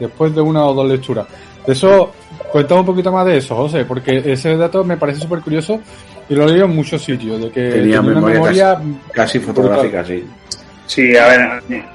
después 0.00 0.34
de 0.34 0.40
una 0.40 0.64
o 0.64 0.74
dos 0.74 0.88
lecturas. 0.88 1.26
De 1.66 1.74
eso, 1.74 2.10
cuéntame 2.50 2.80
un 2.80 2.86
poquito 2.86 3.12
más 3.12 3.24
de 3.26 3.36
eso, 3.36 3.54
José, 3.54 3.84
porque 3.84 4.22
ese 4.32 4.56
dato 4.56 4.82
me 4.82 4.96
parece 4.96 5.20
súper 5.20 5.40
curioso 5.40 5.80
y 6.28 6.34
lo 6.34 6.44
he 6.44 6.48
leído 6.48 6.64
en 6.64 6.74
muchos 6.74 7.02
sitios, 7.02 7.40
de 7.40 7.50
que 7.50 7.70
Tenía 7.70 8.00
una 8.00 8.14
memoria 8.14 8.34
memoria 8.34 8.74
casi, 8.74 9.12
casi 9.12 9.38
fotográfica, 9.38 10.04
sí. 10.04 10.24
Sí, 10.94 11.16
a 11.16 11.26
ver, 11.26 11.40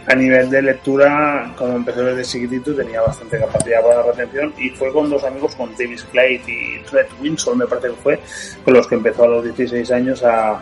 a- 0.08 0.16
nivel 0.16 0.50
de 0.50 0.60
lectura, 0.60 1.54
cuando 1.56 1.76
empecé 1.76 2.02
desde 2.02 2.24
chiquitito 2.24 2.74
tenía 2.74 3.00
bastante 3.02 3.38
capacidad 3.38 3.80
para 3.84 3.98
la 3.98 4.04
retención 4.12 4.52
y 4.58 4.72
fue 4.72 4.92
con 4.92 5.08
dos 5.08 5.24
amigos, 5.24 5.54
con 5.56 5.70
Davis 5.78 6.04
Clay 6.12 6.42
y 6.48 6.80
Red 6.92 7.06
Winsor, 7.22 7.56
me 7.56 7.68
parece 7.68 7.90
que 7.90 7.94
fue, 7.94 8.20
con 8.66 8.74
los 8.74 8.88
que 8.88 8.96
empezó 8.96 9.26
a 9.26 9.28
los 9.28 9.44
16 9.44 9.92
años 9.92 10.24
a, 10.24 10.60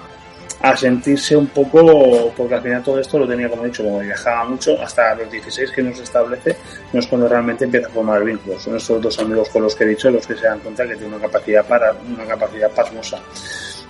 a 0.61 0.75
sentirse 0.75 1.37
un 1.37 1.47
poco, 1.47 2.33
porque 2.35 2.55
al 2.55 2.61
final 2.61 2.83
todo 2.83 2.99
esto 2.99 3.19
lo 3.19 3.25
tenía, 3.25 3.47
como 3.49 3.63
he 3.63 3.67
dicho, 3.67 3.83
como 3.85 3.99
viajaba 3.99 4.43
mucho, 4.43 4.81
hasta 4.81 5.15
los 5.15 5.31
16 5.31 5.71
que 5.71 5.81
nos 5.83 5.97
establece, 6.01 6.57
no 6.91 6.99
es 6.99 7.07
cuando 7.07 7.29
realmente 7.29 7.63
empieza 7.63 7.87
a 7.87 7.91
formar 7.91 8.21
vínculos. 8.25 8.61
Son 8.63 8.75
estos 8.75 9.01
dos 9.01 9.17
amigos 9.17 9.47
con 9.47 9.61
los 9.63 9.73
que 9.77 9.85
he 9.85 9.87
dicho 9.87 10.11
los 10.11 10.27
que 10.27 10.35
se 10.35 10.45
dan 10.45 10.59
cuenta 10.59 10.85
que 10.85 10.97
tiene 10.97 11.15
una 11.15 11.25
capacidad 11.25 11.65
para, 11.65 11.93
una 11.93 12.25
capacidad 12.25 12.69
pasmosa. 12.71 13.17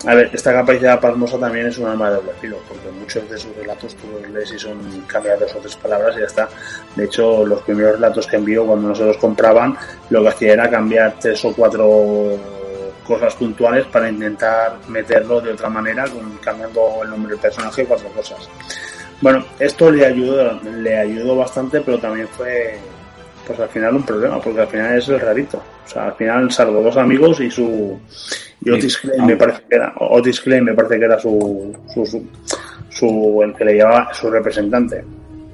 A 0.08 0.14
ver, 0.14 0.30
esta 0.34 0.53
capacidad 0.53 0.99
pasmosa 0.99 1.39
también 1.39 1.68
es 1.68 1.78
un 1.80 1.88
arma 1.88 2.10
de 2.10 2.18
doble 2.18 2.32
filo, 2.39 2.58
porque 2.68 2.91
muchos 2.91 3.28
de 3.28 3.38
sus 3.38 3.56
relatos 3.56 3.95
tú 3.95 4.08
los 4.22 4.30
lees 4.30 4.51
y 4.53 4.60
son 4.60 4.78
cambiadas 5.08 5.39
dos 5.39 5.56
o 5.56 5.60
tres 5.60 5.76
palabras 5.78 6.16
y 6.16 6.20
ya 6.20 6.26
está. 6.26 6.49
De 6.95 7.06
hecho, 7.06 7.43
los 7.43 7.62
primeros 7.64 7.93
relatos 7.93 8.28
que 8.28 8.36
envió 8.36 8.68
cuando 8.68 8.89
no 8.89 8.95
se 8.95 9.03
los 9.03 9.18
compraban, 9.18 9.76
lo 10.12 10.22
que 10.22 10.30
hacía 10.30 10.53
era 10.53 10.70
cambiar 10.70 11.16
tres 11.20 11.43
o 11.45 11.53
cuatro 11.56 12.38
cosas 13.06 13.36
puntuales 13.36 13.86
para 13.88 14.10
intentar 14.10 14.78
meterlo 14.88 15.41
de 15.41 15.53
otra 15.53 15.70
manera, 15.70 16.06
cambiando 16.41 17.01
el 17.03 17.10
nombre 17.10 17.32
del 17.32 17.39
personaje 17.39 17.84
y 17.84 17.86
cuatro 17.86 18.10
cosas. 18.10 18.47
Bueno, 19.22 19.43
esto 19.60 19.89
le 19.91 20.06
ayudó, 20.06 20.60
le 20.62 20.97
ayudó 20.97 21.38
bastante, 21.38 21.82
pero 21.82 21.97
también 21.97 22.28
fue, 22.28 22.78
pues 23.46 23.60
al 23.60 23.70
final 23.70 23.96
un 23.96 24.04
problema, 24.04 24.39
porque 24.41 24.62
al 24.62 24.68
final 24.68 24.98
es 24.98 25.08
el 25.10 25.20
rarito. 25.20 25.58
O 25.86 25.88
sea, 25.88 26.06
al 26.08 26.14
final 26.16 26.52
salvo 26.52 26.82
dos 26.82 26.98
amigos 26.98 27.39
y 27.41 27.50
su 27.52 27.98
y 28.64 28.70
Otis 28.72 28.98
Clay 28.98 29.22
me 29.22 29.36
parece 29.38 29.62
que 29.70 29.76
era 29.76 29.93
Otis 30.00 30.41
Clay 30.41 30.62
me 30.62 30.74
parece 30.74 30.98
que 31.00 31.06
era 31.06 31.20
su 31.20 31.76
su, 31.93 32.06
su, 32.06 32.26
su- 32.89 33.41
el 33.43 33.54
que 33.56 33.66
le 33.66 33.74
llevaba 33.76 34.14
su 34.14 34.30
representante. 34.30 35.04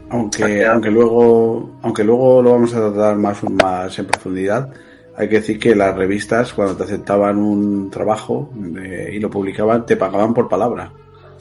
Aunque, 0.09 0.43
aunque 0.73 0.91
luego, 0.91 1.71
aunque 1.81 2.03
luego 2.03 2.41
lo 2.41 2.51
vamos 2.53 2.73
a 2.75 2.79
tratar 2.91 3.15
más, 3.15 3.41
más 3.49 3.97
en 3.97 4.05
profundidad, 4.07 4.69
hay 5.15 5.29
que 5.29 5.35
decir 5.35 5.57
que 5.59 5.73
las 5.75 5.95
revistas, 5.95 6.53
cuando 6.53 6.75
te 6.75 6.83
aceptaban 6.83 7.37
un 7.37 7.89
trabajo 7.89 8.49
eh, 8.77 9.11
y 9.13 9.19
lo 9.19 9.29
publicaban, 9.29 9.85
te 9.85 9.95
pagaban 9.95 10.33
por 10.33 10.49
palabra. 10.49 10.91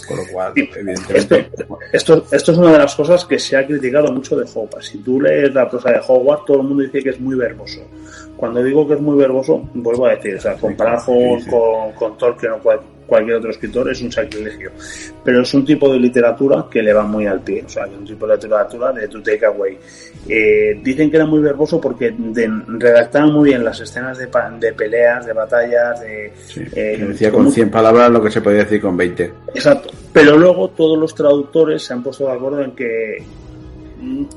Con 0.06 0.16
lo 0.18 0.24
cual, 0.32 0.52
Sí, 0.54 0.68
evidentemente, 0.76 1.50
Esto, 1.92 2.24
esto 2.30 2.52
es 2.52 2.58
una 2.58 2.72
de 2.72 2.78
las 2.78 2.94
cosas 2.94 3.24
que 3.24 3.38
se 3.38 3.56
ha 3.56 3.66
criticado 3.66 4.12
mucho 4.12 4.36
de 4.36 4.46
Howard. 4.54 4.82
Si 4.82 4.98
tú 4.98 5.20
lees 5.20 5.52
la 5.54 5.68
prosa 5.68 5.90
de 5.90 6.00
Howard, 6.06 6.44
todo 6.46 6.58
el 6.58 6.62
mundo 6.68 6.82
dice 6.82 7.02
que 7.02 7.10
es 7.10 7.20
muy 7.20 7.36
verboso. 7.36 7.80
Cuando 8.36 8.62
digo 8.62 8.86
que 8.88 8.94
es 8.94 9.00
muy 9.00 9.16
verboso, 9.18 9.68
vuelvo 9.74 10.06
a 10.06 10.10
decir, 10.14 10.36
o 10.36 10.40
sea, 10.40 10.54
comparar 10.54 11.00
sí, 11.00 11.12
sí. 11.44 11.50
con, 11.50 11.92
con 11.92 12.16
Tolkien 12.16 12.52
o 12.52 12.58
cual- 12.58 12.80
cualquier 13.10 13.36
otro 13.38 13.50
escritor 13.50 13.90
es 13.90 14.00
un 14.00 14.12
sacrilegio. 14.12 14.70
Pero 15.24 15.42
es 15.42 15.52
un 15.52 15.64
tipo 15.64 15.92
de 15.92 15.98
literatura 15.98 16.66
que 16.70 16.80
le 16.80 16.92
va 16.92 17.02
muy 17.02 17.26
al 17.26 17.40
pie, 17.40 17.64
o 17.66 17.68
sea, 17.68 17.84
es 17.86 17.92
un 17.98 18.04
tipo 18.06 18.24
de 18.26 18.36
literatura 18.36 18.92
de 18.92 19.08
to 19.08 19.20
take 19.20 19.44
away. 19.44 19.76
Eh, 20.28 20.80
dicen 20.82 21.10
que 21.10 21.16
era 21.16 21.26
muy 21.26 21.40
verboso 21.40 21.80
porque 21.80 22.14
de- 22.16 22.48
redactaban 22.68 23.32
muy 23.32 23.48
bien 23.50 23.64
las 23.64 23.80
escenas 23.80 24.16
de, 24.16 24.28
de 24.60 24.72
peleas, 24.72 25.26
de 25.26 25.32
batallas, 25.32 26.00
de... 26.00 26.32
sí, 26.46 26.60
eh, 26.72 26.94
que 26.98 27.04
decía 27.06 27.32
con 27.32 27.50
100 27.50 27.68
palabras 27.70 28.10
lo 28.10 28.22
que 28.22 28.30
se 28.30 28.40
podía 28.40 28.60
decir 28.60 28.80
con 28.80 28.96
20. 28.96 29.32
Exacto. 29.54 29.90
Pero 30.12 30.38
luego 30.38 30.68
todos 30.70 30.96
los 30.98 31.12
traductores 31.14 31.82
se 31.82 31.92
han 31.92 32.02
puesto 32.02 32.26
de 32.26 32.32
acuerdo 32.32 32.62
en 32.62 32.72
que 32.72 33.18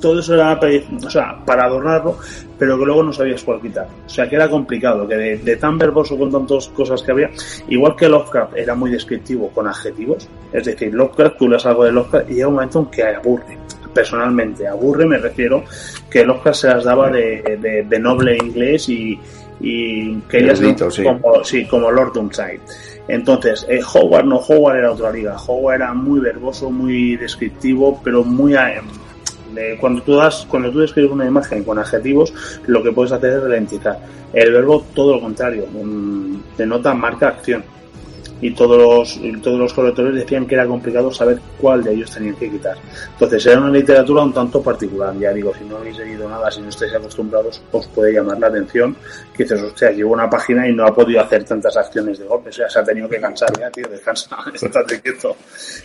todo 0.01 0.19
eso 0.19 0.33
era 0.35 0.59
o 1.05 1.09
sea, 1.09 1.37
para 1.45 1.65
adornarlo, 1.65 2.17
pero 2.57 2.77
que 2.77 2.85
luego 2.85 3.03
no 3.03 3.13
sabías 3.13 3.43
cuál 3.43 3.61
quitar. 3.61 3.87
O 4.05 4.09
sea, 4.09 4.27
que 4.29 4.35
era 4.35 4.49
complicado, 4.49 5.07
que 5.07 5.15
de, 5.15 5.37
de 5.37 5.55
tan 5.57 5.77
verboso 5.77 6.17
con 6.17 6.31
tantas 6.31 6.67
cosas 6.69 7.01
que 7.01 7.11
había, 7.11 7.29
igual 7.69 7.95
que 7.95 8.09
Lovecraft 8.09 8.57
era 8.57 8.75
muy 8.75 8.91
descriptivo 8.91 9.49
con 9.49 9.67
adjetivos, 9.67 10.27
es 10.51 10.65
decir, 10.65 10.93
Lovecraft, 10.93 11.37
tú 11.37 11.47
lees 11.49 11.65
algo 11.65 11.85
de 11.85 11.91
Lovecraft 11.91 12.29
y 12.29 12.33
llega 12.35 12.47
un 12.47 12.53
momento 12.55 12.79
en 12.79 12.85
que 12.87 13.03
aburre. 13.03 13.57
Personalmente, 13.93 14.67
aburre 14.67 15.05
me 15.05 15.17
refiero 15.19 15.63
que 16.09 16.25
Lovecraft 16.25 16.59
se 16.59 16.67
las 16.67 16.83
daba 16.83 17.09
de, 17.11 17.57
de- 17.61 17.83
de 17.83 17.99
noble 17.99 18.35
inglés 18.37 18.89
y, 18.89 19.19
y 19.61 20.15
querías 20.21 20.59
sí. 20.89 21.03
como, 21.03 21.43
sí, 21.43 21.65
como 21.67 21.91
Lord 21.91 22.13
Doomside. 22.13 22.59
Entonces, 23.07 23.65
eh, 23.69 23.81
Howard 23.93 24.25
no, 24.25 24.37
Howard 24.37 24.77
era 24.77 24.91
otra 24.93 25.11
liga. 25.11 25.35
Howard 25.45 25.75
era 25.75 25.93
muy 25.93 26.21
verboso, 26.21 26.71
muy 26.71 27.17
descriptivo, 27.17 27.99
pero 28.03 28.23
muy... 28.23 28.55
eh, 29.57 29.77
cuando 29.79 30.01
tú 30.01 30.15
das, 30.15 30.45
cuando 30.49 30.71
tú 30.71 30.79
describes 30.79 31.11
una 31.11 31.25
imagen 31.25 31.63
con 31.63 31.79
adjetivos, 31.79 32.33
lo 32.67 32.83
que 32.83 32.91
puedes 32.91 33.11
hacer 33.11 33.31
es 33.31 33.43
ralentizar. 33.43 33.99
El 34.33 34.51
verbo, 34.51 34.85
todo 34.93 35.15
lo 35.15 35.21
contrario, 35.21 35.67
mm, 35.67 36.57
denota 36.57 36.93
marca 36.93 37.29
acción. 37.29 37.63
Y 38.41 38.53
todos 38.53 38.77
los, 38.77 39.41
todos 39.41 39.57
los 39.57 39.73
correctores 39.73 40.15
decían 40.15 40.45
que 40.45 40.55
era 40.55 40.67
complicado 40.67 41.09
saber 41.13 41.39
cuál 41.61 41.81
de 41.81 41.93
ellos 41.93 42.11
tenían 42.11 42.35
que 42.35 42.51
quitar. 42.51 42.75
Entonces 43.13 43.45
era 43.45 43.61
una 43.61 43.69
literatura 43.69 44.21
un 44.21 44.33
tanto 44.33 44.61
particular. 44.61 45.17
Ya 45.17 45.31
digo, 45.31 45.53
si 45.57 45.63
no 45.63 45.77
habéis 45.77 45.97
leído 45.97 46.27
nada, 46.27 46.51
si 46.51 46.59
no 46.59 46.67
estáis 46.67 46.93
acostumbrados, 46.93 47.61
os 47.71 47.87
puede 47.87 48.11
llamar 48.11 48.39
la 48.39 48.47
atención 48.47 48.97
que 49.33 49.43
dices, 49.43 49.61
hostia, 49.61 49.91
llevo 49.91 50.11
una 50.11 50.29
página 50.29 50.67
y 50.67 50.73
no 50.73 50.85
ha 50.85 50.93
podido 50.93 51.21
hacer 51.21 51.45
tantas 51.45 51.77
acciones 51.77 52.19
de 52.19 52.25
golpe. 52.25 52.49
O 52.49 52.51
sea, 52.51 52.69
se 52.69 52.79
ha 52.79 52.83
tenido 52.83 53.07
que 53.07 53.21
cansar 53.21 53.57
ya, 53.57 53.71
tío, 53.71 53.87
descansa, 53.87 54.35
estate 54.53 54.99
quieto. 54.99 55.37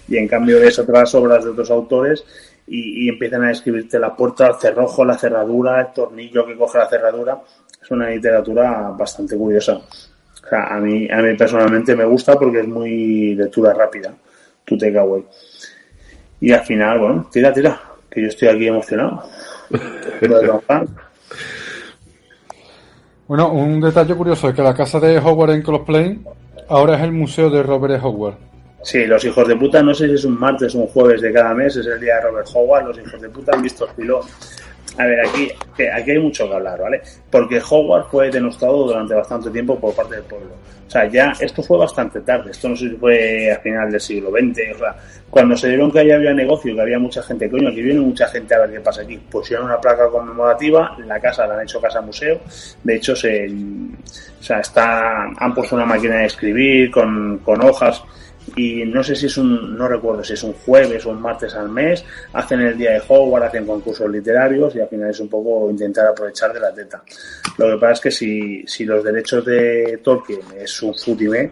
Y 0.09 0.17
en 0.17 0.27
cambio 0.27 0.59
ves 0.59 0.81
otras 0.81 1.15
obras 1.15 1.45
de 1.45 1.51
otros 1.51 1.71
autores 1.71 2.25
y, 2.69 3.07
y 3.07 3.09
empiezan 3.09 3.45
a 3.45 3.49
describirte 3.49 3.99
la 3.99 4.15
puerta, 4.15 4.49
el 4.49 4.55
cerrojo, 4.55 5.05
la 5.05 5.19
cerradura, 5.19 5.81
el 5.81 5.93
tornillo 5.93 6.47
que 6.47 6.57
coge 6.57 6.79
la 6.79 6.89
cerradura. 6.89 7.41
Es 7.83 7.91
una 7.91 8.11
literatura 8.11 8.91
bastante 8.97 9.37
curiosa. 9.37 9.75
O 9.75 10.49
sea, 10.49 10.67
a 10.69 10.79
mí, 10.79 11.09
a 11.11 11.17
mí 11.23 11.37
personalmente 11.37 11.95
me 11.95 12.05
gusta 12.05 12.35
porque 12.39 12.61
es 12.61 12.69
muy 12.69 13.35
lectura 13.35 13.75
rápida. 13.75 14.15
Tu 14.65 14.77
take 14.77 14.99
away. 14.99 15.25
Y 16.41 16.53
al 16.53 16.65
final, 16.65 16.99
bueno, 16.99 17.29
tira, 17.31 17.53
tira, 17.53 17.81
que 18.11 18.23
yo 18.23 18.29
estoy 18.29 18.49
aquí 18.49 18.67
emocionado. 18.67 19.25
Bueno, 23.27 23.53
un 23.53 23.79
detalle 23.79 24.15
curioso 24.15 24.49
es 24.49 24.55
que 24.55 24.63
la 24.63 24.75
casa 24.75 24.99
de 24.99 25.19
Howard 25.19 25.51
en 25.51 25.61
Cross 25.61 25.83
Plain 25.85 26.25
ahora 26.67 26.97
es 26.97 27.03
el 27.03 27.13
museo 27.13 27.51
de 27.51 27.63
Robert 27.63 27.95
E. 27.95 27.99
Howard. 28.03 28.48
Sí, 28.83 29.07
los 29.07 29.25
hijos 29.25 29.47
de 29.49 29.57
puta, 29.57 29.83
no 29.83 29.93
sé 29.93 30.07
si 30.07 30.15
es 30.15 30.25
un 30.25 30.39
martes 30.39 30.75
o 30.75 30.79
un 30.79 30.87
jueves 30.87 31.21
de 31.21 31.33
cada 31.33 31.53
mes, 31.53 31.77
es 31.77 31.87
el 31.87 32.01
día 32.01 32.17
de 32.17 32.23
Robert 32.23 32.49
Howard, 32.55 32.87
los 32.87 32.99
hijos 32.99 33.21
de 33.21 33.29
puta 33.29 33.53
han 33.55 33.63
visto 33.63 33.87
el 33.87 33.95
pilón. 33.95 34.23
A 34.97 35.05
ver, 35.05 35.21
aquí, 35.21 35.49
aquí 35.93 36.11
hay 36.11 36.19
mucho 36.19 36.49
que 36.49 36.55
hablar, 36.55 36.81
¿vale? 36.81 37.03
Porque 37.31 37.61
Howard 37.71 38.07
fue 38.11 38.31
denostado 38.31 38.87
durante 38.87 39.15
bastante 39.15 39.51
tiempo 39.51 39.79
por 39.79 39.95
parte 39.95 40.17
del 40.17 40.25
pueblo. 40.25 40.51
O 40.89 40.91
sea, 40.91 41.07
ya 41.07 41.35
esto 41.39 41.63
fue 41.63 41.77
bastante 41.77 42.21
tarde, 42.23 42.51
esto 42.51 42.67
no 42.71 42.75
sé 42.75 42.89
si 42.89 42.97
fue 42.97 43.53
a 43.53 43.59
final 43.61 43.91
del 43.91 44.01
siglo 44.01 44.31
XX, 44.31 44.75
o 44.75 44.79
sea, 44.79 44.97
cuando 45.29 45.55
se 45.55 45.69
dieron 45.69 45.91
que 45.93 45.99
ahí 45.99 46.11
había 46.11 46.33
negocio, 46.33 46.75
que 46.75 46.81
había 46.81 46.99
mucha 46.99 47.23
gente, 47.23 47.51
coño, 47.51 47.69
aquí 47.69 47.83
viene 47.83 48.01
mucha 48.01 48.27
gente 48.29 48.55
a 48.55 48.61
ver 48.61 48.71
qué 48.71 48.81
pasa 48.81 49.03
aquí, 49.03 49.19
pusieron 49.31 49.67
una 49.67 49.79
placa 49.79 50.09
conmemorativa, 50.09 50.97
la 51.05 51.21
casa 51.21 51.47
la 51.47 51.57
han 51.57 51.63
hecho 51.65 51.79
casa 51.79 52.01
museo, 52.01 52.41
de 52.83 52.97
hecho 52.97 53.15
se, 53.15 53.47
o 53.49 54.43
sea, 54.43 54.61
está, 54.61 55.25
han 55.25 55.55
puesto 55.55 55.77
una 55.77 55.85
máquina 55.85 56.21
de 56.21 56.25
escribir 56.25 56.91
con, 56.91 57.39
con 57.45 57.63
hojas, 57.63 58.03
y 58.57 58.85
no 58.85 59.03
sé 59.03 59.15
si 59.15 59.27
es 59.27 59.37
un, 59.39 59.77
no 59.77 59.89
recuerdo 59.89 60.23
si 60.25 60.35
es 60.35 60.43
un 60.43 60.53
jueves 60.53 61.05
o 61.07 61.11
un 61.11 61.21
martes 61.21 61.55
al 61.55 61.69
mes, 61.69 62.05
hacen 62.33 62.61
el 62.61 62.77
día 62.77 62.93
de 62.93 63.03
Howard, 63.09 63.45
hacen 63.45 63.67
concursos 63.67 64.11
literarios 64.11 64.75
y 64.77 64.81
al 64.81 64.89
final 64.89 65.11
es 65.11 65.21
un 65.21 65.29
poco 65.29 65.71
intentar 65.71 66.09
aprovechar 66.09 66.53
de 66.53 66.61
la 66.61 66.73
teta. 66.73 67.03
Lo 67.57 67.71
que 67.71 67.77
pasa 67.79 67.93
es 67.93 68.01
que 68.01 68.11
si, 68.11 68.67
si 68.67 68.85
los 68.85 69.03
derechos 69.03 69.45
de 69.45 70.01
Tolkien 70.03 70.41
es 70.59 70.83
un 70.83 70.95
futime, 70.95 71.51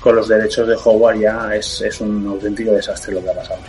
con 0.00 0.16
los 0.16 0.28
derechos 0.28 0.68
de 0.68 0.76
Howard 0.76 1.18
ya 1.18 1.54
es, 1.54 1.80
es 1.82 2.00
un 2.00 2.26
auténtico 2.26 2.72
desastre 2.72 3.14
lo 3.14 3.22
que 3.22 3.30
ha 3.30 3.34
pasado. 3.34 3.60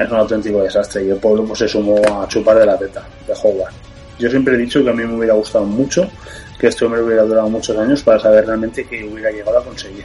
Es 0.00 0.10
un 0.10 0.16
auténtico 0.16 0.62
desastre 0.62 1.04
y 1.04 1.10
el 1.10 1.18
pueblo 1.18 1.44
pues 1.44 1.58
se 1.58 1.68
sumó 1.68 2.00
a 2.22 2.26
chupar 2.28 2.58
de 2.58 2.66
la 2.66 2.78
teta 2.78 3.02
de 3.26 3.34
Howard. 3.42 3.72
Yo 4.18 4.30
siempre 4.30 4.54
he 4.54 4.58
dicho 4.58 4.82
que 4.82 4.90
a 4.90 4.92
mí 4.92 5.04
me 5.04 5.16
hubiera 5.16 5.34
gustado 5.34 5.64
mucho 5.64 6.08
que 6.58 6.68
este 6.68 6.84
hombre 6.84 7.02
hubiera 7.02 7.24
durado 7.24 7.48
muchos 7.48 7.76
años 7.76 8.02
para 8.02 8.18
saber 8.20 8.46
realmente 8.46 8.86
qué 8.86 9.04
hubiera 9.04 9.30
llegado 9.30 9.58
a 9.58 9.64
conseguir 9.64 10.04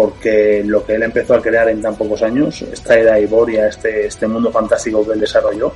porque 0.00 0.62
lo 0.64 0.82
que 0.82 0.94
él 0.94 1.02
empezó 1.02 1.34
a 1.34 1.42
crear 1.42 1.68
en 1.68 1.82
tan 1.82 1.94
pocos 1.94 2.22
años, 2.22 2.62
esta 2.62 2.98
era 2.98 3.20
Iboria, 3.20 3.68
este, 3.68 4.06
este 4.06 4.26
mundo 4.26 4.50
fantástico 4.50 5.06
que 5.06 5.12
él 5.12 5.20
desarrolló, 5.20 5.74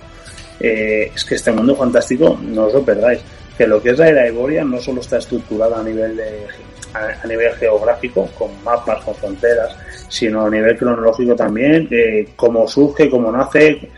eh, 0.59 1.11
es 1.15 1.27
que 1.27 1.35
este 1.35 1.53
mundo 1.53 1.77
fantástico, 1.77 2.39
no 2.43 2.65
os 2.65 2.73
lo 2.73 2.83
perdáis, 2.83 3.21
que 3.59 3.67
lo 3.67 3.83
que 3.83 3.91
es 3.91 3.99
la 3.99 4.09
era 4.09 4.27
Iboria 4.27 4.65
no 4.65 4.79
solo 4.79 5.03
está 5.03 5.19
estructurada 5.19 5.79
a 5.79 5.83
nivel 5.83 6.17
de 6.17 6.47
a, 6.95 7.27
nivel 7.27 7.53
geográfico, 7.57 8.27
con 8.39 8.49
mapas, 8.65 9.05
con 9.05 9.15
fronteras, 9.15 9.77
sino 10.09 10.47
a 10.47 10.49
nivel 10.49 10.75
cronológico 10.79 11.37
también, 11.37 11.87
eh, 11.91 12.29
cómo 12.35 12.67
surge, 12.67 13.11
cómo 13.11 13.31
nace, 13.31 13.91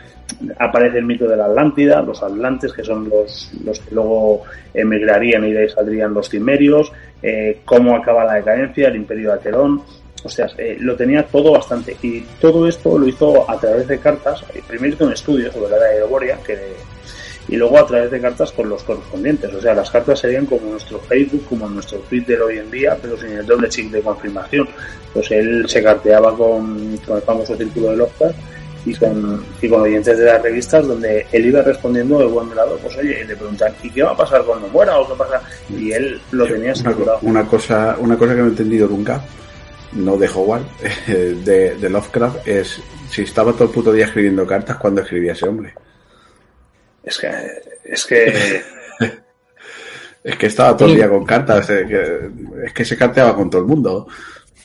aparece 0.59 0.99
el 0.99 1.05
mito 1.05 1.29
de 1.29 1.37
la 1.37 1.47
Atlántida, 1.47 2.03
los 2.03 2.21
atlantes, 2.21 2.73
que 2.73 2.83
son 2.83 3.09
los, 3.09 3.53
los 3.65 3.79
que 3.79 3.95
luego 3.95 4.43
emigrarían 4.75 5.45
y 5.45 5.53
de 5.53 5.61
ahí 5.61 5.69
saldrían 5.69 6.15
los 6.15 6.29
cimerios, 6.29 6.91
eh, 7.23 7.61
cómo 7.65 7.97
acaba 7.97 8.25
la 8.25 8.35
decadencia, 8.35 8.89
el 8.89 8.97
imperio 8.97 9.31
de 9.31 9.35
Aterón. 9.35 9.83
O 10.25 10.29
sea, 10.29 10.49
eh, 10.59 10.77
lo 10.81 10.97
tenía 10.97 11.27
todo 11.27 11.53
bastante. 11.53 11.97
Y 12.03 12.21
todo 12.41 12.67
esto 12.67 12.99
lo 12.99 13.07
hizo 13.07 13.49
a 13.49 13.59
través 13.59 13.87
de 13.87 13.99
cartas. 13.99 14.43
Eh, 14.55 14.63
primero 14.67 14.95
hizo 14.95 15.05
un 15.05 15.13
estudio 15.13 15.53
sobre 15.53 15.71
la 15.71 15.77
edad 15.77 15.91
de 15.91 15.99
Eoboria, 15.99 16.39
que 16.45 16.57
y 17.49 17.57
luego 17.57 17.79
a 17.79 17.87
través 17.87 18.11
de 18.11 18.21
cartas 18.21 18.51
con 18.53 18.69
los 18.69 18.83
correspondientes. 18.83 19.53
O 19.55 19.61
sea, 19.61 19.75
las 19.75 19.91
cartas 19.91 20.19
serían 20.19 20.47
como 20.47 20.71
nuestro 20.71 20.99
Facebook, 21.01 21.45
como 21.49 21.69
nuestro 21.69 21.99
Twitter 22.01 22.41
hoy 22.43 22.59
en 22.59 22.71
día, 22.71 22.99
pero 23.01 23.17
sin 23.17 23.31
el 23.31 23.47
doble 23.47 23.69
chip 23.69 23.93
de 23.93 24.03
confirmación. 24.03 24.69
Pues 25.13 25.31
él 25.31 25.65
se 25.69 25.83
carteaba 25.83 26.37
con, 26.37 26.97
con 27.07 27.17
el 27.17 27.23
famoso 27.23 27.57
círculo 27.57 27.91
de 27.91 27.97
Lovecraft 27.99 28.37
y 28.85 28.95
con, 28.95 29.45
y 29.61 29.69
con 29.69 29.81
oyentes 29.83 30.17
de 30.17 30.25
las 30.25 30.43
revistas 30.43 30.87
donde 30.87 31.27
él 31.33 31.47
iba 31.47 31.61
respondiendo 31.63 32.19
de 32.19 32.27
buen 32.27 32.49
grado, 32.51 32.79
pues 32.81 32.97
oye, 32.97 33.25
le 33.25 33.35
preguntan, 33.35 33.73
¿y 33.83 33.91
qué 33.91 34.03
va 34.03 34.13
a 34.13 34.17
pasar 34.17 34.45
cuando 34.45 34.69
muera 34.69 34.99
o 34.99 35.09
qué 35.09 35.15
pasa? 35.15 35.43
Y 35.69 35.91
él 35.91 36.21
lo 36.31 36.47
tenía 36.47 36.73
asegurado. 36.73 37.19
Una, 37.23 37.45
cosa, 37.45 37.97
una 37.99 38.17
cosa 38.17 38.35
que 38.35 38.41
no 38.41 38.47
he 38.47 38.51
entendido 38.51 38.87
nunca, 38.87 39.21
no 39.93 40.17
de 40.17 40.29
Howard, 40.29 40.65
de, 41.07 41.77
de 41.77 41.91
Lovecraft, 41.91 42.47
es 42.47 42.81
si 43.11 43.23
estaba 43.23 43.53
todo 43.53 43.65
el 43.65 43.71
puto 43.71 43.93
día 43.93 44.07
escribiendo 44.07 44.47
cartas, 44.47 44.77
cuando 44.77 45.01
escribía 45.01 45.33
ese 45.33 45.49
hombre? 45.49 45.73
Es 47.03 47.19
que, 47.19 47.29
es 47.85 48.05
que 48.05 48.27
es 50.25 50.37
que 50.37 50.47
estaba 50.47 50.77
todo 50.77 50.89
el 50.89 50.97
día 50.97 51.09
con 51.09 51.25
cartas, 51.25 51.71
es 51.71 52.73
que 52.73 52.85
se 52.85 52.97
carteaba 52.97 53.35
con 53.35 53.49
todo 53.49 53.63
el 53.63 53.69
mundo. 53.69 54.09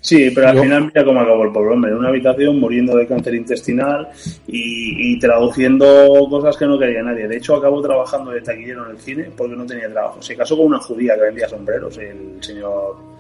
Sí, 0.01 0.32
pero 0.34 0.49
al 0.49 0.59
final 0.59 0.86
mira 0.86 1.05
cómo 1.05 1.22
acabó 1.22 1.43
el 1.43 1.51
pobre 1.51 1.74
hombre, 1.74 1.91
en 1.91 1.97
una 1.97 2.09
habitación 2.09 2.59
muriendo 2.59 2.97
de 2.97 3.05
cáncer 3.05 3.36
intestinal 3.36 4.09
y, 4.47 5.19
traduciendo 5.19 6.26
cosas 6.28 6.57
que 6.57 6.65
no 6.65 6.80
quería 6.80 7.03
nadie. 7.03 7.28
De 7.28 7.38
hecho, 7.38 7.55
acabó 7.55 7.80
trabajando 7.84 8.32
de 8.32 8.41
taquillero 8.41 8.86
en 8.86 8.91
el 8.91 8.99
cine 8.99 9.30
porque 9.38 9.55
no 9.55 9.63
tenía 9.63 9.91
trabajo. 9.91 10.19
Se 10.19 10.36
casó 10.36 10.57
con 10.57 10.65
una 10.65 10.80
judía 10.80 11.15
que 11.15 11.22
vendía 11.22 11.47
sombreros, 11.47 11.97
el 11.99 12.38
señor... 12.41 13.11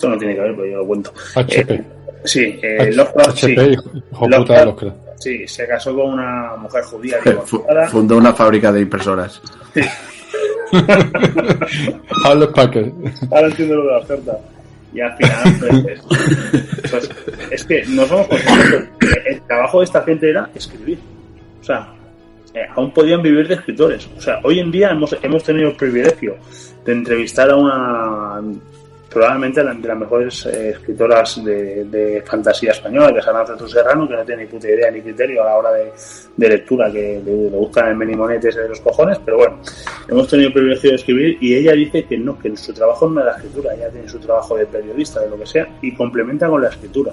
Esto 0.00 0.08
no 0.08 0.16
tiene 0.16 0.34
que 0.34 0.40
ver, 0.40 0.56
pero 0.56 0.66
yo 0.66 0.78
lo 0.78 0.86
cuento. 0.86 1.12
HP. 1.34 1.74
Eh, 1.74 1.84
sí, 2.24 2.58
eh, 2.62 2.90
Lovecraft, 2.90 3.36
sí. 3.36 3.54
sí, 5.18 5.46
se 5.46 5.68
casó 5.68 5.94
con 5.94 6.14
una 6.14 6.56
mujer 6.56 6.82
judía. 6.84 7.18
Fundó 7.90 8.16
una 8.16 8.32
fábrica 8.32 8.72
de 8.72 8.80
impresoras. 8.80 9.42
Sí. 9.74 9.82
Ahora 12.24 13.46
entiendo 13.46 13.76
lo 13.76 13.82
de 13.84 13.90
la 13.90 13.98
oferta. 13.98 14.38
Y 14.94 15.02
al 15.02 15.14
final, 15.18 15.54
pues, 15.60 16.00
pues, 16.90 17.10
es 17.50 17.64
que 17.64 17.84
no 17.88 18.06
somos 18.06 18.26
conscientes. 18.26 18.88
El 19.26 19.42
trabajo 19.42 19.80
de 19.80 19.84
esta 19.84 20.00
gente 20.02 20.30
era 20.30 20.48
escribir. 20.54 20.98
O 21.60 21.64
sea, 21.64 21.92
eh, 22.54 22.64
aún 22.74 22.90
podían 22.94 23.20
vivir 23.20 23.46
de 23.48 23.56
escritores. 23.56 24.08
O 24.16 24.20
sea, 24.22 24.40
hoy 24.44 24.60
en 24.60 24.70
día 24.70 24.92
hemos, 24.92 25.14
hemos 25.20 25.44
tenido 25.44 25.68
el 25.68 25.76
privilegio 25.76 26.38
de 26.86 26.92
entrevistar 26.92 27.50
a 27.50 27.56
una 27.56 28.40
probablemente 29.10 29.60
de 29.60 29.66
las 29.88 29.98
mejores 29.98 30.46
eh, 30.46 30.70
escritoras 30.70 31.44
de, 31.44 32.22
fantasía 32.24 32.70
española, 32.70 33.12
que 33.12 33.18
es 33.18 33.26
Aranza 33.26 33.68
Serrano, 33.68 34.08
que 34.08 34.14
no 34.14 34.24
tiene 34.24 34.44
ni 34.44 34.48
puta 34.48 34.68
idea 34.68 34.90
ni 34.90 35.02
criterio 35.02 35.42
a 35.42 35.46
la 35.46 35.56
hora 35.56 35.72
de, 35.72 36.48
lectura, 36.48 36.90
que 36.92 37.20
le, 37.24 37.48
gustan 37.48 37.88
el 37.88 37.96
menimonetes 37.96 38.54
de 38.54 38.68
los 38.68 38.80
cojones, 38.80 39.18
pero 39.24 39.38
bueno, 39.38 39.58
hemos 40.08 40.28
tenido 40.28 40.48
el 40.48 40.54
privilegio 40.54 40.90
de 40.90 40.96
escribir 40.96 41.38
y 41.40 41.56
ella 41.56 41.72
dice 41.72 42.04
que 42.04 42.16
no, 42.16 42.38
que 42.38 42.56
su 42.56 42.72
trabajo 42.72 43.08
no 43.08 43.20
es 43.20 43.26
la 43.26 43.32
escritura, 43.32 43.74
ella 43.74 43.90
tiene 43.90 44.08
su 44.08 44.20
trabajo 44.20 44.56
de 44.56 44.66
periodista, 44.66 45.20
de 45.20 45.30
lo 45.30 45.38
que 45.38 45.46
sea, 45.46 45.68
y 45.82 45.92
complementa 45.92 46.48
con 46.48 46.62
la 46.62 46.68
escritura. 46.68 47.12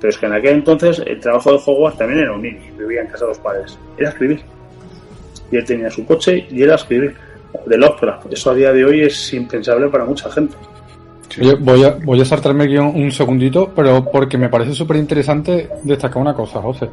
Pero 0.00 0.10
es 0.10 0.18
que 0.18 0.26
en 0.26 0.32
aquel 0.32 0.54
entonces 0.56 1.02
el 1.06 1.20
trabajo 1.20 1.52
de 1.52 1.60
Hogwarts 1.64 1.98
también 1.98 2.20
era 2.20 2.32
un 2.32 2.42
niño, 2.42 2.60
vivía 2.76 3.02
en 3.02 3.06
casa 3.06 3.24
de 3.24 3.28
los 3.28 3.38
padres, 3.38 3.78
era 3.96 4.08
escribir. 4.08 4.40
Y 5.52 5.56
él 5.56 5.64
tenía 5.64 5.88
su 5.88 6.04
coche 6.04 6.46
y 6.50 6.62
era 6.64 6.74
escribir. 6.74 7.14
De 7.64 7.78
Lovecraft, 7.78 8.30
eso 8.32 8.50
a 8.50 8.54
día 8.54 8.70
de 8.70 8.84
hoy 8.84 9.02
es 9.02 9.32
impensable 9.32 9.88
para 9.88 10.04
mucha 10.04 10.30
gente 10.30 10.54
voy 11.60 11.84
a, 11.84 11.90
voy 12.02 12.20
a 12.20 12.24
saltarme 12.24 12.66
guion 12.66 12.92
un 12.94 13.12
segundito, 13.12 13.72
pero 13.74 14.04
porque 14.10 14.38
me 14.38 14.48
parece 14.48 14.72
súper 14.72 14.96
interesante 14.96 15.68
destacar 15.82 16.22
una 16.22 16.34
cosa, 16.34 16.60
José. 16.60 16.88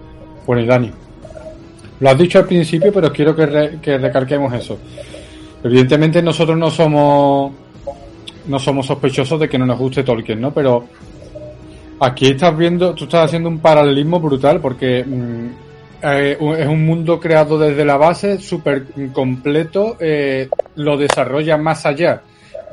Bueno, 0.46 0.62
y 0.62 0.66
Dani. 0.66 0.92
Lo 2.00 2.10
has 2.10 2.18
dicho 2.18 2.40
al 2.40 2.46
principio, 2.46 2.92
pero 2.92 3.12
quiero 3.12 3.36
que, 3.36 3.80
que 3.82 3.98
recalquemos 3.98 4.54
eso. 4.54 4.78
Evidentemente 5.64 6.22
nosotros 6.22 6.58
no 6.58 6.70
somos 6.70 7.54
no 8.46 8.60
somos 8.60 8.86
sospechosos 8.86 9.40
de 9.40 9.48
que 9.48 9.58
no 9.58 9.66
nos 9.66 9.80
guste 9.80 10.04
Tolkien, 10.04 10.42
¿no? 10.42 10.54
Pero 10.54 10.86
aquí 12.02 12.32
estás 12.32 12.58
viendo, 12.58 12.94
tú 12.94 13.06
estás 13.06 13.26
haciendo 13.26 13.48
un 13.48 13.60
paralelismo 13.60 14.20
brutal 14.20 14.60
porque 14.60 15.06
mm, 15.06 15.48
eh, 16.04 16.38
es 16.58 16.68
un 16.68 16.86
mundo 16.86 17.22
creado 17.22 17.58
desde 17.58 17.86
la 17.86 17.96
base, 17.96 18.38
súper 18.40 18.88
completo, 19.14 19.96
eh, 20.02 20.50
lo 20.76 20.98
desarrolla 20.98 21.56
más 21.56 21.86
allá 21.86 22.22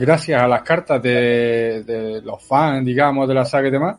gracias 0.01 0.42
a 0.42 0.48
las 0.48 0.62
cartas 0.62 1.03
de, 1.03 2.22
los 2.24 2.42
fans, 2.42 2.84
digamos, 2.84 3.28
de 3.28 3.34
la 3.34 3.44
saga 3.44 3.68
y 3.68 3.70
demás. 3.70 3.98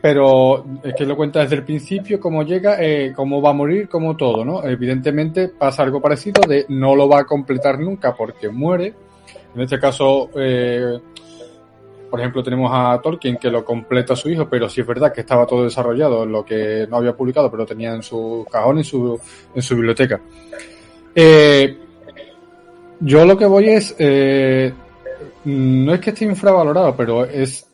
Pero 0.00 0.64
es 0.82 0.94
que 0.94 1.06
lo 1.06 1.16
cuenta 1.16 1.40
desde 1.40 1.54
el 1.54 1.64
principio, 1.64 2.18
cómo 2.18 2.42
llega, 2.42 2.76
eh, 2.80 3.12
cómo 3.14 3.40
va 3.40 3.50
a 3.50 3.54
morir, 3.54 3.88
como 3.88 4.16
todo, 4.16 4.44
¿no? 4.44 4.64
Evidentemente 4.64 5.48
pasa 5.48 5.84
algo 5.84 6.00
parecido 6.00 6.42
de 6.42 6.66
no 6.68 6.96
lo 6.96 7.08
va 7.08 7.20
a 7.20 7.24
completar 7.24 7.78
nunca 7.78 8.12
porque 8.14 8.48
muere. 8.48 8.92
En 9.54 9.60
este 9.60 9.78
caso, 9.78 10.30
eh, 10.34 10.98
por 12.10 12.18
ejemplo, 12.18 12.42
tenemos 12.42 12.70
a 12.74 13.00
Tolkien 13.00 13.36
que 13.36 13.48
lo 13.48 13.64
completa 13.64 14.16
su 14.16 14.28
hijo, 14.28 14.48
pero 14.48 14.68
sí 14.68 14.80
es 14.80 14.86
verdad 14.86 15.12
que 15.12 15.20
estaba 15.20 15.46
todo 15.46 15.62
desarrollado 15.62 16.26
lo 16.26 16.44
que 16.44 16.86
no 16.90 16.96
había 16.96 17.16
publicado, 17.16 17.48
pero 17.50 17.64
tenía 17.64 17.94
en 17.94 18.02
su 18.02 18.44
cajón, 18.50 18.78
en 18.78 18.84
su, 18.84 19.20
en 19.54 19.62
su 19.62 19.76
biblioteca. 19.76 20.20
Eh, 21.14 21.78
yo 23.02 23.24
lo 23.24 23.36
que 23.36 23.46
voy 23.46 23.68
es, 23.68 23.94
eh, 23.98 24.72
no 25.44 25.94
es 25.94 26.00
que 26.00 26.10
esté 26.10 26.24
infravalorado, 26.24 26.96
pero 26.96 27.24
es 27.24 27.66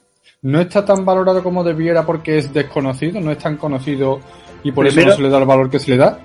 no 0.43 0.61
está 0.61 0.85
tan 0.85 1.05
valorado 1.05 1.43
como 1.43 1.65
debiera 1.65 2.07
porque 2.07 2.39
es 2.39 2.53
desconocido, 2.53 3.21
no 3.21 3.33
es 3.33 3.39
tan 3.39 3.57
conocido 3.57 4.21
y 4.63 4.73
por 4.73 4.87
eso 4.87 5.01
no 5.01 5.13
se 5.13 5.23
le 5.23 5.29
da 5.29 5.39
el 5.39 5.45
valor 5.47 5.69
que 5.69 5.79
se 5.79 5.91
le 5.91 5.97
da. 5.97 6.19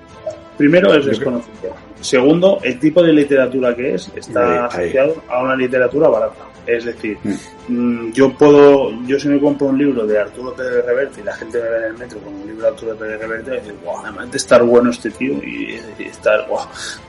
Primero 0.57 0.93
es 0.93 1.05
desconocido. 1.05 1.73
Segundo, 1.99 2.59
el 2.63 2.79
tipo 2.79 3.01
de 3.01 3.13
literatura 3.13 3.75
que 3.75 3.95
es 3.95 4.11
está 4.15 4.65
asociado 4.65 5.15
a 5.29 5.43
una 5.43 5.55
literatura 5.55 6.09
barata. 6.09 6.52
Es 6.65 6.85
decir, 6.85 7.17
mm. 7.23 7.33
Mm, 7.67 8.11
yo 8.11 8.33
puedo, 8.33 8.91
yo 9.05 9.17
si 9.17 9.29
me 9.29 9.39
compro 9.39 9.67
un 9.67 9.77
libro 9.77 10.05
de 10.05 10.19
Arturo 10.19 10.53
Pérez 10.53 10.85
Reverte 10.85 11.21
y 11.21 11.23
la 11.23 11.33
gente 11.33 11.61
me 11.61 11.69
ve 11.69 11.77
en 11.77 11.83
el 11.83 11.97
metro 11.97 12.19
con 12.19 12.33
un 12.33 12.45
libro 12.45 12.63
de 12.63 12.67
Arturo 12.67 12.95
Pérez 12.95 13.19
Reverte, 13.19 13.51
y 13.55 13.59
dice, 13.59 13.73
wow, 13.85 13.97
además 14.03 14.31
de 14.31 14.37
estar 14.37 14.63
bueno 14.63 14.89
este 14.89 15.09
tío 15.11 15.33
y, 15.43 15.79
estar, 15.99 16.47
wow, 16.47 16.59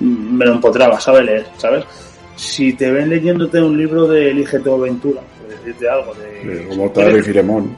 me 0.00 0.44
lo 0.44 0.52
empotraba, 0.52 1.00
sabe 1.00 1.24
leer, 1.24 1.46
¿sabes? 1.56 1.84
Si 2.36 2.72
te 2.74 2.90
ven 2.90 3.08
leyéndote 3.08 3.60
un 3.60 3.76
libro 3.76 4.06
de 4.06 4.30
Elige 4.30 4.58
tu 4.60 4.74
aventura, 4.74 5.20
por 5.38 5.48
decirte 5.48 5.88
algo, 5.88 6.14
de... 6.14 6.66
Como 6.68 6.90
tal 6.90 7.12
de 7.12 7.22
Filemón. 7.22 7.76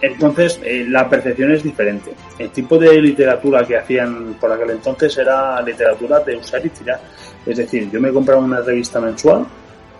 Entonces, 0.00 0.60
eh, 0.64 0.84
la 0.88 1.08
percepción 1.08 1.52
es 1.52 1.62
diferente. 1.62 2.12
El 2.36 2.50
tipo 2.50 2.76
de 2.76 3.00
literatura 3.00 3.64
que 3.64 3.76
hacían 3.76 4.34
por 4.34 4.50
aquel 4.50 4.70
entonces 4.70 5.16
era 5.16 5.62
literatura 5.62 6.18
de 6.18 6.36
usar 6.36 6.64
y 6.66 6.70
tirar. 6.70 7.00
Es 7.46 7.56
decir, 7.56 7.88
yo 7.88 8.00
me 8.00 8.12
compraba 8.12 8.40
una 8.40 8.60
revista 8.60 9.00
mensual 9.00 9.46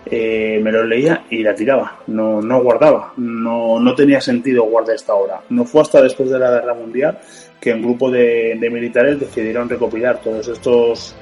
eh, 0.05 0.59
me 0.61 0.71
lo 0.71 0.83
leía 0.83 1.25
y 1.29 1.43
la 1.43 1.55
tiraba, 1.55 1.99
no, 2.07 2.41
no 2.41 2.61
guardaba, 2.61 3.13
no, 3.17 3.79
no 3.79 3.95
tenía 3.95 4.19
sentido 4.19 4.63
guardar 4.63 4.95
esta 4.95 5.13
obra. 5.13 5.41
No 5.49 5.65
fue 5.65 5.81
hasta 5.81 6.01
después 6.01 6.29
de 6.29 6.39
la 6.39 6.51
Guerra 6.51 6.73
Mundial 6.73 7.19
que 7.59 7.73
un 7.73 7.81
grupo 7.81 8.11
de, 8.11 8.57
militares 8.71 9.19
decidieron 9.19 9.69
recopilar 9.69 10.19
todos 10.19 10.47
estos, 10.49 11.15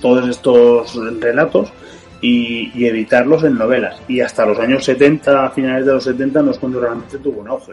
todos 0.00 0.28
estos 0.28 0.94
relatos 1.20 1.72
y, 2.20 2.86
editarlos 2.86 3.42
en 3.42 3.58
novelas. 3.58 4.00
Y 4.06 4.20
hasta 4.20 4.46
los 4.46 4.58
años 4.60 4.84
70, 4.84 5.46
a 5.46 5.50
finales 5.50 5.86
de 5.86 5.92
los 5.92 6.04
70, 6.04 6.42
no 6.42 6.52
es 6.52 6.58
cuando 6.58 6.80
realmente 6.80 7.18
tuvo 7.18 7.40
un 7.40 7.48
auge. 7.48 7.72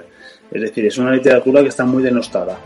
Es 0.52 0.62
decir, 0.62 0.88
es 0.88 0.98
una 0.98 1.12
literatura 1.12 1.62
que 1.62 1.70
está 1.70 1.86
muy 1.86 2.02
denostada. 2.02 2.58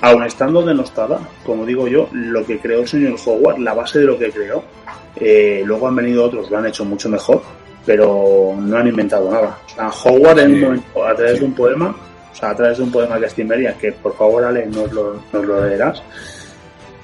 Aun 0.00 0.24
estando 0.24 0.62
denostada, 0.62 1.18
como 1.44 1.64
digo 1.64 1.88
yo, 1.88 2.08
lo 2.12 2.44
que 2.44 2.58
creó 2.58 2.80
el 2.80 2.88
señor 2.88 3.18
Howard, 3.24 3.58
la 3.58 3.74
base 3.74 4.00
de 4.00 4.06
lo 4.06 4.18
que 4.18 4.30
creó, 4.30 4.62
eh, 5.16 5.62
luego 5.64 5.88
han 5.88 5.96
venido 5.96 6.24
otros, 6.24 6.50
lo 6.50 6.58
han 6.58 6.66
hecho 6.66 6.84
mucho 6.84 7.08
mejor, 7.08 7.42
pero 7.86 8.54
no 8.58 8.76
han 8.76 8.88
inventado 8.88 9.30
nada. 9.30 9.58
O 9.66 9.68
sea, 9.68 9.88
Howard 9.88 10.40
en 10.40 10.54
un 10.54 10.60
momento, 10.60 11.06
a 11.06 11.14
través 11.14 11.38
de 11.40 11.46
un 11.46 11.54
poema, 11.54 11.96
o 12.32 12.36
sea, 12.36 12.50
a 12.50 12.56
través 12.56 12.78
de 12.78 12.84
un 12.84 12.90
poema 12.90 13.18
que 13.18 13.26
es 13.26 13.34
que 13.34 13.92
por 13.92 14.16
favor 14.16 14.44
Ale, 14.44 14.66
nos 14.66 14.92
lo, 14.92 15.20
nos 15.32 15.44
lo 15.44 15.64
leerás, 15.64 16.02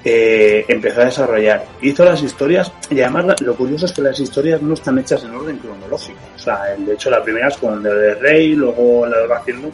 eh, 0.03 0.65
empezó 0.67 1.01
a 1.01 1.05
desarrollar. 1.05 1.65
Hizo 1.81 2.03
las 2.03 2.21
historias, 2.21 2.71
y 2.89 3.01
además 3.01 3.39
lo 3.41 3.55
curioso 3.55 3.85
es 3.85 3.91
que 3.91 4.01
las 4.01 4.19
historias 4.19 4.61
no 4.61 4.73
están 4.73 4.97
hechas 4.97 5.23
en 5.23 5.35
orden 5.35 5.57
cronológico. 5.57 6.19
O 6.35 6.39
sea, 6.39 6.75
de 6.77 6.93
hecho 6.93 7.09
la 7.09 7.23
primera 7.23 7.47
es 7.47 7.57
con 7.57 7.75
el 7.75 7.83
de 7.83 8.15
Rey, 8.15 8.55
luego 8.55 9.05
la 9.05 9.19
de 9.19 9.33
haciendo, 9.33 9.69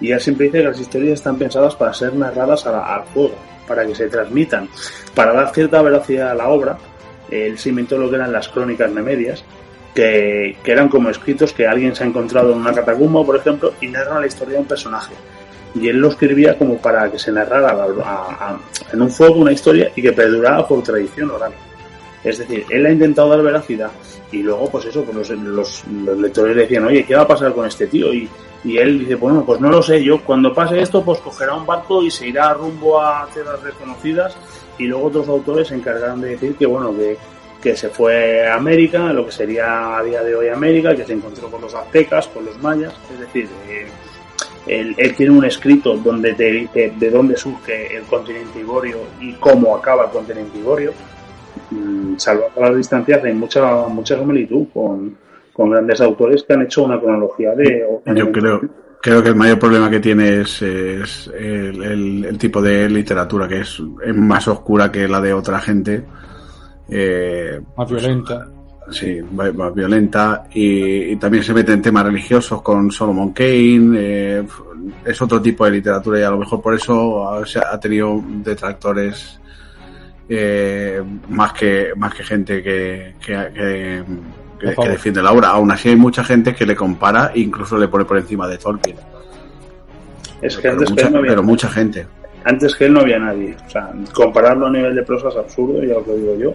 y 0.00 0.10
él 0.12 0.20
siempre 0.20 0.46
dice 0.46 0.58
que 0.58 0.64
las 0.64 0.80
historias 0.80 1.14
están 1.14 1.36
pensadas 1.36 1.74
para 1.76 1.94
ser 1.94 2.14
narradas 2.14 2.66
al 2.66 3.02
juego, 3.12 3.34
para 3.66 3.86
que 3.86 3.94
se 3.94 4.08
transmitan, 4.08 4.68
para 5.14 5.32
dar 5.32 5.52
cierta 5.54 5.80
velocidad 5.82 6.30
a 6.30 6.34
la 6.34 6.48
obra 6.48 6.78
él 7.30 7.58
se 7.58 7.70
inventó 7.70 7.98
lo 7.98 8.08
que 8.08 8.16
eran 8.16 8.32
las 8.32 8.48
crónicas 8.48 8.90
medias 8.90 9.44
que, 9.94 10.56
que 10.62 10.72
eran 10.72 10.88
como 10.88 11.10
escritos 11.10 11.52
que 11.52 11.66
alguien 11.66 11.94
se 11.94 12.04
ha 12.04 12.06
encontrado 12.06 12.52
en 12.52 12.58
una 12.58 12.72
catacumba, 12.72 13.24
por 13.24 13.36
ejemplo, 13.36 13.72
y 13.80 13.88
narra 13.88 14.20
la 14.20 14.26
historia 14.26 14.54
de 14.54 14.60
un 14.60 14.66
personaje. 14.66 15.14
y 15.74 15.88
él 15.88 15.96
lo 15.96 16.08
escribía 16.08 16.56
como 16.56 16.76
para 16.78 17.10
que 17.10 17.18
se 17.18 17.32
narrara 17.32 17.76
en 18.92 19.02
un 19.02 19.10
fuego 19.10 19.36
una 19.36 19.52
historia 19.52 19.90
y 19.94 20.02
que 20.02 20.12
perdurara 20.12 20.66
por 20.66 20.82
tradición 20.82 21.30
oral. 21.30 21.52
Es 22.22 22.38
decir, 22.38 22.64
él 22.70 22.86
ha 22.86 22.90
intentado 22.90 23.28
dar 23.28 23.42
veracidad 23.42 23.90
y 24.32 24.42
luego, 24.42 24.70
pues 24.70 24.86
eso, 24.86 25.04
pues 25.04 25.30
los, 25.30 25.84
lectores 26.16 26.56
le 26.56 26.62
decían, 26.62 26.84
oye, 26.84 27.04
¿qué 27.04 27.14
va 27.14 27.22
a 27.22 27.28
pasar 27.28 27.52
con 27.52 27.66
este 27.66 27.86
tío? 27.86 28.12
Y, 28.12 28.28
él 28.78 29.00
dice, 29.00 29.14
bueno, 29.16 29.44
pues 29.44 29.60
no 29.60 29.68
lo 29.68 29.82
sé, 29.82 30.02
yo 30.02 30.22
cuando 30.22 30.54
pase 30.54 30.80
esto, 30.80 31.04
pues 31.04 31.18
cogerá 31.20 31.54
un 31.54 31.66
barco 31.66 32.02
y 32.02 32.10
se 32.10 32.28
irá 32.28 32.54
rumbo 32.54 33.00
a 33.00 33.28
tierras 33.32 33.62
desconocidas 33.62 34.36
y 34.78 34.86
luego 34.86 35.06
otros 35.06 35.28
autores 35.28 35.68
se 35.68 35.74
encargarán 35.74 36.20
de 36.20 36.30
decir 36.30 36.56
que, 36.56 36.66
bueno, 36.66 36.94
que, 36.96 37.16
que 37.62 37.76
se 37.76 37.90
fue 37.90 38.46
a 38.46 38.54
América, 38.54 39.12
lo 39.12 39.26
que 39.26 39.32
sería 39.32 39.98
a 39.98 40.02
día 40.02 40.22
de 40.22 40.34
hoy 40.34 40.48
América, 40.48 40.96
que 40.96 41.04
se 41.04 41.12
encontró 41.12 41.50
con 41.50 41.60
los 41.60 41.74
aztecas, 41.74 42.28
con 42.28 42.44
los 42.44 42.58
mayas, 42.62 42.94
es 43.12 43.20
decir, 43.20 43.48
eh, 43.68 43.86
él, 44.66 45.14
tiene 45.14 45.32
un 45.32 45.44
escrito 45.44 45.94
donde 45.96 46.32
te 46.32 46.50
dice 46.50 46.94
de 46.96 47.10
dónde 47.10 47.36
surge 47.36 47.96
el 47.96 48.04
continente 48.04 48.60
Iborio 48.60 48.96
y 49.20 49.34
cómo 49.34 49.76
acaba 49.76 50.04
el 50.04 50.10
continente 50.10 50.58
Iborio 50.58 50.94
Mm, 51.70 52.16
salvando 52.18 52.60
las 52.60 52.76
distancias, 52.76 53.24
hay 53.24 53.32
mucha, 53.32 53.86
mucha 53.88 54.18
similitud 54.18 54.66
con, 54.72 55.16
grandes 55.56 56.00
autores 56.00 56.42
que 56.42 56.52
han 56.52 56.62
hecho 56.62 56.84
una 56.84 57.00
cronología 57.00 57.54
de... 57.54 57.86
Yo 58.14 58.32
creo, 58.32 58.60
creo 59.00 59.22
que 59.22 59.28
el 59.28 59.36
mayor 59.36 59.58
problema 59.58 59.90
que 59.90 60.00
tiene 60.00 60.40
es, 60.40 60.62
el, 60.62 62.36
tipo 62.38 62.60
de 62.60 62.88
literatura 62.88 63.46
que 63.46 63.60
es, 63.60 63.80
más 64.14 64.48
oscura 64.48 64.90
que 64.90 65.06
la 65.06 65.20
de 65.20 65.32
otra 65.32 65.60
gente. 65.60 66.04
Eh, 66.88 67.60
más 67.76 67.90
violenta. 67.90 68.48
Sí, 68.90 69.18
más 69.32 69.74
violenta 69.74 70.44
y, 70.52 71.16
también 71.16 71.42
se 71.42 71.54
mete 71.54 71.72
en 71.72 71.80
temas 71.80 72.04
religiosos 72.04 72.60
con 72.60 72.90
Solomon 72.90 73.32
Kane. 73.32 73.92
Eh, 73.96 74.46
es 75.04 75.22
otro 75.22 75.40
tipo 75.40 75.64
de 75.64 75.70
literatura 75.70 76.20
y 76.20 76.22
a 76.22 76.30
lo 76.30 76.38
mejor 76.38 76.60
por 76.60 76.74
eso 76.74 77.26
ha, 77.28 77.42
ha 77.42 77.80
tenido 77.80 78.22
detractores 78.42 79.40
eh, 80.28 81.02
más 81.28 81.52
que 81.52 81.92
más 81.96 82.14
que 82.14 82.22
gente 82.22 82.62
que, 82.62 83.14
que, 83.24 84.02
defiende 84.60 85.22
la 85.22 85.32
obra. 85.32 85.48
Aún 85.48 85.70
así 85.70 85.90
hay 85.90 85.96
mucha 85.96 86.24
gente 86.24 86.54
que 86.54 86.66
le 86.66 86.76
compara 86.76 87.32
e 87.34 87.40
incluso 87.40 87.76
le 87.76 87.88
pone 87.88 88.04
por 88.04 88.18
encima 88.18 88.48
de 88.48 88.58
Tolkien. 88.58 88.96
Es 90.42 90.56
que 90.56 90.62
pero 90.62 90.74
antes 90.74 90.90
mucha, 90.90 91.04
que 91.04 91.10
no 91.10 91.18
había, 91.18 91.30
pero 91.30 91.42
mucha 91.42 91.68
gente. 91.68 92.06
Antes 92.44 92.74
que 92.76 92.84
él 92.86 92.92
no 92.92 93.00
había 93.00 93.18
nadie. 93.18 93.56
O 93.66 93.70
sea, 93.70 93.92
compararlo 94.12 94.66
a 94.66 94.70
nivel 94.70 94.94
de 94.94 95.02
prosa 95.02 95.28
es 95.28 95.36
absurdo, 95.36 95.82
ya 95.82 95.96
os 95.96 96.06
lo 96.06 96.14
digo 96.14 96.36
yo. 96.36 96.54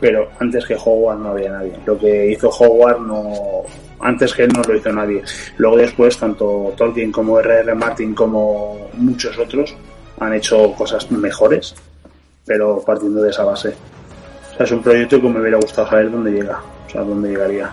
Pero 0.00 0.28
antes 0.40 0.66
que 0.66 0.74
Howard 0.74 1.18
no 1.20 1.28
había 1.30 1.50
nadie. 1.52 1.74
Lo 1.86 1.98
que 1.98 2.32
hizo 2.32 2.48
Howard 2.50 3.00
no. 3.00 3.62
Antes 4.00 4.34
que 4.34 4.44
él 4.44 4.52
no 4.52 4.62
lo 4.62 4.76
hizo 4.76 4.92
nadie. 4.92 5.22
Luego 5.58 5.76
después, 5.76 6.18
tanto 6.18 6.74
Tolkien 6.76 7.12
como 7.12 7.38
R.R. 7.38 7.74
Martin 7.74 8.14
como 8.14 8.90
muchos 8.94 9.38
otros 9.38 9.74
han 10.18 10.34
hecho 10.34 10.72
cosas 10.74 11.10
mejores 11.10 11.74
pero 12.44 12.82
partiendo 12.84 13.22
de 13.22 13.30
esa 13.30 13.44
base. 13.44 13.68
O 14.52 14.56
sea, 14.56 14.66
es 14.66 14.72
un 14.72 14.82
proyecto 14.82 15.20
que 15.20 15.28
me 15.28 15.40
hubiera 15.40 15.58
gustado 15.58 15.88
saber 15.88 16.10
dónde 16.10 16.32
llega, 16.32 16.60
o 16.92 16.94
sea, 16.94 17.02
dónde 17.02 17.30
llegaría. 17.30 17.70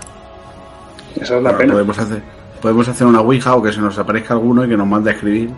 Esa 1.20 1.38
es 1.38 1.44
la 1.44 1.58
pena. 1.58 1.74
Podemos 1.74 2.00
hacer, 2.00 2.22
podemos 2.62 2.88
hacer 2.88 3.06
una 3.06 3.20
Ouija 3.20 3.54
o 3.56 3.62
que 3.62 3.74
se 3.74 3.82
nos 3.82 3.98
aparezca 4.00 4.34
alguno 4.34 4.64
y 4.64 4.70
que 4.70 4.78
nos 4.78 4.88
mande 4.88 5.12
a 5.12 5.14
escribir. 5.14 5.52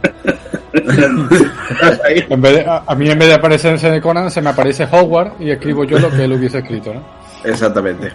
en 0.73 2.41
vez 2.41 2.65
a, 2.65 2.95
mí 2.95 3.09
en 3.09 3.19
vez 3.19 3.27
de 3.27 3.33
aparecerse 3.35 3.91
de 3.91 4.01
Conan 4.01 4.31
se 4.31 4.41
me 4.41 4.49
aparece 4.49 4.87
Howard 4.91 5.33
y 5.39 5.51
escribo 5.51 5.83
yo 5.83 5.99
lo 5.99 6.09
que 6.09 6.23
él 6.23 6.33
hubiese 6.33 6.59
escrito, 6.59 6.93
¿no? 6.93 7.03
Exactamente. 7.43 8.11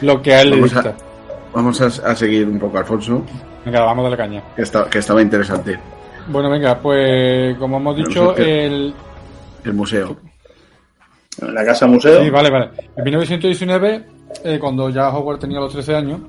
Lo 0.00 0.20
que 0.20 0.34
a 0.34 0.42
él 0.42 0.50
le 0.50 0.60
gusta. 0.62 0.94
Vamos 1.54 1.80
a, 1.80 2.16
seguir 2.16 2.48
un 2.48 2.58
poco, 2.58 2.78
Alfonso. 2.78 3.22
Venga, 3.64 3.84
vamos 3.84 4.06
a 4.06 4.10
la 4.10 4.16
caña. 4.16 4.42
Que, 4.56 4.64
que 4.90 4.98
estaba 4.98 5.22
interesante. 5.22 5.78
Bueno, 6.28 6.50
venga, 6.50 6.78
pues 6.78 7.56
como 7.56 7.76
hemos 7.78 7.96
dicho, 7.96 8.36
el... 8.36 8.92
El 9.64 9.74
museo 9.74 10.16
la 11.40 11.64
casa 11.64 11.86
museo. 11.86 12.22
Sí, 12.22 12.30
vale, 12.30 12.50
vale. 12.50 12.70
En 12.96 13.04
1919, 13.04 14.04
eh, 14.44 14.58
cuando 14.58 14.88
ya 14.90 15.08
Howard 15.10 15.38
tenía 15.38 15.60
los 15.60 15.72
13 15.72 15.94
años, 15.94 16.20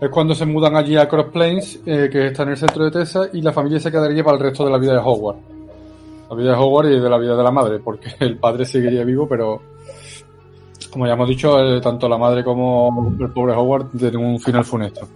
es 0.00 0.10
cuando 0.10 0.34
se 0.34 0.44
mudan 0.46 0.76
allí 0.76 0.96
a 0.96 1.08
Cross 1.08 1.26
Plains, 1.32 1.80
eh, 1.86 2.08
que 2.10 2.26
está 2.26 2.42
en 2.42 2.50
el 2.50 2.56
centro 2.56 2.84
de 2.84 2.90
Texas, 2.90 3.30
y 3.32 3.40
la 3.40 3.52
familia 3.52 3.80
se 3.80 3.90
quedaría 3.90 4.22
para 4.24 4.36
el 4.36 4.42
resto 4.42 4.64
de 4.64 4.70
la 4.70 4.78
vida 4.78 4.92
de 4.92 4.98
Howard. 4.98 5.36
La 6.30 6.36
vida 6.36 6.50
de 6.50 6.56
Howard 6.56 6.88
y 6.88 7.00
de 7.00 7.08
la 7.10 7.18
vida 7.18 7.36
de 7.36 7.42
la 7.42 7.50
madre, 7.50 7.78
porque 7.78 8.08
el 8.20 8.38
padre 8.38 8.64
seguiría 8.64 9.04
vivo, 9.04 9.26
pero 9.28 9.60
como 10.90 11.06
ya 11.06 11.14
hemos 11.14 11.28
dicho, 11.28 11.58
eh, 11.58 11.80
tanto 11.80 12.08
la 12.08 12.18
madre 12.18 12.44
como 12.44 13.14
el 13.18 13.30
pobre 13.30 13.52
Howard 13.54 13.86
tienen 13.98 14.24
un 14.24 14.38
final 14.38 14.64
funesto. 14.64 15.08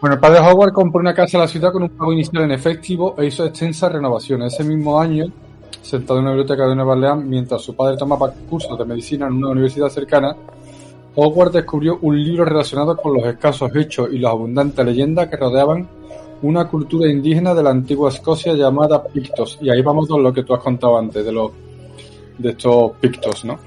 Bueno, 0.00 0.14
el 0.14 0.20
padre 0.20 0.40
Howard 0.40 0.72
compró 0.72 1.00
una 1.00 1.14
casa 1.14 1.38
en 1.38 1.40
la 1.42 1.48
ciudad 1.48 1.72
con 1.72 1.82
un 1.82 1.88
pago 1.88 2.12
inicial 2.12 2.44
en 2.44 2.52
efectivo 2.52 3.14
e 3.16 3.26
hizo 3.26 3.46
extensas 3.46 3.90
renovaciones. 3.90 4.52
Ese 4.52 4.64
mismo 4.64 5.00
año 5.00 5.26
sentado 5.80 6.18
en 6.18 6.26
una 6.26 6.32
biblioteca 6.32 6.66
de 6.66 6.74
Nueva 6.74 6.92
Orleans 6.92 7.24
mientras 7.24 7.62
su 7.62 7.74
padre 7.74 7.96
tomaba 7.96 8.30
cursos 8.50 8.78
de 8.78 8.84
medicina 8.84 9.26
en 9.26 9.34
una 9.34 9.48
universidad 9.48 9.88
cercana, 9.88 10.36
Howard 11.16 11.52
descubrió 11.52 11.98
un 12.02 12.22
libro 12.22 12.44
relacionado 12.44 12.96
con 12.96 13.14
los 13.14 13.24
escasos 13.24 13.74
hechos 13.74 14.08
y 14.12 14.18
las 14.18 14.32
abundantes 14.32 14.84
leyendas 14.84 15.28
que 15.28 15.36
rodeaban 15.36 15.88
una 16.42 16.68
cultura 16.68 17.10
indígena 17.10 17.54
de 17.54 17.62
la 17.62 17.70
antigua 17.70 18.10
Escocia 18.10 18.52
llamada 18.54 19.02
Pictos. 19.02 19.58
Y 19.60 19.70
ahí 19.70 19.82
vamos 19.82 20.06
con 20.08 20.22
lo 20.22 20.32
que 20.32 20.42
tú 20.42 20.54
has 20.54 20.62
contado 20.62 20.98
antes, 20.98 21.24
de 21.24 21.32
los 21.32 21.50
de 22.38 22.50
estos 22.50 22.92
Pictos, 23.00 23.44
¿no? 23.44 23.58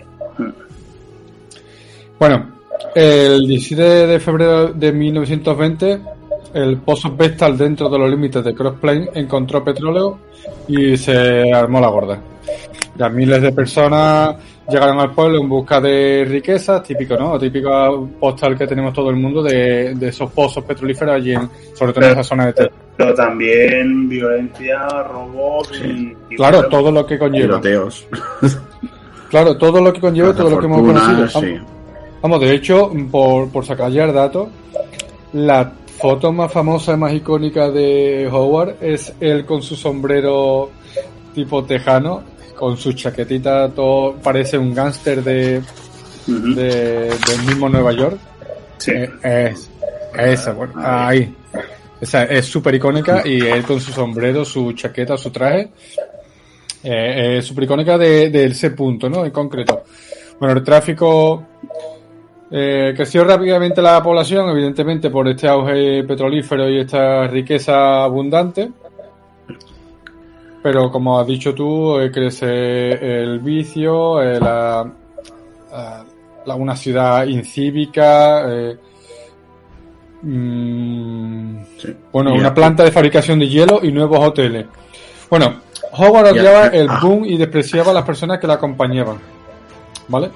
Bueno, 2.19 2.51
el 2.95 3.47
17 3.47 3.83
de 4.07 4.19
febrero 4.19 4.67
de 4.73 4.91
1920 4.91 6.01
el 6.53 6.77
pozo 6.77 7.15
Vestal 7.15 7.57
dentro 7.57 7.89
de 7.89 7.99
los 7.99 8.09
límites 8.09 8.43
de 8.43 8.53
Cross 8.53 8.75
Plains 8.79 9.09
encontró 9.13 9.63
petróleo 9.63 10.19
y 10.67 10.97
se 10.97 11.51
armó 11.53 11.79
la 11.79 11.89
gorda. 11.89 12.19
Ya 12.97 13.09
miles 13.09 13.41
de 13.41 13.51
personas 13.51 14.35
llegaron 14.69 14.99
al 14.99 15.13
pueblo 15.13 15.41
en 15.41 15.49
busca 15.49 15.81
de 15.81 16.25
riquezas, 16.27 16.83
típico, 16.83 17.15
¿no? 17.15 17.37
Típico 17.39 18.07
postal 18.19 18.57
que 18.57 18.67
tenemos 18.67 18.93
todo 18.93 19.09
el 19.09 19.15
mundo 19.15 19.43
de, 19.43 19.95
esos 20.01 20.31
pozos 20.31 20.63
petrolíferos 20.63 21.15
allí, 21.15 21.33
en, 21.33 21.49
sobre 21.73 21.93
todo 21.93 22.05
en 22.05 22.11
esa 22.11 22.23
zona 22.23 22.47
de 22.47 22.71
Pero 22.95 23.13
también 23.13 24.07
violencia, 24.07 24.87
robos 25.03 25.71
y... 25.83 26.35
claro, 26.35 26.67
todo 26.69 26.91
lo 26.91 27.05
que 27.05 27.17
conlleva. 27.17 27.61
claro, 29.29 29.57
todo 29.57 29.81
lo 29.81 29.93
que 29.93 29.99
conlleva, 29.99 30.33
todo 30.33 30.49
lo 30.49 30.59
que 30.59 30.65
hemos 30.65 30.81
conocido. 30.81 31.65
Vamos, 32.21 32.41
de 32.41 32.53
hecho, 32.53 32.91
por, 33.09 33.49
por 33.49 33.65
sacar 33.65 33.91
ya 33.91 34.03
el 34.03 34.13
dato, 34.13 34.49
la 35.33 35.71
foto 35.99 36.31
más 36.31 36.51
famosa 36.51 36.93
y 36.93 36.97
más 36.97 37.13
icónica 37.13 37.69
de 37.69 38.27
Howard 38.31 38.75
es 38.81 39.13
él 39.19 39.45
con 39.45 39.61
su 39.61 39.75
sombrero 39.75 40.69
tipo 41.33 41.63
tejano, 41.63 42.23
con 42.59 42.75
su 42.75 42.91
chaquetita, 42.91 43.69
todo 43.69 44.15
parece 44.21 44.57
un 44.57 44.73
gángster 44.73 45.23
de, 45.23 45.61
del 46.27 47.43
mismo 47.47 47.69
Nueva 47.69 47.93
York. 47.93 48.19
Sí. 48.77 48.91
Eh, 48.91 49.53
es, 49.53 49.69
esa, 50.17 50.51
bueno, 50.51 50.73
ahí. 50.75 51.33
Esa 52.01 52.25
es 52.25 52.45
súper 52.45 52.75
icónica 52.75 53.21
y 53.25 53.39
él 53.39 53.63
con 53.63 53.79
su 53.79 53.93
sombrero, 53.93 54.43
su 54.43 54.73
chaqueta, 54.73 55.17
su 55.17 55.31
traje. 55.31 55.69
Eh, 56.83 57.37
es 57.37 57.45
súper 57.45 57.63
icónica 57.63 57.97
de, 57.97 58.29
de 58.29 58.45
ese 58.47 58.71
punto, 58.71 59.09
¿no? 59.09 59.23
En 59.23 59.31
concreto. 59.31 59.83
Bueno, 60.37 60.57
el 60.57 60.63
tráfico 60.63 61.45
eh, 62.51 62.93
creció 62.93 63.23
rápidamente 63.23 63.81
la 63.81 64.03
población, 64.03 64.49
evidentemente 64.49 65.09
por 65.09 65.29
este 65.29 65.47
auge 65.47 66.03
petrolífero 66.03 66.67
y 66.69 66.81
esta 66.81 67.25
riqueza 67.27 68.03
abundante. 68.03 68.69
Pero 70.61 70.91
como 70.91 71.19
has 71.19 71.27
dicho 71.27 71.53
tú, 71.53 71.99
eh, 71.99 72.11
crece 72.11 73.21
el 73.21 73.39
vicio, 73.39 74.21
eh, 74.21 74.39
la, 74.39 74.85
una 76.55 76.75
ciudad 76.75 77.25
incívica, 77.25 78.45
mm, 80.21 81.57
bueno, 82.11 82.33
una 82.33 82.53
planta 82.53 82.83
de 82.83 82.91
fabricación 82.91 83.39
de 83.39 83.47
hielo 83.47 83.79
y 83.83 83.91
nuevos 83.91 84.19
hoteles. 84.19 84.65
Bueno, 85.29 85.61
Howard 85.91 86.31
odiaba 86.31 86.67
el 86.67 86.89
ah. 86.89 86.99
boom 87.01 87.25
y 87.25 87.37
despreciaba 87.37 87.91
a 87.91 87.93
las 87.93 88.03
personas 88.03 88.39
que 88.39 88.47
la 88.47 88.55
acompañaban. 88.55 89.17
¿Vale? 90.07 90.31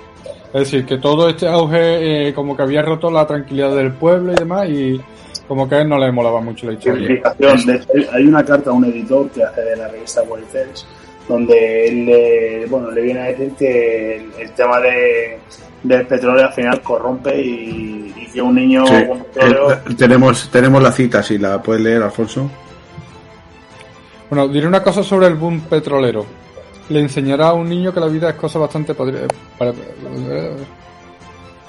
Es 0.53 0.61
decir, 0.61 0.85
que 0.85 0.97
todo 0.97 1.29
este 1.29 1.47
auge 1.47 2.27
eh, 2.27 2.33
como 2.33 2.55
que 2.55 2.61
había 2.61 2.83
roto 2.83 3.09
la 3.09 3.25
tranquilidad 3.25 3.75
del 3.75 3.93
pueblo 3.93 4.33
y 4.33 4.35
demás 4.35 4.69
y 4.69 5.01
como 5.47 5.67
que 5.67 5.75
a 5.75 5.81
él 5.81 5.89
no 5.89 5.97
le 5.97 6.11
molaba 6.11 6.41
mucho 6.41 6.67
la 6.67 6.73
historia. 6.73 7.21
hay 8.11 8.25
una 8.25 8.43
carta 8.43 8.69
a 8.69 8.73
un 8.73 8.85
editor 8.85 9.29
que 9.29 9.43
hace 9.43 9.61
de 9.61 9.75
la 9.75 9.87
revista 9.87 10.23
Wayfares 10.23 10.85
donde 11.27 11.87
él 11.87 12.05
le, 12.05 12.65
bueno, 12.65 12.91
le 12.91 13.01
viene 13.01 13.21
a 13.21 13.23
decir 13.25 13.53
que 13.57 14.27
el, 14.39 14.51
tema 14.51 14.79
de, 14.81 15.39
del 15.81 16.05
petróleo 16.05 16.45
al 16.47 16.53
final 16.53 16.81
corrompe 16.81 17.41
y, 17.41 18.29
que 18.33 18.41
un 18.41 18.55
niño 18.55 18.83
eh, 18.87 19.09
tenemos, 19.95 20.49
tenemos 20.49 20.81
la 20.81 20.91
cita, 20.91 21.21
si 21.23 21.37
la 21.37 21.61
puedes 21.61 21.81
leer, 21.81 22.01
Alfonso. 22.01 22.49
Bueno, 24.29 24.47
diré 24.47 24.67
una 24.67 24.83
cosa 24.83 25.03
sobre 25.03 25.27
el 25.27 25.35
boom 25.35 25.61
petrolero 25.61 26.25
le 26.89 26.99
enseñará 26.99 27.49
a 27.49 27.53
un 27.53 27.69
niño 27.69 27.93
que 27.93 27.99
la 27.99 28.07
vida 28.07 28.29
es 28.29 28.35
cosa 28.35 28.59
bastante 28.59 28.93
podrida. 28.93 29.27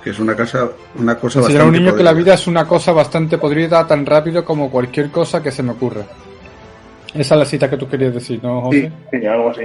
Que 0.05 0.11
es 0.11 0.19
una, 0.19 0.37
casa, 0.37 0.69
una 0.97 1.17
cosa 1.17 1.41
enseñará 1.41 1.65
a 1.65 1.67
un 1.67 1.73
niño 1.73 1.97
que 1.97 2.03
la 2.03 2.13
vida 2.13 2.35
es 2.35 2.47
una 2.47 2.67
cosa 2.67 2.93
bastante 2.93 3.39
podrida 3.39 3.87
tan 3.87 4.05
rápido 4.05 4.45
como 4.45 4.71
cualquier 4.71 5.11
cosa 5.11 5.43
que 5.43 5.51
se 5.51 5.63
me 5.63 5.73
ocurra. 5.73 6.03
Esa 7.15 7.35
es 7.35 7.39
la 7.39 7.47
cita 7.47 7.71
que 7.71 7.79
tú 7.79 7.89
querías 7.89 8.13
decir, 8.13 8.39
¿no, 8.43 8.61
José? 8.61 8.93
Sí, 9.11 9.19
sí 9.19 9.27
algo 9.27 9.49
así. 9.49 9.63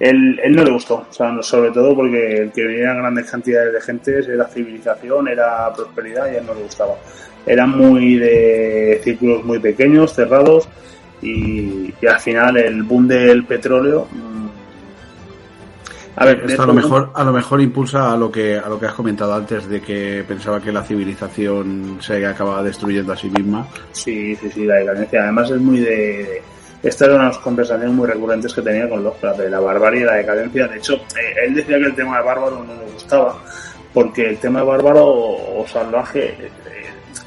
Él, 0.00 0.40
él, 0.42 0.56
no 0.56 0.64
le 0.64 0.72
gustó, 0.72 1.06
o 1.08 1.12
sea, 1.12 1.40
sobre 1.40 1.70
todo 1.70 1.94
porque 1.94 2.42
el 2.42 2.52
que 2.52 2.64
venían 2.64 2.98
grandes 2.98 3.30
cantidades 3.30 3.72
de 3.74 3.80
gente 3.80 4.18
era 4.18 4.46
civilización, 4.46 5.28
era 5.28 5.72
prosperidad 5.72 6.26
y 6.32 6.34
a 6.34 6.38
él 6.40 6.46
no 6.46 6.54
le 6.54 6.64
gustaba. 6.64 6.96
Eran 7.46 7.70
muy 7.70 8.16
de 8.16 9.00
círculos 9.04 9.44
muy 9.44 9.60
pequeños, 9.60 10.12
cerrados 10.12 10.68
y, 11.22 11.94
y 12.00 12.06
al 12.06 12.18
final 12.18 12.56
el 12.56 12.82
boom 12.82 13.06
del 13.06 13.44
petróleo 13.44 14.08
mm, 14.10 14.45
a 16.16 16.24
ver, 16.24 16.44
esto 16.46 16.62
a 16.62 16.66
lo 16.66 16.74
mejor 16.74 17.10
a 17.14 17.24
lo 17.24 17.32
mejor 17.32 17.60
impulsa 17.60 18.12
a 18.12 18.16
lo 18.16 18.30
que 18.30 18.58
a 18.58 18.68
lo 18.68 18.80
que 18.80 18.86
has 18.86 18.94
comentado 18.94 19.34
antes 19.34 19.68
de 19.68 19.80
que 19.80 20.24
pensaba 20.26 20.60
que 20.60 20.72
la 20.72 20.82
civilización 20.82 21.98
se 22.00 22.24
acababa 22.24 22.62
destruyendo 22.62 23.12
a 23.12 23.16
sí 23.16 23.28
misma. 23.30 23.66
Sí, 23.92 24.34
sí, 24.36 24.50
sí, 24.50 24.64
la 24.64 24.76
decadencia. 24.76 25.22
Además 25.24 25.50
es 25.50 25.60
muy 25.60 25.80
de 25.80 26.42
estas 26.82 27.08
eran 27.08 27.20
unas 27.22 27.38
conversaciones 27.38 27.94
muy 27.94 28.06
recurrentes 28.06 28.52
que 28.54 28.62
tenía 28.62 28.88
con 28.88 29.02
los 29.02 29.14
de 29.20 29.50
la 29.50 29.60
barbarie 29.60 30.02
y 30.02 30.04
la 30.04 30.14
decadencia. 30.14 30.68
De 30.68 30.78
hecho, 30.78 30.94
eh, 30.94 31.34
él 31.46 31.54
decía 31.54 31.78
que 31.78 31.84
el 31.84 31.94
tema 31.94 32.18
de 32.18 32.24
bárbaro 32.24 32.64
no 32.64 32.74
le 32.74 32.92
gustaba 32.92 33.36
porque 33.92 34.28
el 34.28 34.38
tema 34.38 34.60
de 34.60 34.66
bárbaro 34.66 35.06
o 35.06 35.64
salvaje 35.66 36.36
eh, 36.38 36.50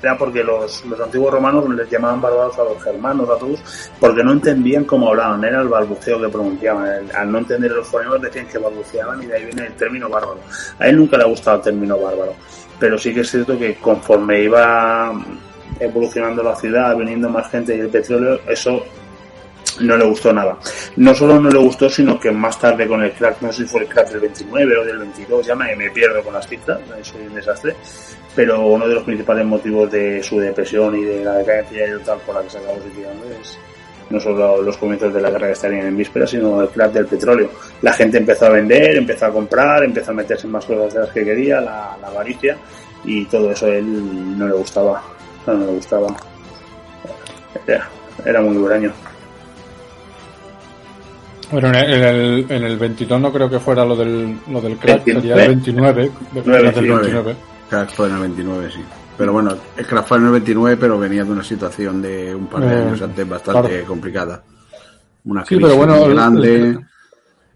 era 0.02 0.18
porque 0.18 0.44
los, 0.44 0.86
los 0.86 1.00
antiguos 1.00 1.34
romanos 1.34 1.70
les 1.70 1.90
llamaban 1.90 2.22
bárbaros 2.22 2.58
a 2.58 2.64
los 2.64 2.84
germanos, 2.84 3.30
a 3.30 3.38
todos, 3.38 3.60
porque 4.00 4.24
no 4.24 4.32
entendían 4.32 4.86
cómo 4.86 5.10
hablaban, 5.10 5.44
era 5.44 5.62
el 5.62 5.68
balbuceo 5.68 6.22
que 6.22 6.30
pronunciaban. 6.30 7.10
Al 7.14 7.32
no 7.32 7.40
entender 7.40 7.72
los 7.72 7.88
fonemas 7.88 8.22
decían 8.22 8.48
que 8.48 8.58
balbuceaban 8.58 9.22
y 9.24 9.26
de 9.26 9.36
ahí 9.36 9.46
viene 9.46 9.68
el 9.68 9.74
término 9.74 10.10
bárbaro. 10.10 10.40
A 10.78 10.88
él 10.88 10.98
nunca 10.98 11.18
le 11.18 11.24
ha 11.24 11.28
gustado 11.28 11.58
el 11.58 11.64
término 11.64 11.98
bárbaro, 12.00 12.34
pero 12.80 12.98
sí 12.98 13.14
que 13.14 13.22
es 13.22 13.30
cierto 13.30 13.58
que 13.58 13.76
conforme 13.76 14.44
iba 14.44 15.14
evolucionando 15.80 16.44
la 16.44 16.56
ciudad, 16.56 16.96
viniendo 16.96 17.30
más 17.30 17.50
gente 17.50 17.76
y 17.76 17.80
el 17.80 17.90
petróleo, 17.90 18.40
eso 18.48 18.84
no 19.82 19.98
le 19.98 20.06
gustó 20.06 20.34
nada. 20.34 20.58
No 20.98 21.14
solo 21.14 21.40
no 21.40 21.50
le 21.50 21.60
gustó, 21.60 21.90
sino 21.90 22.20
que 22.20 22.32
más 22.32 22.60
tarde 22.60 22.88
con 22.88 23.02
el 23.04 23.12
crack, 23.14 23.42
no 23.42 23.52
sé 23.52 23.64
si 23.64 23.70
fue 23.70 23.82
el 23.82 23.88
crack 23.88 24.10
del 24.10 24.22
29 24.22 24.78
o 24.78 24.86
del 24.86 24.98
22, 25.00 25.46
ya 25.46 25.56
me, 25.56 25.76
me 25.76 25.90
pierdo 25.92 26.24
con 26.24 26.34
las 26.34 26.48
cifras, 26.48 26.80
soy 27.02 27.22
un 27.28 27.36
desastre, 27.36 27.76
pero 28.36 28.66
uno 28.68 28.88
de 28.88 28.96
los 28.96 29.04
principales 29.04 29.46
motivos 29.46 29.92
de 29.92 30.22
su 30.24 30.40
depresión 30.40 30.96
y 30.96 31.04
de 31.04 31.24
la 31.24 31.38
decadencia 31.38 31.88
y 31.88 32.04
tal 32.04 32.20
por 32.20 32.36
la 32.36 32.42
que 32.44 32.50
se 32.50 32.58
acabó 32.58 32.80
suicidando 32.82 33.26
es 33.42 33.58
no 34.10 34.20
solo 34.20 34.62
los 34.62 34.78
comienzos 34.78 35.14
de 35.14 35.22
la 35.22 35.30
guerra 35.30 35.48
que 35.48 35.54
estarían 35.54 35.88
en 35.88 35.98
vísperas, 35.98 36.30
sino 36.32 36.62
el 36.62 36.70
crack 36.70 36.94
del 36.94 37.06
petróleo. 37.06 37.50
La 37.82 37.94
gente 37.94 38.18
empezó 38.18 38.48
a 38.48 38.50
vender, 38.50 38.98
empezó 38.98 39.28
a 39.28 39.32
comprar, 39.32 39.84
empezó 39.84 40.12
a 40.12 40.16
meterse 40.16 40.48
en 40.48 40.52
más 40.52 40.66
cosas 40.66 40.94
de 40.94 41.00
las 41.02 41.10
que 41.12 41.24
quería, 41.24 41.62
la, 41.62 41.96
la 42.02 42.08
avaricia, 42.08 42.58
y 43.06 43.26
todo 43.26 43.52
eso 43.52 43.68
a 43.68 43.70
él 43.70 44.38
no 44.38 44.48
le 44.48 44.54
gustaba. 44.54 45.04
No, 45.46 45.54
le 45.54 45.66
gustaba. 45.74 46.08
Era, 47.68 47.88
era 48.26 48.42
muy 48.42 48.58
huraño. 48.58 48.92
Bueno, 51.52 51.70
en 51.70 51.76
el, 51.76 52.46
en 52.50 52.64
el 52.64 52.78
22 52.78 53.22
no 53.22 53.32
creo 53.32 53.50
que 53.50 53.60
fuera 53.60 53.84
lo 53.84 53.96
del, 53.96 54.38
lo 54.50 54.62
del 54.62 54.78
crack, 54.78 55.04
sería 55.04 55.36
el 55.36 55.48
29. 55.48 56.12
del 56.34 56.44
29. 56.44 57.36
Crack 57.70 57.92
fue 57.94 58.08
en 58.08 58.16
el 58.16 58.22
29, 58.22 58.72
sí. 58.72 58.80
Pero 59.18 59.34
bueno, 59.34 59.56
el 59.78 59.86
crack 59.86 60.06
fue 60.08 60.18
en 60.18 60.26
el 60.26 60.32
29, 60.32 60.78
pero 60.78 60.98
venía 60.98 61.24
de 61.24 61.32
una 61.32 61.44
situación 61.44 62.02
de 62.02 62.34
un 62.34 62.48
par 62.48 62.62
de 62.62 62.74
Eh, 62.74 62.82
años 62.84 63.02
antes 63.02 63.28
bastante 63.28 63.70
claro. 63.70 63.86
complicada. 63.86 64.44
Una 65.26 65.42
Sí, 65.46 65.56
crisis 65.58 65.66
pero 65.66 65.78
bueno, 65.78 66.08
grande. 66.08 66.56
el- 66.56 66.62
El, 66.68 66.86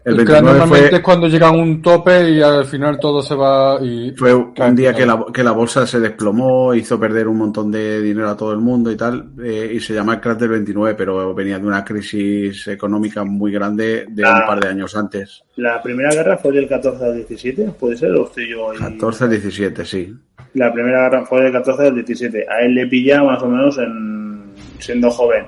El 0.04 0.16
crack 0.16 0.26
29 0.28 0.58
normalmente 0.58 0.88
fue, 0.90 0.98
es 0.98 1.02
cuando 1.02 1.28
llega 1.28 1.48
a 1.48 1.52
un 1.52 1.80
tope 1.80 2.30
y 2.30 2.42
al 2.42 2.66
final 2.66 2.98
todo 3.00 3.22
se 3.22 3.34
va 3.34 3.78
y... 3.82 4.12
fue 4.16 4.34
un 4.34 4.76
día 4.76 4.92
que 4.92 5.06
la, 5.06 5.24
que 5.32 5.42
la 5.42 5.52
bolsa 5.52 5.86
se 5.86 5.98
desplomó, 5.98 6.74
hizo 6.74 7.00
perder 7.00 7.26
un 7.26 7.38
montón 7.38 7.70
de 7.72 8.02
dinero 8.02 8.28
a 8.28 8.36
todo 8.36 8.52
el 8.52 8.58
mundo 8.60 8.90
y 8.92 8.96
tal, 8.96 9.30
eh, 9.42 9.70
y 9.74 9.80
se 9.80 9.94
llama 9.94 10.14
el 10.14 10.20
crack 10.20 10.38
del 10.38 10.50
29, 10.50 10.94
pero 10.94 11.34
venía 11.34 11.58
de 11.58 11.66
una 11.66 11.82
crisis 11.84 12.68
económica 12.68 13.24
muy 13.24 13.50
grande 13.50 14.04
de 14.08 14.24
Ah. 14.24 14.40
un 14.42 14.46
par 14.46 14.60
de 14.60 14.68
años 14.68 14.94
antes. 14.94 15.42
La 15.56 15.82
primera 15.82 16.10
guerra 16.10 16.36
fue 16.36 16.52
del 16.52 16.68
14 16.68 17.04
al 17.04 17.16
17, 17.16 17.72
¿puede 17.80 17.96
ser? 17.96 18.10
¿O 18.12 18.24
estoy 18.26 18.50
yo 18.50 18.70
ahí? 18.72 18.78
14, 18.78 19.28
17, 19.28 19.84
sí. 19.86 20.14
La 20.52 20.70
primera 20.72 21.08
guerra 21.08 21.24
fue 21.24 21.42
del 21.44 21.52
14 21.52 21.86
al 21.88 21.94
17. 21.94 22.46
A 22.48 22.60
él 22.60 22.74
le 22.74 22.86
pilla 22.86 23.22
más 23.22 23.42
o 23.42 23.48
menos 23.48 23.78
en, 23.78 24.42
siendo 24.78 25.10
joven. 25.10 25.46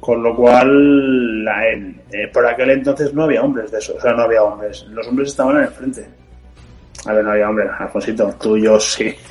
Con 0.00 0.22
lo 0.22 0.34
cual, 0.34 1.44
la- 1.44 1.68
él, 1.68 1.99
eh, 2.12 2.28
por 2.32 2.46
aquel 2.46 2.70
entonces 2.70 3.12
no 3.14 3.24
había 3.24 3.42
hombres 3.42 3.70
de 3.70 3.78
eso. 3.78 3.94
O 3.96 4.00
sea, 4.00 4.12
no 4.12 4.22
había 4.22 4.42
hombres. 4.42 4.84
Los 4.90 5.06
hombres 5.08 5.28
estaban 5.30 5.56
en 5.58 5.62
el 5.64 5.68
frente. 5.68 6.06
A 7.06 7.12
ver, 7.14 7.24
no 7.24 7.30
había 7.32 7.48
hombres. 7.48 7.68
Alfonsito, 7.78 8.34
tú 8.40 8.56
y 8.56 8.62
yo 8.64 8.78
sí. 8.80 9.14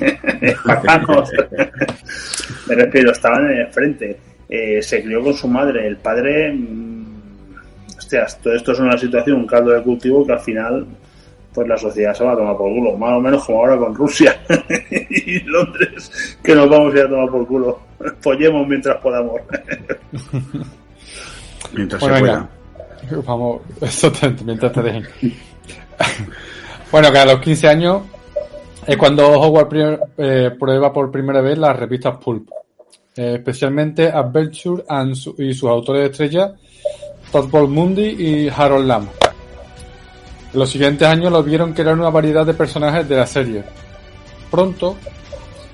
Me 2.66 2.74
refiero, 2.74 3.12
estaban 3.12 3.50
en 3.50 3.58
el 3.58 3.66
frente. 3.68 4.18
Eh, 4.48 4.82
se 4.82 5.02
crió 5.02 5.22
con 5.22 5.34
su 5.34 5.46
madre. 5.48 5.86
El 5.86 5.96
padre. 5.96 6.52
mm, 6.52 7.00
Hostias, 7.98 8.40
todo 8.40 8.54
esto 8.54 8.72
es 8.72 8.80
una 8.80 8.96
situación, 8.98 9.36
un 9.38 9.46
caldo 9.46 9.70
de 9.72 9.82
cultivo 9.82 10.26
que 10.26 10.32
al 10.32 10.40
final 10.40 10.86
pues 11.54 11.66
la 11.66 11.76
sociedad 11.76 12.14
se 12.14 12.22
va 12.24 12.32
a 12.32 12.36
tomar 12.36 12.56
por 12.56 12.68
culo, 12.72 12.96
más 12.96 13.12
o 13.12 13.20
menos 13.20 13.44
como 13.44 13.58
ahora 13.58 13.76
con 13.76 13.92
Rusia 13.92 14.40
y 15.10 15.40
Londres, 15.40 16.38
que 16.44 16.54
nos 16.54 16.70
vamos 16.70 16.94
a 16.94 16.98
ir 16.98 17.04
a 17.06 17.08
tomar 17.08 17.28
por 17.28 17.44
culo. 17.46 17.80
Follemos 18.20 18.66
mientras 18.68 18.96
podamos. 18.98 19.40
Mientras 21.72 22.00
Bueno, 22.00 22.16
se 22.16 22.22
venga. 22.22 22.38
pueda. 22.38 22.50
Vamos, 23.26 23.62
mientras 24.44 24.72
te 24.72 24.82
dejen. 24.82 25.06
bueno, 26.92 27.12
que 27.12 27.18
a 27.18 27.26
los 27.26 27.40
15 27.40 27.68
años 27.68 28.02
es 28.86 28.96
cuando 28.96 29.28
Howard 29.40 30.00
eh, 30.18 30.50
prueba 30.58 30.92
por 30.92 31.10
primera 31.10 31.40
vez 31.40 31.58
las 31.58 31.76
revistas 31.78 32.16
Pulp. 32.18 32.48
Eh, 33.16 33.34
especialmente 33.34 34.08
Adventure 34.08 34.84
su- 35.14 35.34
y 35.36 35.52
sus 35.52 35.68
autores 35.68 36.10
estrellas 36.10 36.52
Todd 37.32 37.50
Paul 37.50 37.68
Mundy 37.68 38.02
y 38.18 38.48
Harold 38.48 38.86
Lamb. 38.86 39.08
En 40.52 40.58
los 40.58 40.70
siguientes 40.70 41.06
años 41.06 41.30
lo 41.30 41.42
vieron 41.42 41.72
crear 41.72 41.94
una 41.94 42.10
variedad 42.10 42.44
de 42.44 42.54
personajes 42.54 43.08
de 43.08 43.16
la 43.16 43.26
serie. 43.26 43.62
Pronto 44.50 44.96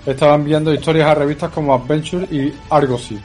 estaban 0.05 0.41
enviando 0.41 0.73
historias 0.73 1.09
a 1.09 1.15
revistas 1.15 1.51
como 1.51 1.75
Adventure 1.75 2.27
y 2.31 2.53
Argosy. 2.71 3.19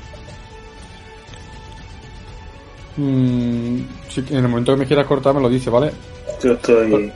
Mm, 2.98 3.80
si 4.10 4.20
en 4.30 4.38
el 4.38 4.48
momento 4.48 4.74
que 4.74 4.80
me 4.80 4.86
quieras 4.86 5.06
cortar 5.06 5.34
me 5.34 5.42
lo 5.42 5.50
dice, 5.50 5.70
¿vale? 5.70 5.92
Yo 6.44 6.54
estoy. 6.54 6.90
Pero 6.90 7.12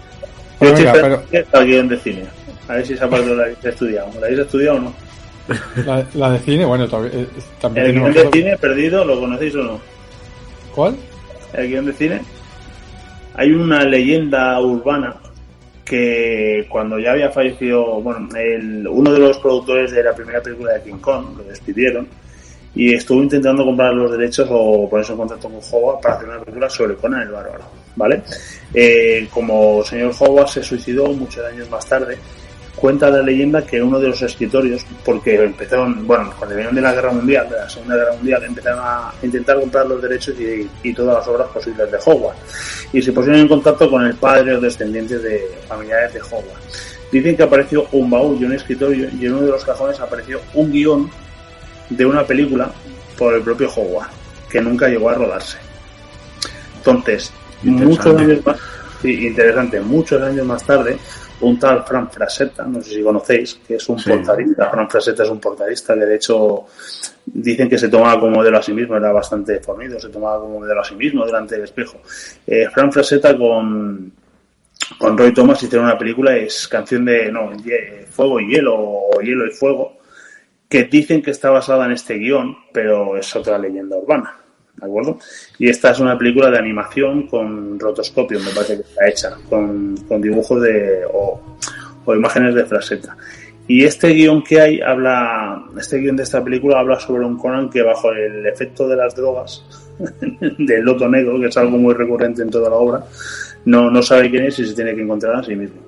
Yo 0.61 0.67
estoy 0.67 0.85
venga, 0.85 1.15
esperando 1.31 1.57
al 1.57 1.65
guion 1.65 1.87
de 1.89 1.99
cine. 1.99 2.23
A 2.67 2.73
ver 2.75 2.87
si 2.87 2.93
esa 2.93 3.09
parte 3.09 3.35
la 3.35 3.43
habéis 3.43 3.63
estudiado. 3.63 4.09
¿La 4.19 4.25
habéis 4.27 4.39
estudiado 4.39 4.77
o 4.77 4.81
no? 4.81 4.93
La, 5.85 6.03
la 6.15 6.31
de 6.31 6.39
cine, 6.39 6.65
bueno, 6.65 6.85
eh, 6.85 7.27
también 7.61 7.85
El 7.85 7.93
guion 7.93 8.13
de 8.13 8.31
cine 8.31 8.57
perdido, 8.57 9.05
¿lo 9.05 9.19
conocéis 9.19 9.55
o 9.55 9.63
no? 9.63 9.79
¿Cuál? 10.73 10.95
El 11.53 11.67
guion 11.69 11.85
de 11.85 11.93
cine. 11.93 12.21
Hay 13.35 13.51
una 13.51 13.83
leyenda 13.83 14.59
urbana 14.61 15.17
que 15.83 16.65
cuando 16.67 16.97
ya 16.97 17.11
había 17.11 17.29
fallecido, 17.29 18.01
bueno, 18.01 18.27
el, 18.35 18.87
uno 18.87 19.11
de 19.11 19.19
los 19.19 19.37
productores 19.37 19.91
de 19.91 20.03
la 20.03 20.15
primera 20.15 20.41
película 20.41 20.73
de 20.73 20.81
King 20.81 20.99
Kong, 20.99 21.37
lo 21.37 21.43
despidieron, 21.43 22.07
y 22.75 22.93
estuvo 22.93 23.23
intentando 23.23 23.63
comprar 23.63 23.93
los 23.93 24.11
derechos 24.11 24.47
o 24.51 24.89
ponerse 24.89 25.13
en 25.13 25.17
contacto 25.17 25.49
con 25.49 25.59
Howard 25.71 26.01
para 26.01 26.15
hacer 26.15 26.29
una 26.29 26.39
película 26.39 26.69
sobre 26.69 26.95
Conan 26.95 27.21
el 27.21 27.29
Bárbaro, 27.29 27.63
¿vale? 27.95 28.21
Eh, 28.73 29.27
como 29.31 29.83
señor 29.83 30.13
Howard 30.19 30.49
se 30.49 30.63
suicidó 30.63 31.07
muchos 31.07 31.45
años 31.45 31.69
más 31.69 31.85
tarde, 31.87 32.17
cuenta 32.75 33.09
la 33.09 33.21
leyenda 33.21 33.65
que 33.65 33.81
uno 33.81 33.97
de 33.99 34.09
los 34.09 34.21
escritorios, 34.21 34.85
porque 35.05 35.35
empezaron, 35.35 36.05
bueno, 36.05 36.33
cuando 36.37 36.55
vinieron 36.55 36.75
de 36.75 36.81
la 36.81 36.93
Guerra 36.93 37.11
Mundial, 37.11 37.49
de 37.49 37.55
la 37.55 37.69
Segunda 37.69 37.95
Guerra 37.95 38.13
Mundial, 38.13 38.43
empezaron 38.43 38.79
a 38.83 39.13
intentar 39.23 39.59
comprar 39.59 39.87
los 39.87 40.01
derechos 40.01 40.35
y, 40.37 40.69
y 40.83 40.93
todas 40.93 41.15
las 41.15 41.27
obras 41.27 41.47
posibles 41.47 41.89
de 41.89 41.97
Howard. 42.05 42.35
Y 42.91 43.01
se 43.01 43.13
pusieron 43.13 43.39
en 43.41 43.47
contacto 43.47 43.89
con 43.89 44.05
el 44.05 44.15
padre 44.15 44.55
o 44.55 44.59
descendientes 44.59 45.23
de 45.23 45.49
familiares 45.67 46.13
de 46.13 46.21
Howard. 46.21 46.61
Dicen 47.11 47.37
que 47.37 47.43
apareció 47.43 47.87
un 47.93 48.09
baúl 48.09 48.37
y 48.41 48.45
un 48.45 48.53
escritorio 48.53 49.07
y 49.17 49.25
en 49.25 49.33
uno 49.33 49.45
de 49.45 49.51
los 49.51 49.63
cajones 49.63 49.97
apareció 49.99 50.41
un 50.53 50.71
guion 50.71 51.09
de 51.89 52.05
una 52.05 52.23
película 52.23 52.71
por 53.17 53.33
el 53.33 53.41
propio 53.41 53.69
Howard, 53.75 54.09
que 54.49 54.61
nunca 54.61 54.87
llegó 54.87 55.09
a 55.09 55.13
rodarse. 55.15 55.57
Entonces, 56.77 57.31
muchos 57.63 58.05
años 58.15 58.45
más, 58.45 58.57
sí, 59.01 59.27
interesante, 59.27 59.79
muchos 59.79 60.21
años 60.21 60.45
más 60.45 60.63
tarde, 60.65 60.97
un 61.41 61.59
tal 61.59 61.83
Fran 61.83 62.09
Frasetta, 62.09 62.63
no 62.65 62.81
sé 62.81 62.95
si 62.95 63.03
conocéis, 63.03 63.59
que 63.67 63.75
es 63.75 63.89
un 63.89 63.99
Sí. 63.99 64.09
portadista. 64.09 64.69
Fran 64.69 64.89
Frasetta 64.89 65.23
es 65.23 65.29
un 65.29 65.39
portadista 65.39 65.93
que 65.95 66.05
de 66.05 66.15
hecho 66.15 66.65
dicen 67.25 67.67
que 67.69 67.77
se 67.77 67.89
tomaba 67.89 68.19
como 68.19 68.37
modelo 68.37 68.57
a 68.57 68.61
sí 68.63 68.71
mismo, 68.73 68.95
era 68.95 69.11
bastante 69.11 69.59
fornido, 69.59 69.99
se 69.99 70.09
tomaba 70.09 70.39
como 70.39 70.59
modelo 70.59 70.81
a 70.81 70.83
sí 70.83 70.95
mismo 70.95 71.25
delante 71.25 71.55
del 71.55 71.65
espejo. 71.65 71.97
Eh, 72.47 72.67
Fran 72.73 72.91
Frasetta 72.91 73.35
con, 73.37 74.11
con 74.97 75.17
Roy 75.17 75.33
Thomas 75.33 75.61
hicieron 75.61 75.87
una 75.87 75.97
película, 75.97 76.35
es 76.37 76.67
canción 76.67 77.03
de, 77.05 77.31
no, 77.31 77.51
Fuego 78.11 78.39
y 78.39 78.47
Hielo, 78.53 78.75
o 78.77 79.19
Hielo 79.21 79.45
y 79.47 79.51
Fuego, 79.51 79.97
que 80.69 80.83
dicen 80.85 81.21
que 81.21 81.31
está 81.31 81.49
basada 81.49 81.85
en 81.85 81.91
este 81.91 82.15
guion, 82.15 82.55
pero 82.73 83.17
es 83.17 83.35
otra 83.35 83.57
leyenda 83.57 83.97
urbana. 83.97 84.35
¿De 84.75 84.85
acuerdo? 84.85 85.19
Y 85.57 85.69
esta 85.69 85.91
es 85.91 85.99
una 85.99 86.17
película 86.17 86.51
de 86.51 86.57
animación 86.57 87.27
con 87.27 87.79
rotoscopio, 87.79 88.39
me 88.39 88.51
parece 88.51 88.75
que 88.75 88.81
está 88.81 89.07
hecha, 89.07 89.37
con, 89.49 89.95
con 90.07 90.21
dibujos 90.21 90.61
de, 90.61 91.05
o, 91.13 91.39
o 92.03 92.15
imágenes 92.15 92.55
de 92.55 92.65
fraseta. 92.65 93.15
Y 93.67 93.83
este 93.83 94.09
guion 94.09 94.43
que 94.43 94.61
hay 94.61 94.81
habla, 94.81 95.63
este 95.79 95.97
guion 95.97 96.17
de 96.17 96.23
esta 96.23 96.43
película 96.43 96.79
habla 96.79 96.99
sobre 96.99 97.25
un 97.25 97.37
Conan 97.37 97.69
que 97.69 97.81
bajo 97.81 98.11
el 98.11 98.45
efecto 98.45 98.87
de 98.87 98.95
las 98.95 99.15
drogas 99.15 99.65
del 100.59 100.83
loto 100.83 101.07
negro, 101.07 101.39
que 101.39 101.47
es 101.47 101.57
algo 101.57 101.77
muy 101.77 101.93
recurrente 101.93 102.43
en 102.43 102.49
toda 102.49 102.69
la 102.69 102.75
obra, 102.75 103.05
no, 103.65 103.89
no 103.89 104.01
sabe 104.03 104.29
quién 104.29 104.45
es 104.45 104.59
y 104.59 104.65
se 104.67 104.75
tiene 104.75 104.93
que 104.93 105.01
encontrar 105.01 105.37
a 105.37 105.43
sí 105.43 105.55
mismo. 105.55 105.79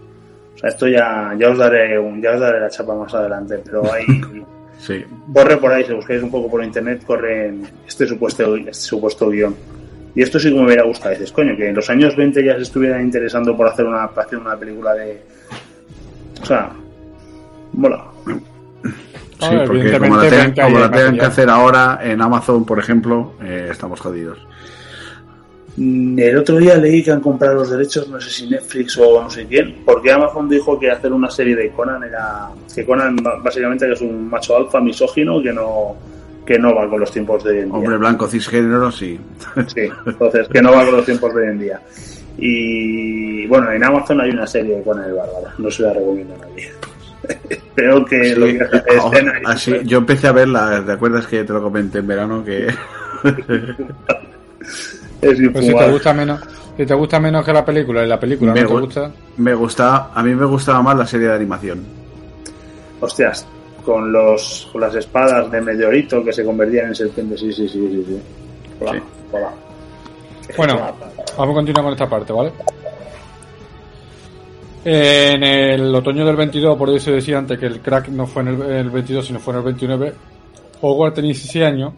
O 0.56 0.58
sea, 0.58 0.70
esto 0.70 0.88
ya, 0.88 1.36
ya 1.38 1.50
os 1.50 1.58
daré 1.58 2.00
un, 2.00 2.20
ya 2.20 2.32
os 2.32 2.40
daré 2.40 2.60
la 2.60 2.70
chapa 2.70 2.96
más 2.96 3.14
adelante, 3.14 3.62
pero 3.64 3.84
hay 3.94 4.06
Sí. 4.80 5.04
corre 5.34 5.58
por 5.58 5.72
ahí, 5.72 5.84
si 5.86 5.94
buscáis 5.94 6.22
un 6.22 6.32
poco 6.32 6.50
por 6.50 6.64
internet, 6.64 7.04
corre 7.06 7.54
este 7.88 8.06
supuesto, 8.06 8.56
este 8.56 8.74
supuesto 8.74 9.30
guion. 9.30 9.56
Y 10.16 10.22
esto 10.24 10.40
sí 10.40 10.50
que 10.50 10.56
me 10.56 10.66
hubiera 10.66 10.84
gustado. 10.84 11.12
Dices, 11.12 11.32
coño, 11.32 11.56
que 11.56 11.70
en 11.70 11.76
los 11.76 11.90
años 11.90 12.16
20 12.16 12.44
ya 12.44 12.56
se 12.56 12.64
estuvieran 12.64 13.04
interesando 13.04 13.56
por 13.56 13.68
hacer 13.68 13.86
una, 13.86 14.10
una 14.42 14.58
película 14.58 14.94
de. 14.94 15.22
O 16.42 16.46
sea, 16.46 16.72
mola. 17.74 18.04
Sí, 19.40 19.46
A 19.46 19.50
ver, 19.52 19.68
porque 19.68 20.00
como 20.00 20.18
la, 20.18 20.24
tengan, 20.24 20.46
20 20.46 20.62
como 20.62 20.78
hay 20.78 20.84
la 20.84 20.92
tengan 20.92 21.18
que 21.18 21.26
hacer 21.26 21.50
ahora 21.50 22.00
en 22.02 22.20
Amazon, 22.20 22.66
por 22.66 22.80
ejemplo, 22.80 23.34
eh, 23.44 23.68
estamos 23.70 24.00
jodidos. 24.00 24.40
Mm, 25.78 26.18
El 26.20 26.38
otro 26.38 26.58
día 26.58 26.76
leí 26.76 27.04
que 27.04 27.12
han 27.12 27.22
comprado 27.22 27.56
los 27.56 27.70
derechos, 27.70 28.10
no 28.10 28.20
sé 28.20 28.30
si 28.32 28.50
Netflix 28.50 28.98
o 28.98 29.22
no 29.22 29.30
sé 29.30 29.46
quién, 29.46 29.84
porque 29.86 30.12
Amazon 30.12 30.50
dijo 30.50 30.80
que 30.80 30.90
hacer 30.90 31.14
una 31.14 31.30
serie 31.30 31.56
de 31.56 31.70
Conan 31.70 32.04
era. 32.04 32.50
que 32.74 32.84
Conan 32.84 33.16
básicamente 33.44 33.92
es 33.92 34.02
un 34.02 34.28
macho 34.30 34.58
alfa 34.58 34.82
misógino 34.82 35.42
que 35.42 35.54
no 35.54 35.96
que 36.46 36.58
no 36.58 36.74
va 36.74 36.90
con 36.90 37.02
los 37.02 37.12
tiempos 37.12 37.44
de 37.44 37.52
hoy 37.52 37.58
en 37.60 37.66
día. 37.66 37.74
Hombre 37.78 37.98
blanco 37.98 38.28
cisgénero, 38.28 38.90
sí. 38.90 39.20
Sí, 39.68 39.90
entonces 40.06 40.48
que 40.48 40.62
no 40.62 40.72
va 40.72 40.86
con 40.86 40.96
los 40.96 41.06
tiempos 41.06 41.36
de 41.36 41.42
hoy 41.42 41.48
en 41.50 41.60
día. 41.60 41.82
Y 42.38 43.46
bueno, 43.48 43.72
en 43.72 43.84
Amazon 43.84 44.22
hay 44.22 44.32
una 44.32 44.48
serie 44.48 44.78
de 44.78 44.84
Conan 44.84 45.10
el 45.10 45.14
Bárbaro, 45.14 45.48
no 45.58 45.70
se 45.70 45.84
la 45.84 45.94
recomiendo 45.94 46.34
a 46.36 46.38
nadie. 46.38 46.72
Creo 47.76 48.06
que 48.06 48.36
lo 48.36 48.46
que 48.46 48.62
hace 48.62 49.20
es 49.20 49.26
así, 49.46 49.74
yo 49.84 49.98
empecé 50.00 50.28
a 50.28 50.32
verla, 50.32 50.82
¿te 50.86 50.94
acuerdas 50.94 51.28
que 51.28 51.44
te 51.44 51.54
lo 51.54 51.62
comenté 51.62 52.00
en 52.00 52.08
verano? 52.08 52.44
Que 52.44 52.68
es 55.32 55.40
Pues 55.52 55.66
si 55.66 55.74
te 55.76 55.92
gusta 55.92 56.14
menos, 56.14 56.40
si 56.78 56.86
te 56.86 56.94
gusta 56.94 57.20
menos 57.20 57.46
que 57.46 57.54
la 57.54 57.64
película 57.66 58.04
y 58.04 58.08
la 58.08 58.20
película 58.20 58.54
Me 58.54 58.62
no 58.62 58.68
te 58.68 58.74
gu- 58.74 58.82
gusta, 58.82 59.12
me 59.38 59.54
gustaba, 59.54 60.12
a 60.14 60.24
mí 60.24 60.34
me 60.36 60.46
gustaba 60.46 60.82
más 60.82 60.98
la 60.98 61.06
serie 61.08 61.28
de 61.28 61.36
animación. 61.36 61.84
Hostias, 63.00 63.46
con 63.86 64.12
los 64.12 64.70
con 64.72 64.82
las 64.82 64.96
espadas 64.96 65.50
de 65.52 65.62
meteorito 65.62 66.24
que 66.24 66.34
se 66.34 66.44
convertían 66.44 66.88
en 66.88 66.96
serpientes, 66.96 67.40
sí, 67.40 67.52
sí, 67.54 67.68
sí, 67.70 67.80
sí, 67.92 68.06
sí. 68.08 68.22
Hola, 68.82 68.92
Sí. 68.94 69.00
hola. 69.32 69.50
Bueno, 70.58 70.76
vamos 71.38 71.52
a 71.52 71.54
continuar 71.56 71.84
con 71.84 71.94
esta 71.94 72.10
parte, 72.10 72.34
¿vale? 72.34 72.52
En 74.86 75.44
el 75.44 75.94
otoño 75.94 76.26
del 76.26 76.36
22, 76.38 76.78
por 76.78 76.90
eso 76.92 77.12
decía 77.12 77.38
antes 77.38 77.60
que 77.60 77.66
el 77.66 77.82
crack 77.82 78.08
no 78.10 78.26
fue 78.26 78.44
en 78.44 78.48
el, 78.50 78.62
el 78.62 78.90
22, 78.90 79.26
sino 79.28 79.40
fue 79.40 79.54
en 79.54 79.58
el 79.60 79.66
29, 79.66 80.14
Howard 80.82 81.14
tenía 81.14 81.30
16 81.34 81.66
años, 81.66 81.94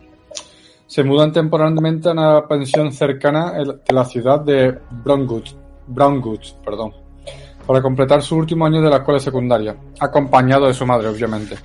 se 0.89 1.03
mudan 1.03 1.31
temporalmente 1.31 2.09
a 2.09 2.13
una 2.13 2.47
pensión 2.47 2.91
cercana 2.91 3.53
de 3.53 3.93
la 3.93 4.05
ciudad 4.05 4.39
de 4.39 4.75
Brownwood, 4.89 5.43
Brownwood, 5.85 6.39
perdón, 6.65 6.93
para 7.67 7.79
completar 7.79 8.23
su 8.23 8.35
último 8.35 8.65
año 8.65 8.81
de 8.81 8.89
la 8.89 8.97
escuela 8.97 9.19
secundaria, 9.19 9.75
acompañado 9.99 10.65
de 10.65 10.73
su 10.73 10.87
madre, 10.87 11.09
obviamente. 11.09 11.55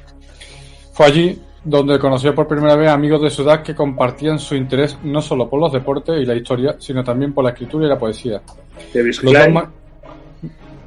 Fue 0.93 1.07
allí 1.07 1.43
donde 1.65 1.99
conoció 1.99 2.35
por 2.35 2.47
primera 2.47 2.77
vez 2.77 2.91
amigos 2.91 3.23
de 3.23 3.31
su 3.31 3.41
edad 3.41 3.63
que 3.63 3.75
compartían 3.75 4.39
su 4.39 4.57
interés 4.57 4.99
no 5.03 5.23
solo 5.23 5.49
por 5.49 5.59
los 5.59 5.73
deportes 5.73 6.21
y 6.21 6.27
la 6.27 6.35
historia, 6.35 6.77
sino 6.79 7.03
también 7.03 7.33
por 7.33 7.45
la 7.45 7.51
escritura 7.53 7.87
y 7.87 7.89
la 7.89 7.99
poesía. 7.99 8.43
Davis 8.93 9.23
Los 9.23 9.33
dos, 9.33 9.43
Clyde, 9.43 9.55
más, 9.55 9.69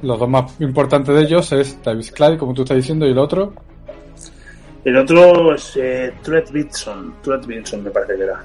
los 0.02 0.18
dos 0.20 0.28
más 0.28 0.60
importantes 0.60 1.12
de 1.12 1.22
ellos 1.22 1.50
es 1.50 1.82
Davis 1.82 2.12
Clyde, 2.12 2.38
como 2.38 2.54
tú 2.54 2.62
estás 2.62 2.76
diciendo, 2.76 3.04
y 3.04 3.10
el 3.10 3.18
otro, 3.18 3.52
El 4.88 4.96
otro 4.96 5.54
es 5.54 5.76
eh, 5.76 6.14
Truett 6.22 6.50
Vinson, 6.50 7.16
Truett 7.22 7.44
Vinson 7.44 7.84
me 7.84 7.90
parece 7.90 8.16
que 8.16 8.22
era. 8.22 8.42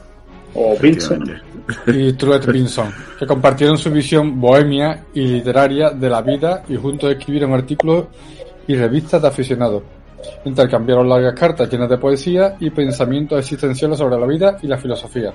O 0.56 0.74
efectivamente. 0.74 1.42
y 1.88 2.12
Truett 2.14 2.46
Vinson, 2.46 2.94
que 3.18 3.26
compartieron 3.26 3.78
su 3.78 3.90
visión 3.90 4.42
bohemia 4.42 5.06
y 5.14 5.26
literaria 5.26 5.92
de 5.92 6.10
la 6.10 6.22
vida 6.22 6.66
y 6.68 6.76
juntos 6.76 7.12
escribieron 7.12 7.54
artículos 7.54 8.08
y 8.68 8.76
revistas 8.76 9.22
de 9.22 9.28
aficionados. 9.30 9.84
Intercambiaron 10.44 11.08
largas 11.08 11.34
cartas 11.34 11.72
llenas 11.72 11.90
de 11.90 11.98
poesía 11.98 12.58
y 12.60 12.72
pensamientos 12.72 13.40
existenciales 13.40 13.98
sobre 13.98 14.20
la 14.20 14.28
vida 14.28 14.58
y 14.62 14.68
la 14.68 14.78
filosofía. 14.78 15.32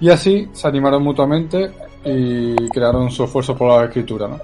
Y 0.00 0.10
así 0.10 0.48
se 0.52 0.66
animaron 0.66 1.00
mutuamente 1.00 1.70
y 2.04 2.56
crearon 2.70 3.08
su 3.12 3.22
esfuerzo 3.22 3.56
por 3.56 3.68
la 3.68 3.84
escritura. 3.84 4.26
¿no? 4.26 4.40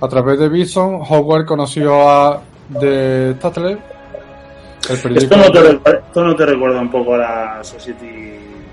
A 0.00 0.06
través 0.06 0.38
de 0.38 0.48
Vinson, 0.48 1.00
Howard 1.08 1.44
conoció 1.44 2.08
a 2.08 2.40
The 2.78 3.34
Tatler. 3.34 3.99
Esto 4.94 5.36
no, 5.36 5.50
te, 5.52 5.60
recuerda- 5.62 5.98
esto 6.06 6.24
no 6.24 6.36
te 6.36 6.46
recuerda 6.46 6.80
un 6.80 6.90
poco 6.90 7.14
a 7.14 7.18
la 7.18 7.58
Society 7.64 8.06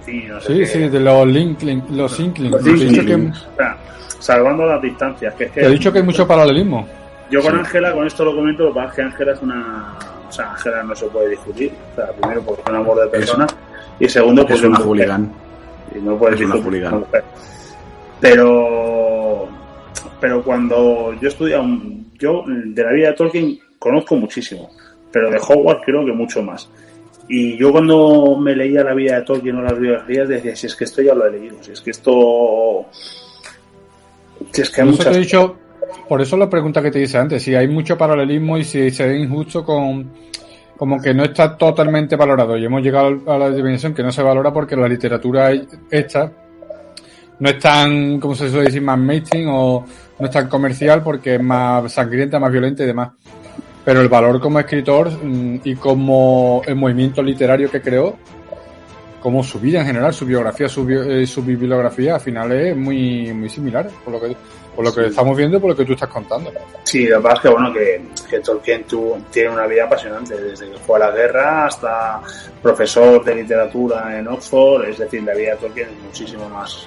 Teen, 0.06 0.30
no 0.30 0.40
sé 0.42 0.48
Sí, 0.54 0.60
qué. 0.60 0.66
sí, 0.66 0.90
de 0.90 1.00
los 1.00 1.28
Linkling, 1.28 1.84
los 1.92 2.20
Inklings. 2.20 2.52
Los 2.52 2.64
que-. 3.06 3.16
O 3.16 3.56
sea, 3.58 3.78
salvando 4.20 4.66
las 4.66 4.82
distancias, 4.82 5.34
que 5.36 5.44
es 5.46 5.52
que 5.52 5.62
te 5.62 5.66
he 5.68 5.70
dicho 5.72 5.92
que 5.92 6.00
hay 6.00 6.04
mucho 6.04 6.28
paralelismo. 6.28 6.88
yo 7.30 7.42
con 7.42 7.52
Sí. 7.54 7.58
Ángela, 7.60 7.94
con 7.94 8.08
esto 8.08 8.24
lo 8.26 8.36
comento, 8.36 8.64
lo 8.64 8.70
que 8.70 8.76
pasa 8.76 8.90
es 8.90 8.96
que 8.96 9.02
Ángela 9.04 9.32
es 9.34 9.42
una... 9.42 9.94
O 10.28 10.32
sea, 10.32 10.52
Ángela 10.52 10.84
no 10.84 10.96
se 10.96 11.06
puede 11.08 11.30
discutir. 11.30 11.72
O 11.94 11.96
sea, 11.96 12.08
primero 12.14 12.42
porque 12.42 12.62
es 12.64 12.70
un 12.70 12.76
amor 12.76 13.00
de 13.02 13.08
persona 13.08 13.48
y 14.00 14.10
segundo 14.10 14.42
porque 14.42 14.54
Es 14.56 14.60
una 14.62 14.70
mujer. 14.72 14.86
hooligan. 14.88 15.32
Y 15.96 16.00
no 16.00 16.18
puedes 16.18 16.40
Es 16.40 16.46
una 16.46 16.56
discutir 16.56 16.82
una 16.86 16.92
mujer. 16.98 17.24
Pero, 18.20 19.48
pero 20.20 20.44
cuando 20.44 21.14
yo 21.22 21.28
estudiaba, 21.28 21.66
yo 22.18 22.44
de 22.48 22.84
la 22.84 22.92
vida 22.92 23.08
de 23.10 23.14
Tolkien 23.14 23.60
conozco 23.80 24.16
muchísimo, 24.16 24.70
pero 25.12 25.30
de 25.30 25.38
Hogwarts 25.38 25.84
creo 25.86 26.06
que 26.06 26.12
mucho 26.12 26.42
más. 26.42 26.70
Y 27.30 27.58
yo 27.58 27.72
cuando 27.72 28.38
me 28.38 28.56
leía 28.56 28.84
la 28.84 28.94
vida 28.94 29.16
de 29.16 29.22
Tolkien 29.24 29.58
o 29.58 29.62
las 29.62 29.78
biografías 29.78 30.30
decía, 30.30 30.56
si 30.56 30.68
es 30.68 30.76
que 30.76 30.86
esto 30.86 31.02
ya 31.02 31.14
lo 31.14 31.26
he 31.26 31.32
leído, 31.32 31.58
si 31.62 31.72
es 31.72 31.82
que 31.82 31.92
esto... 31.92 32.86
Si 34.52 34.62
es 34.62 34.70
que 34.70 34.82
hay 34.82 34.88
Por 34.88 34.94
eso 34.94 35.04
te 35.04 35.10
muchas... 35.10 35.18
he 35.18 35.20
dicho, 35.20 35.58
por 36.08 36.22
eso 36.22 36.38
la 36.38 36.50
pregunta 36.50 36.82
que 36.82 36.92
te 36.92 37.02
hice 37.02 37.18
antes, 37.18 37.44
si 37.44 37.54
hay 37.54 37.68
mucho 37.68 37.98
paralelismo 37.98 38.58
y 38.58 38.64
si 38.64 38.92
se 38.92 39.08
ve 39.08 39.20
injusto 39.20 39.64
con 39.66 40.10
como 40.78 41.02
que 41.02 41.14
no 41.14 41.24
está 41.24 41.58
totalmente 41.58 42.16
valorado. 42.16 42.56
Y 42.56 42.64
hemos 42.64 42.84
llegado 42.84 43.20
a 43.26 43.38
la 43.38 43.50
dimensión 43.50 43.94
que 43.94 44.04
no 44.04 44.12
se 44.12 44.22
valora 44.22 44.54
porque 44.54 44.76
la 44.76 44.88
literatura 44.88 45.52
esta 45.90 46.32
no 47.40 47.50
es 47.50 47.60
tan, 47.60 48.20
como 48.20 48.36
se 48.36 48.50
suele 48.50 48.66
decir, 48.66 48.82
más 48.82 48.98
mainstream 48.98 49.50
o 49.50 49.86
no 50.20 50.26
es 50.26 50.32
tan 50.32 50.48
comercial 50.48 51.04
porque 51.04 51.36
es 51.36 51.42
más 51.42 51.92
sangrienta, 51.92 52.40
más 52.40 52.52
violenta 52.52 52.84
y 52.84 52.88
demás. 52.88 53.12
Pero 53.88 54.02
el 54.02 54.10
valor 54.10 54.42
como 54.42 54.60
escritor 54.60 55.10
mm, 55.10 55.62
y 55.64 55.76
como 55.76 56.62
el 56.66 56.76
movimiento 56.76 57.24
literario 57.24 57.72
que 57.72 57.82
creó, 57.82 58.18
como 59.22 59.42
su 59.46 59.62
vida 59.62 59.80
en 59.80 59.86
general, 59.88 60.14
su 60.14 60.26
biografía, 60.26 60.68
su, 60.68 60.84
bio- 60.86 61.04
eh, 61.04 61.26
su 61.26 61.42
bibliografía, 61.42 62.16
al 62.16 62.20
final 62.20 62.52
es 62.52 62.76
muy, 62.76 63.32
muy 63.34 63.48
similar, 63.50 63.88
por 64.04 64.14
lo 64.16 64.20
que, 64.20 64.36
por 64.76 64.84
lo 64.84 64.94
que 64.94 65.04
Sí. 65.04 65.08
estamos 65.12 65.38
viendo 65.38 65.56
y 65.56 65.60
por 65.62 65.70
lo 65.70 65.76
que 65.78 65.86
tú 65.86 65.94
estás 65.94 66.10
contando. 66.10 66.52
Sí, 66.84 67.08
lo 67.08 67.16
que 67.18 67.24
pasa 67.24 67.36
es 67.36 67.42
que, 67.44 67.48
bueno, 67.50 67.72
que, 67.72 68.02
que 68.30 68.40
Tolkien 68.42 68.84
tuvo- 68.84 69.20
tiene 69.32 69.52
una 69.52 69.66
vida 69.68 69.86
apasionante, 69.86 70.36
desde 70.36 70.70
que 70.70 70.78
fue 70.80 70.98
a 70.98 71.08
la 71.08 71.12
guerra 71.12 71.66
hasta 71.68 72.20
profesor 72.62 73.24
de 73.24 73.36
literatura 73.36 74.20
en 74.20 74.28
Oxford, 74.28 74.84
es 74.90 74.98
decir, 74.98 75.24
la 75.24 75.34
vida 75.34 75.52
de 75.52 75.58
Tolkien 75.58 75.88
es 75.98 76.04
muchísimo 76.04 76.50
más. 76.50 76.86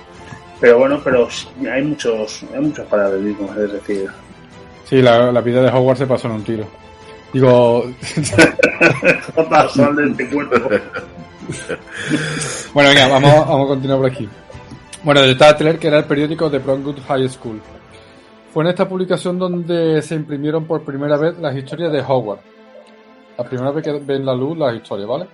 Pero 0.61 0.79
bueno, 0.81 1.01
pero 1.03 1.29
hay 1.73 1.83
muchos, 1.83 2.45
hay 2.55 2.61
muchos 2.61 2.87
paralelismos, 2.89 3.57
es 3.57 3.73
decir, 3.73 4.07
Sí, 4.85 5.01
la, 5.01 5.33
la 5.33 5.41
vida 5.41 5.63
de 5.63 5.71
Howard 5.71 5.97
se 5.97 6.07
pasó 6.07 6.27
en 6.29 6.35
un 6.35 6.45
tiro. 6.45 6.67
Digo, 7.33 7.85
Jota, 9.35 9.69
sal 9.69 9.97
de 9.97 10.11
este 10.11 10.29
cuerpo. 10.31 10.57
bueno, 12.75 12.91
venga, 12.91 13.09
vamos, 13.09 13.47
vamos 13.47 13.65
a 13.67 13.69
continuar 13.69 13.99
por 14.01 14.11
aquí. 14.11 14.29
Bueno, 15.03 15.23
de 15.23 15.35
Tatler, 15.35 15.79
que 15.79 15.89
era 15.89 15.99
el 15.99 16.05
periódico 16.05 16.51
de 16.51 16.59
Brownwood 16.59 16.99
High 17.07 17.29
School. 17.29 17.61
Fue 18.53 18.65
en 18.65 18.71
esta 18.71 18.89
publicación 18.89 19.39
donde 19.39 20.03
se 20.03 20.15
imprimieron 20.17 20.65
por 20.65 20.83
primera 20.83 21.17
vez 21.17 21.39
las 21.39 21.55
historias 21.57 21.93
de 21.93 22.01
Howard. 22.01 22.41
La 23.39 23.45
primera 23.45 23.71
vez 23.71 23.85
que 23.85 23.93
ven 23.93 24.27
la 24.27 24.35
luz 24.35 24.59
las 24.59 24.75
historias, 24.75 25.09
¿vale? 25.09 25.27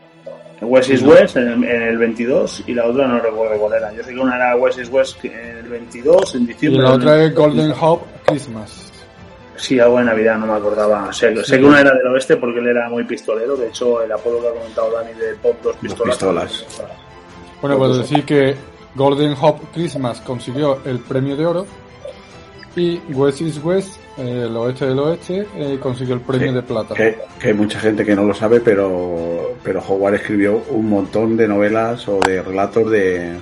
West 0.61 0.90
is 0.90 1.03
West 1.03 1.36
en 1.36 1.49
el, 1.49 1.64
en 1.64 1.82
el 1.82 1.99
22 1.99 2.64
y 2.66 2.74
la 2.74 2.86
otra 2.86 3.07
no 3.07 3.18
recuerdo 3.20 3.59
cuál 3.59 3.74
era. 3.74 3.92
Yo 3.92 4.03
sé 4.03 4.14
que 4.14 4.20
una 4.20 4.36
era 4.36 4.57
West 4.57 4.78
is 4.78 4.88
West 4.90 5.22
en 5.24 5.59
el 5.59 5.68
22, 5.68 6.34
en 6.34 6.42
Y 6.42 6.47
diciembre. 6.47 6.82
la 6.82 6.92
otra 6.92 7.24
es 7.24 7.34
Golden 7.34 7.72
Hope 7.78 8.05
Christmas. 8.26 8.92
Sí, 9.57 9.78
algo 9.80 9.98
de 9.98 10.04
Navidad, 10.04 10.38
no 10.38 10.46
me 10.46 10.52
acordaba. 10.54 11.12
Sé, 11.12 11.34
sé 11.44 11.59
que 11.59 11.64
una 11.64 11.80
era 11.80 11.94
del 11.94 12.07
oeste 12.09 12.36
porque 12.36 12.61
él 12.61 12.68
era 12.68 12.88
muy 12.88 13.04
pistolero. 13.04 13.57
De 13.57 13.68
hecho, 13.68 14.02
el 14.02 14.12
apodo 14.12 14.40
que 14.42 14.48
ha 14.48 14.52
comentado 14.52 14.92
Dani 14.92 15.12
de 15.14 15.34
Pop 15.36 15.57
Dos 15.62 15.76
Pistolas. 15.76 16.14
pistolas. 16.16 16.66
Bueno, 17.61 17.78
pues 17.78 17.98
decir 17.98 18.24
que 18.24 18.54
Golden 18.94 19.34
Hope 19.40 19.66
Christmas 19.72 20.20
consiguió 20.20 20.80
el 20.84 21.00
premio 21.00 21.36
de 21.36 21.46
oro 21.46 21.66
y 22.76 22.98
West 23.12 23.40
is 23.40 23.59
West, 23.64 23.98
eh, 24.18 24.44
el 24.46 24.54
oeste 24.57 24.86
del 24.86 24.98
oeste, 24.98 25.46
eh, 25.57 25.78
consiguió 25.80 26.14
el 26.14 26.20
premio 26.20 26.48
Sí, 26.48 26.54
de 26.54 26.62
plata. 26.62 26.94
Que, 26.94 27.18
que 27.40 27.48
hay 27.48 27.54
mucha 27.54 27.80
gente 27.80 28.04
que 28.04 28.14
no 28.14 28.24
lo 28.24 28.34
sabe, 28.34 28.61
pero, 28.61 29.54
pero 29.62 29.80
Howard 29.80 30.16
escribió 30.16 30.62
un 30.70 30.90
montón 30.90 31.36
de 31.38 31.48
novelas 31.48 32.07
o 32.09 32.20
de 32.20 32.42
relatos 32.42 32.90
de, 32.90 33.38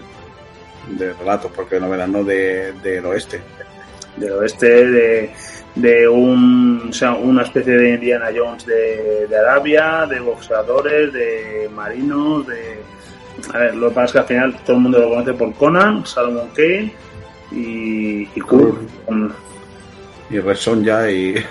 de 0.96 1.12
relatos, 1.14 1.50
porque 1.54 1.80
novelas 1.80 2.08
no 2.08 2.22
de, 2.22 2.72
del 2.74 3.04
oeste. 3.06 3.40
Del 4.16 4.32
oeste, 4.32 4.86
de, 4.86 5.30
de 5.74 6.08
un, 6.08 6.88
o 6.90 6.92
sea, 6.92 7.14
una 7.14 7.42
especie 7.42 7.74
de 7.74 7.94
Indiana 7.94 8.28
Jones 8.34 8.64
de, 8.66 9.26
de 9.28 9.36
Arabia, 9.36 10.06
de 10.08 10.20
boxeadores, 10.20 11.12
de 11.12 11.68
marinos, 11.74 12.46
de. 12.46 12.78
A 13.52 13.58
ver, 13.58 13.74
lo 13.74 13.88
que 13.88 13.94
pasa 13.94 14.04
es 14.06 14.12
que 14.12 14.18
al 14.18 14.26
final 14.26 14.64
todo 14.64 14.76
el 14.76 14.82
mundo 14.82 14.98
lo 15.00 15.08
conoce 15.10 15.34
por 15.34 15.52
Conan, 15.54 16.06
Salomon 16.06 16.48
Kane 16.54 16.92
y, 17.50 18.22
y 18.34 18.40
Kurt. 18.40 18.78
Y 20.30 20.38
Red 20.38 20.56
Sonja 20.56 21.10
y... 21.10 21.34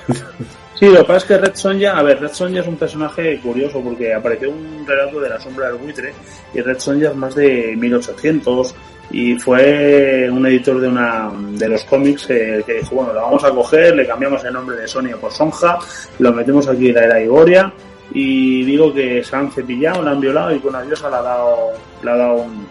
Sí, 0.76 0.90
lo 0.90 0.98
que 0.98 1.04
pasa 1.04 1.18
es 1.18 1.24
que 1.26 1.38
Red 1.38 1.56
Sonja, 1.56 1.98
a 1.98 2.04
ver, 2.04 2.20
Red 2.20 2.34
Sonja 2.34 2.62
es 2.62 2.68
un 2.68 2.78
personaje 2.78 3.40
curioso 3.40 3.80
porque 3.82 4.14
apareció 4.14 4.50
un 4.50 4.86
relato 4.86 5.20
de 5.20 5.30
la 5.30 5.40
sombra 5.40 5.68
del 5.68 5.78
buitre 5.78 6.14
y 6.54 6.62
Red 6.62 6.80
Sonja 6.80 7.10
es 7.10 7.16
más 7.16 7.36
de 7.36 7.76
1800 7.78 8.76
y 9.14 9.36
fue 9.36 10.28
un 10.30 10.46
editor 10.48 10.82
de 10.82 10.88
una 10.88 11.32
de 11.52 11.70
los 11.70 11.84
cómics 11.86 12.30
eh, 12.32 12.64
que 12.66 12.80
dijo, 12.80 12.96
bueno, 12.96 13.14
lo 13.14 13.22
vamos 13.22 13.44
a 13.44 13.52
coger, 13.52 13.96
le 13.96 14.08
cambiamos 14.08 14.44
el 14.44 14.54
nombre 14.54 14.76
de 14.76 14.88
Sonia 14.88 15.16
por 15.18 15.32
Sonja, 15.32 15.78
lo 16.18 16.34
metemos 16.34 16.68
aquí 16.68 16.90
en 16.90 16.96
la 16.96 17.04
era 17.04 17.22
Igoria 17.22 17.72
y 18.12 18.64
digo 18.64 18.92
que 18.92 19.24
se 19.24 19.36
han 19.36 19.52
cepillado, 19.52 20.02
la 20.02 20.12
han 20.12 20.20
violado 20.20 20.54
y 20.56 20.60
con 20.60 20.72
una 20.72 20.82
diosa 20.82 21.10
le 21.12 21.16
ha 21.18 21.22
dado, 21.22 21.58
le 22.04 22.12
ha 22.12 22.16
dado 22.16 22.34
un, 22.38 22.68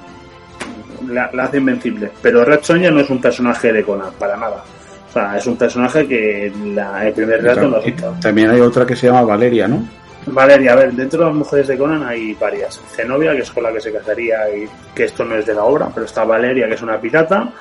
la, 1.14 1.30
la 1.32 1.44
hace 1.44 1.58
invencible. 1.58 2.10
Pero 2.20 2.44
Red 2.44 2.60
Sonja 2.62 2.90
no 2.90 3.00
es 3.00 3.08
un 3.08 3.20
personaje 3.20 3.72
de 3.72 3.84
Conan, 3.84 4.10
para 4.18 4.36
nada. 4.36 4.64
O 5.08 5.12
sea, 5.12 5.36
es 5.36 5.46
un 5.46 5.56
personaje 5.56 6.08
que 6.08 6.52
la, 6.74 7.06
el 7.06 7.12
primer 7.12 7.40
relato 7.40 7.68
lo 7.68 7.76
ha. 7.76 8.20
También 8.20 8.50
hay 8.50 8.60
otra 8.60 8.84
que 8.84 8.96
se 8.96 9.06
llama 9.06 9.22
Valeria, 9.22 9.68
¿no? 9.68 9.86
Valeria, 10.26 10.72
a 10.72 10.76
ver, 10.76 10.92
dentro 10.92 11.20
de 11.20 11.26
las 11.26 11.34
mujeres 11.34 11.66
de 11.66 11.76
Conan 11.76 12.04
hay 12.04 12.34
varias. 12.34 12.80
Zenobia, 12.94 13.32
que 13.32 13.42
es 13.42 13.50
con 13.50 13.62
la 13.64 13.72
que 13.72 13.80
se 13.80 13.92
casaría 13.92 14.54
y 14.54 14.68
que 14.94 15.04
esto 15.04 15.24
no 15.24 15.36
es 15.36 15.46
de 15.46 15.54
la 15.54 15.64
obra, 15.64 15.90
pero 15.92 16.06
está 16.06 16.24
Valeria, 16.24 16.68
que 16.68 16.74
es 16.74 16.82
una 16.82 17.00
pirata. 17.00 17.52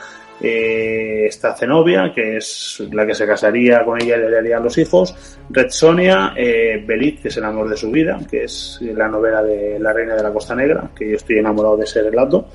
Eh, 0.43 1.25
está 1.27 1.55
Zenobia, 1.55 2.11
que 2.13 2.37
es 2.37 2.81
la 2.91 3.05
que 3.05 3.13
se 3.13 3.27
casaría 3.27 3.83
con 3.83 4.01
ella 4.01 4.17
y 4.17 4.21
le 4.21 4.31
daría 4.31 4.59
los 4.59 4.77
hijos. 4.77 5.39
Red 5.49 5.69
Sonia, 5.69 6.33
eh, 6.35 6.83
Belit, 6.85 7.21
que 7.21 7.27
es 7.27 7.37
el 7.37 7.45
amor 7.45 7.69
de 7.69 7.77
su 7.77 7.91
vida, 7.91 8.19
que 8.29 8.45
es 8.45 8.79
la 8.81 9.07
novela 9.07 9.43
de 9.43 9.79
La 9.79 9.93
Reina 9.93 10.15
de 10.15 10.23
la 10.23 10.31
Costa 10.31 10.55
Negra, 10.55 10.89
que 10.95 11.09
yo 11.09 11.15
estoy 11.15 11.39
enamorado 11.39 11.77
de 11.77 11.83
ese 11.83 12.01
relato. 12.01 12.47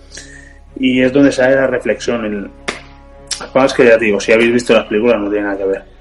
Y 0.79 1.01
es 1.01 1.13
donde 1.13 1.33
sale 1.33 1.55
la 1.57 1.67
reflexión. 1.67 2.25
El... 2.25 2.51
Lo 3.55 3.67
que 3.75 3.85
ya 3.85 3.97
digo, 3.99 4.19
si 4.19 4.33
habéis 4.33 4.53
visto 4.53 4.73
las 4.73 4.87
películas 4.87 5.21
no 5.21 5.31
tiene 5.31 5.45
nada 5.45 5.59
que 5.59 5.65
ver. 5.65 5.96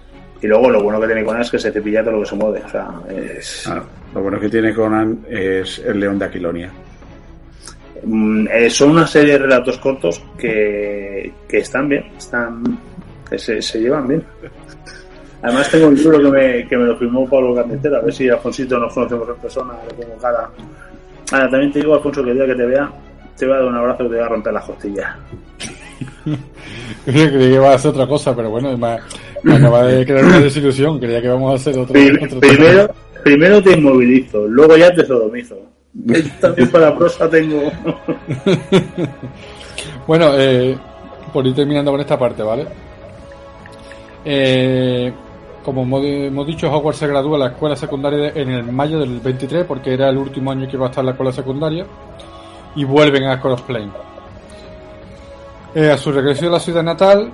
Y 0.45 0.47
luego 0.47 0.69
lo 0.69 0.83
bueno 0.83 1.01
que 1.01 1.07
tiene 1.07 1.25
Conan 1.25 1.41
es 1.41 1.49
que 1.49 1.57
se 1.57 1.71
cepilla 1.71 2.03
todo 2.03 2.13
lo 2.13 2.19
que 2.19 2.27
se 2.27 2.35
mueve. 2.35 2.61
O 2.63 2.69
sea, 2.69 2.87
es... 3.09 3.67
Lo 4.13 4.21
bueno 4.21 4.39
que 4.39 4.47
tiene 4.47 4.75
Conan 4.75 5.25
es 5.27 5.79
el 5.79 5.99
león 5.99 6.19
de 6.19 6.25
Aquilonia. 6.25 6.71
Mm, 8.03 8.47
eh, 8.53 8.69
son 8.69 8.91
una 8.91 9.07
serie 9.07 9.33
de 9.33 9.39
relatos 9.39 9.79
cortos 9.79 10.23
que, 10.37 11.33
que 11.49 11.57
están 11.57 11.89
bien, 11.89 12.05
están 12.15 12.61
que 13.27 13.39
se, 13.39 13.59
se 13.59 13.79
llevan 13.79 14.07
bien. 14.07 14.23
Además 15.41 15.71
tengo 15.71 15.87
un 15.87 15.95
libro 15.95 16.21
que 16.21 16.29
me, 16.29 16.67
que 16.67 16.77
me 16.77 16.85
lo 16.85 16.95
firmó 16.95 17.27
Pablo 17.27 17.55
Carnicero, 17.55 17.97
a 17.97 18.01
ver 18.01 18.13
si 18.13 18.29
Alfonsito 18.29 18.77
nos 18.77 18.93
conocemos 18.93 19.27
en 19.27 19.35
persona, 19.37 19.73
le 19.87 19.95
pongo 19.95 20.15
cara. 20.19 20.47
Ahora 21.31 21.49
también 21.49 21.71
te 21.71 21.79
digo, 21.79 21.95
Alfonso, 21.95 22.23
que 22.23 22.29
el 22.29 22.37
día 22.37 22.45
que 22.45 22.55
te 22.55 22.65
vea, 22.67 22.91
te 23.35 23.47
voy 23.47 23.55
a 23.55 23.57
dar 23.57 23.65
un 23.65 23.77
abrazo 23.77 24.03
que 24.03 24.09
te 24.09 24.15
voy 24.15 24.23
a 24.23 24.29
romper 24.29 24.53
las 24.53 24.65
costillas. 24.65 25.15
Creía 27.05 27.29
que 27.31 27.51
iba 27.53 27.71
a 27.71 27.75
hacer 27.75 27.91
otra 27.91 28.07
cosa, 28.07 28.35
pero 28.35 28.49
bueno, 28.49 28.75
me, 28.77 28.97
me 29.43 29.55
acaba 29.55 29.83
de 29.83 30.05
crear 30.05 30.25
una 30.25 30.39
desilusión. 30.39 30.99
Creía 30.99 31.21
que 31.21 31.27
íbamos 31.27 31.51
a 31.51 31.55
hacer 31.55 31.77
otro, 31.77 31.93
Prim- 31.93 32.17
otro 32.23 32.39
primero, 32.39 32.89
primero 33.23 33.61
te 33.61 33.71
inmovilizo, 33.73 34.47
luego 34.47 34.75
ya 34.77 34.93
te 34.93 35.05
sodomizo. 35.05 35.55
También 36.41 36.69
para 36.71 36.89
la 36.89 36.97
prosa 36.97 37.29
tengo. 37.29 37.61
Bueno, 40.07 40.31
eh, 40.37 40.77
por 41.33 41.45
ir 41.47 41.55
terminando 41.55 41.89
con 41.91 41.99
esta 41.99 42.17
parte, 42.19 42.43
¿vale? 42.43 42.67
Eh, 44.23 45.11
como 45.63 45.81
hemos, 45.81 46.45
dicho, 46.47 46.71
Hogwarts 46.71 46.99
se 46.99 47.07
gradúa 47.07 47.35
en 47.37 47.39
la 47.39 47.47
escuela 47.47 47.75
secundaria 47.75 48.31
en 48.35 48.49
el 48.51 48.63
mayo 48.71 48.99
del 48.99 49.19
23, 49.19 49.65
porque 49.65 49.93
era 49.93 50.09
el 50.09 50.17
último 50.17 50.51
año 50.51 50.67
que 50.67 50.75
iba 50.75 50.85
a 50.85 50.89
estar 50.89 51.01
en 51.01 51.07
la 51.07 51.11
escuela 51.13 51.31
secundaria, 51.31 51.85
y 52.75 52.83
vuelven 52.83 53.23
a 53.25 53.41
Crossplane. 53.41 53.89
Eh, 55.75 55.91
a 55.91 55.97
su 55.97 56.11
regreso 56.11 56.47
a 56.47 56.51
la 56.51 56.59
ciudad 56.59 56.83
natal, 56.83 57.31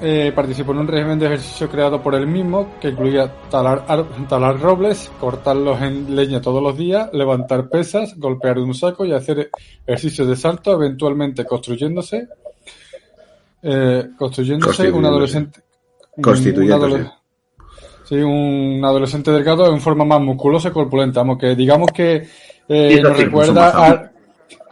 eh, 0.00 0.32
participó 0.34 0.72
en 0.72 0.78
un 0.78 0.88
régimen 0.88 1.18
de 1.18 1.26
ejercicio 1.26 1.68
creado 1.68 2.02
por 2.02 2.14
él 2.14 2.26
mismo, 2.26 2.70
que 2.80 2.88
incluía 2.88 3.30
talar, 3.50 3.84
ar- 3.86 4.06
talar 4.28 4.58
robles, 4.58 5.10
cortarlos 5.20 5.80
en 5.82 6.16
leña 6.16 6.40
todos 6.40 6.62
los 6.62 6.76
días, 6.78 7.10
levantar 7.12 7.68
pesas, 7.68 8.16
golpear 8.18 8.58
un 8.58 8.72
saco 8.74 9.04
y 9.04 9.12
hacer 9.12 9.50
ejercicios 9.86 10.26
de 10.26 10.36
salto, 10.36 10.72
eventualmente 10.72 11.44
construyéndose, 11.44 12.28
eh, 13.62 14.08
construyéndose 14.18 14.90
un 14.90 15.04
adolescente. 15.04 15.60
Constituyéndose. 16.22 16.94
un 16.96 17.20
Sí, 18.04 18.16
un 18.16 18.80
adolescente 18.84 19.30
delgado 19.30 19.70
en 19.72 19.80
forma 19.80 20.04
más 20.04 20.20
musculosa 20.20 20.68
y 20.68 20.72
corpulenta. 20.72 21.20
Vamos, 21.20 21.38
que 21.38 21.54
digamos 21.54 21.90
que 21.92 22.26
eh, 22.68 23.00
nos 23.02 23.16
recuerda 23.16 23.68
a, 23.68 24.10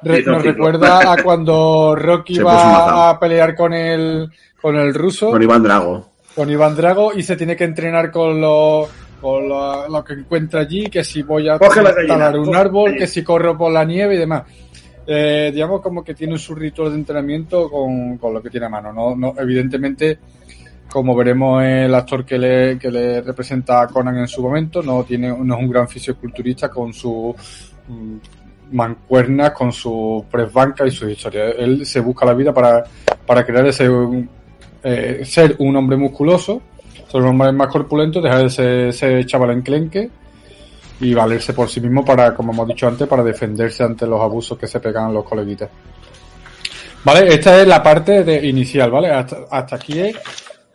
re- 0.03 0.22
nos 0.22 0.42
recuerda 0.42 1.12
a 1.12 1.16
cuando 1.22 1.94
Rocky 1.96 2.38
va 2.38 3.11
a 3.11 3.18
pelear 3.20 3.55
con 3.55 3.72
el 3.72 4.30
con 4.61 4.76
el 4.76 4.92
ruso, 4.94 5.30
Con 5.30 5.42
Iván 5.42 5.62
Drago. 5.62 6.09
con 6.34 6.51
Iván 6.51 6.74
Drago 6.76 7.12
y 7.14 7.22
se 7.22 7.36
tiene 7.36 7.55
que 7.55 7.64
entrenar 7.64 8.11
con 8.11 8.40
lo, 8.40 8.88
con 9.20 9.49
lo, 9.49 9.88
lo 9.88 10.05
que 10.05 10.14
encuentra 10.14 10.61
allí, 10.62 10.86
que 10.90 11.05
si 11.05 11.22
voy 11.22 11.49
a 11.49 11.59
gallina, 11.59 11.94
talar 12.09 12.38
un 12.38 12.55
árbol, 12.57 12.96
que 12.96 13.07
si 13.07 13.22
corro 13.22 13.57
por 13.57 13.70
la 13.72 13.84
nieve 13.84 14.16
y 14.16 14.18
demás. 14.18 14.42
Eh, 15.07 15.51
digamos 15.55 15.80
como 15.80 16.05
que 16.05 16.12
tiene 16.14 16.36
su 16.36 16.55
ritual 16.55 16.90
de 16.90 16.96
entrenamiento 16.96 17.70
con, 17.70 18.18
con 18.18 18.34
lo 18.34 18.42
que 18.42 18.51
tiene 18.51 18.66
a 18.66 18.68
mano. 18.68 18.92
No, 18.92 19.14
no, 19.16 19.34
evidentemente, 19.38 20.18
como 20.90 21.14
veremos 21.16 21.62
el 21.64 21.94
actor 21.94 22.26
que 22.26 22.36
le, 22.38 22.78
que 22.78 22.90
le 22.90 23.22
representa 23.22 23.80
a 23.82 23.86
Conan 23.86 24.18
en 24.18 24.28
su 24.28 24.42
momento, 24.42 24.82
no 24.82 25.05
tiene, 25.05 25.28
no 25.28 25.55
es 25.57 25.61
un 25.62 25.70
gran 25.70 25.88
fisioculturista 25.88 26.68
con 26.68 26.92
su 26.92 27.34
mancuernas, 28.73 29.53
con 29.53 29.73
su 29.73 30.25
presbanca 30.31 30.87
y 30.87 30.91
sus 30.91 31.11
historias. 31.11 31.55
Él 31.59 31.87
se 31.87 32.01
busca 32.01 32.27
la 32.27 32.35
vida 32.35 32.53
para, 32.53 32.85
para 33.27 33.45
crear 33.45 33.66
ese 33.66 33.89
eh, 34.83 35.23
ser 35.25 35.57
un 35.59 35.77
hombre 35.77 35.97
musculoso, 35.97 36.62
ser 37.11 37.21
un 37.21 37.29
hombre 37.29 37.53
más 37.53 37.69
corpulento, 37.69 38.21
dejar 38.21 38.47
ese 38.47 39.25
chaval 39.27 39.51
enclenque 39.51 40.11
y 41.01 41.14
valerse 41.14 41.53
por 41.53 41.69
sí 41.69 41.81
mismo 41.81 42.05
para, 42.05 42.35
como 42.35 42.53
hemos 42.53 42.69
dicho 42.69 42.89
antes, 42.89 43.07
para 43.07 43.23
defenderse 43.23 43.85
ante 43.85 44.07
los 44.07 44.21
abusos 44.21 44.59
que 44.59 44.66
se 44.66 44.81
pegan 44.81 45.14
los 45.14 45.25
coleguitas. 45.25 45.71
Vale, 47.05 47.29
esta 47.29 47.61
es 47.61 47.66
la 47.66 47.83
parte 47.83 48.25
de 48.25 48.47
inicial, 48.47 48.91
¿vale? 48.91 49.11
Hasta, 49.11 49.45
hasta 49.51 49.77
aquí 49.77 50.01
es 50.01 50.16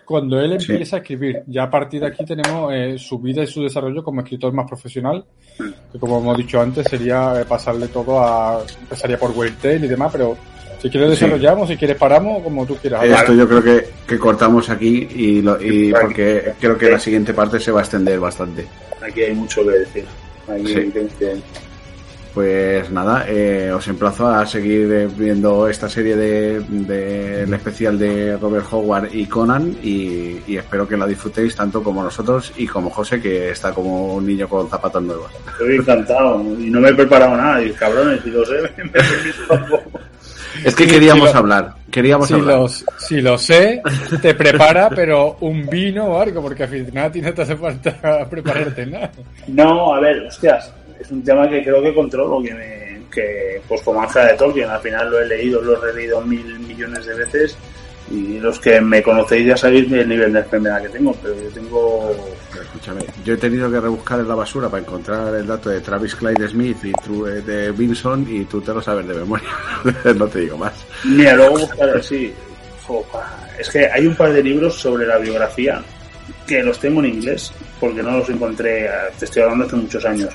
cuando 0.06 0.40
él 0.40 0.60
Sí. 0.60 0.72
empieza 0.72 0.98
a 0.98 1.00
escribir. 1.00 1.44
Ya 1.48 1.64
a 1.64 1.70
partir 1.70 2.02
de 2.02 2.08
aquí 2.08 2.26
tenemos 2.26 2.72
eh, 2.74 2.96
su 2.98 3.20
vida 3.20 3.44
y 3.44 3.48
su 3.48 3.64
desarrollo 3.64 4.04
como 4.04 4.22
escritor 4.22 4.54
más 4.54 4.68
profesional, 4.68 5.24
que 5.92 6.00
como 6.00 6.20
hemos 6.20 6.38
dicho 6.38 6.60
antes 6.62 6.86
sería 6.90 7.42
eh, 7.42 7.46
pasarle 7.46 7.88
todo 7.88 8.20
a... 8.20 8.64
empezaría 8.82 9.18
por 9.18 9.34
Tale 9.62 9.76
y 9.76 9.88
demás, 9.88 10.12
pero 10.12 10.38
si 10.82 10.90
quieres 10.90 11.18
Sí. 11.18 11.24
desarrollamos, 11.26 11.70
si 11.70 11.78
quieres 11.78 11.98
paramos, 11.98 12.44
como 12.44 12.66
tú 12.66 12.76
quieras. 12.76 13.02
hablar. 13.02 13.20
Esto 13.22 13.34
yo 13.34 13.48
creo 13.48 13.64
que, 13.64 13.88
que 14.08 14.20
cortamos 14.20 14.70
aquí 14.70 15.08
y, 15.16 15.42
lo- 15.42 15.62
y 15.62 15.92
porque 15.94 16.54
creo 16.60 16.78
que 16.78 16.92
la 16.92 17.00
siguiente 17.00 17.34
parte 17.34 17.60
se 17.60 17.72
va 17.72 17.80
a 17.80 17.84
extender 17.84 18.20
bastante. 18.20 18.66
Aquí 19.02 19.22
hay 19.22 19.34
mucho 19.34 19.64
que 19.64 19.70
decir. 19.72 20.06
Aquí 20.48 20.68
Sí. 20.68 20.90
tienes 20.92 21.14
que- 21.14 21.36
Pues 22.34 22.90
nada, 22.90 23.26
eh, 23.28 23.72
os 23.72 23.88
emplazo 23.88 24.28
a 24.28 24.44
seguir 24.48 24.92
eh, 24.92 25.08
viendo 25.16 25.68
esta 25.68 25.88
serie 25.88 26.16
de, 26.16 26.60
de- 26.62 27.44
el 27.44 27.54
especial 27.54 28.00
de 28.00 28.38
Robert 28.38 28.66
Howard 28.72 29.10
y 29.14 29.28
Conan 29.28 29.78
y, 29.84 30.38
y 30.48 30.58
espero 30.58 30.88
que 30.88 30.98
la 30.98 31.06
disfrutéis 31.06 31.56
tanto 31.56 31.84
como 31.84 32.02
nosotros 32.04 32.52
y 32.58 32.66
como 32.66 32.90
José 32.90 33.22
que 33.22 33.52
está 33.52 33.72
como 33.72 34.16
un 34.16 34.26
niño 34.26 34.48
con 34.50 34.68
zapatos 34.68 35.04
nuevos. 35.04 35.32
Estoy 35.52 35.76
encantado 35.76 36.42
y 36.60 36.72
no 36.72 36.80
me 36.80 36.90
he 36.90 36.94
preparado 36.96 37.38
nada. 37.38 37.62
Y 37.64 37.72
cabrones, 37.74 38.22
si 38.24 38.32
lo 38.32 38.44
sé, 38.46 38.54
me 38.78 39.58
poco. 39.70 39.84
Es 40.66 40.76
que 40.76 40.86
Sí, 40.86 40.90
queríamos 40.92 41.30
sí, 41.32 41.38
hablar, 41.38 41.74
queríamos 41.92 42.28
Si 42.28 42.34
hablar. 42.36 42.58
lo, 42.58 42.68
si 42.68 43.22
lo 43.22 43.38
sé, 43.38 43.82
te 44.22 44.34
prepara, 44.36 44.90
pero 44.90 45.38
un 45.42 45.68
vino 45.68 46.06
o 46.06 46.20
algo, 46.20 46.42
porque 46.42 46.64
al 46.64 46.70
final 46.70 47.06
a 47.06 47.12
ti 47.12 47.22
no 47.22 47.34
te 47.34 47.42
hace 47.42 47.56
falta 47.58 48.28
prepararte 48.30 48.86
nada. 48.86 49.12
No, 49.48 49.96
a 49.96 50.00
ver, 50.00 50.20
hostias, 50.28 50.72
es 51.00 51.12
un 51.12 51.24
tema 51.24 51.50
que 51.50 51.64
creo 51.64 51.82
que 51.82 51.94
controlo, 51.94 52.42
que, 52.42 52.54
me, 52.54 53.00
que 53.14 53.62
pues 53.68 53.82
como 53.82 54.02
Ángela 54.02 54.28
de 54.28 54.38
Tolkien, 54.38 54.70
al 54.70 54.82
final 54.82 55.10
lo 55.12 55.20
he 55.20 55.28
leído, 55.28 55.62
lo 55.62 55.78
he 55.78 55.92
releído 55.92 56.22
mil 56.22 56.60
millones 56.60 57.06
de 57.06 57.14
veces 57.16 57.58
y 58.12 58.38
los 58.40 58.60
que 58.60 58.80
me 58.82 59.02
conocéis 59.02 59.48
ya 59.48 59.58
sabéis 59.58 59.90
el 59.92 60.08
nivel 60.10 60.34
de 60.34 60.40
enfermedad 60.40 60.82
que 60.82 60.90
tengo, 60.90 61.16
pero 61.22 61.34
yo 61.36 61.50
tengo... 61.50 62.12
Pero 62.52 62.64
escúchame, 62.64 63.02
yo 63.24 63.34
he 63.34 63.38
tenido 63.38 63.72
que 63.72 63.80
rebuscar 63.80 64.20
en 64.20 64.28
la 64.28 64.36
basura 64.36 64.70
para 64.70 64.82
encontrar 64.84 65.34
el 65.34 65.48
dato 65.48 65.70
de 65.70 65.80
Travis 65.82 66.14
Clyde 66.16 66.50
Smith 66.50 66.78
y 66.84 66.92
Tru- 66.92 67.28
eh, 67.30 67.42
de 67.42 67.72
Wilson 67.72 68.28
y 68.30 68.44
tú 68.46 68.62
te 68.62 68.74
lo 68.74 68.82
sabes 68.82 69.08
de 69.08 69.14
memoria. 69.16 69.48
no 70.16 70.28
te 70.28 70.40
digo 70.42 70.58
más. 70.58 70.74
Mira, 71.06 71.34
luego 71.36 71.60
buscar 71.60 71.90
así. 71.98 72.32
Es 73.58 73.70
que 73.70 73.88
hay 73.88 74.06
un 74.06 74.16
par 74.16 74.34
de 74.34 74.44
libros 74.44 74.76
sobre 74.76 75.06
la 75.08 75.18
biografía 75.18 75.82
que 76.46 76.62
los 76.62 76.78
tengo 76.80 77.00
en 77.02 77.14
inglés, 77.16 77.52
porque 77.80 78.04
no 78.04 78.18
los 78.18 78.30
encontré, 78.30 78.90
te 79.18 79.26
estoy 79.26 79.44
hablando 79.44 79.66
hace 79.66 79.76
muchos 79.78 80.04
años. 80.06 80.30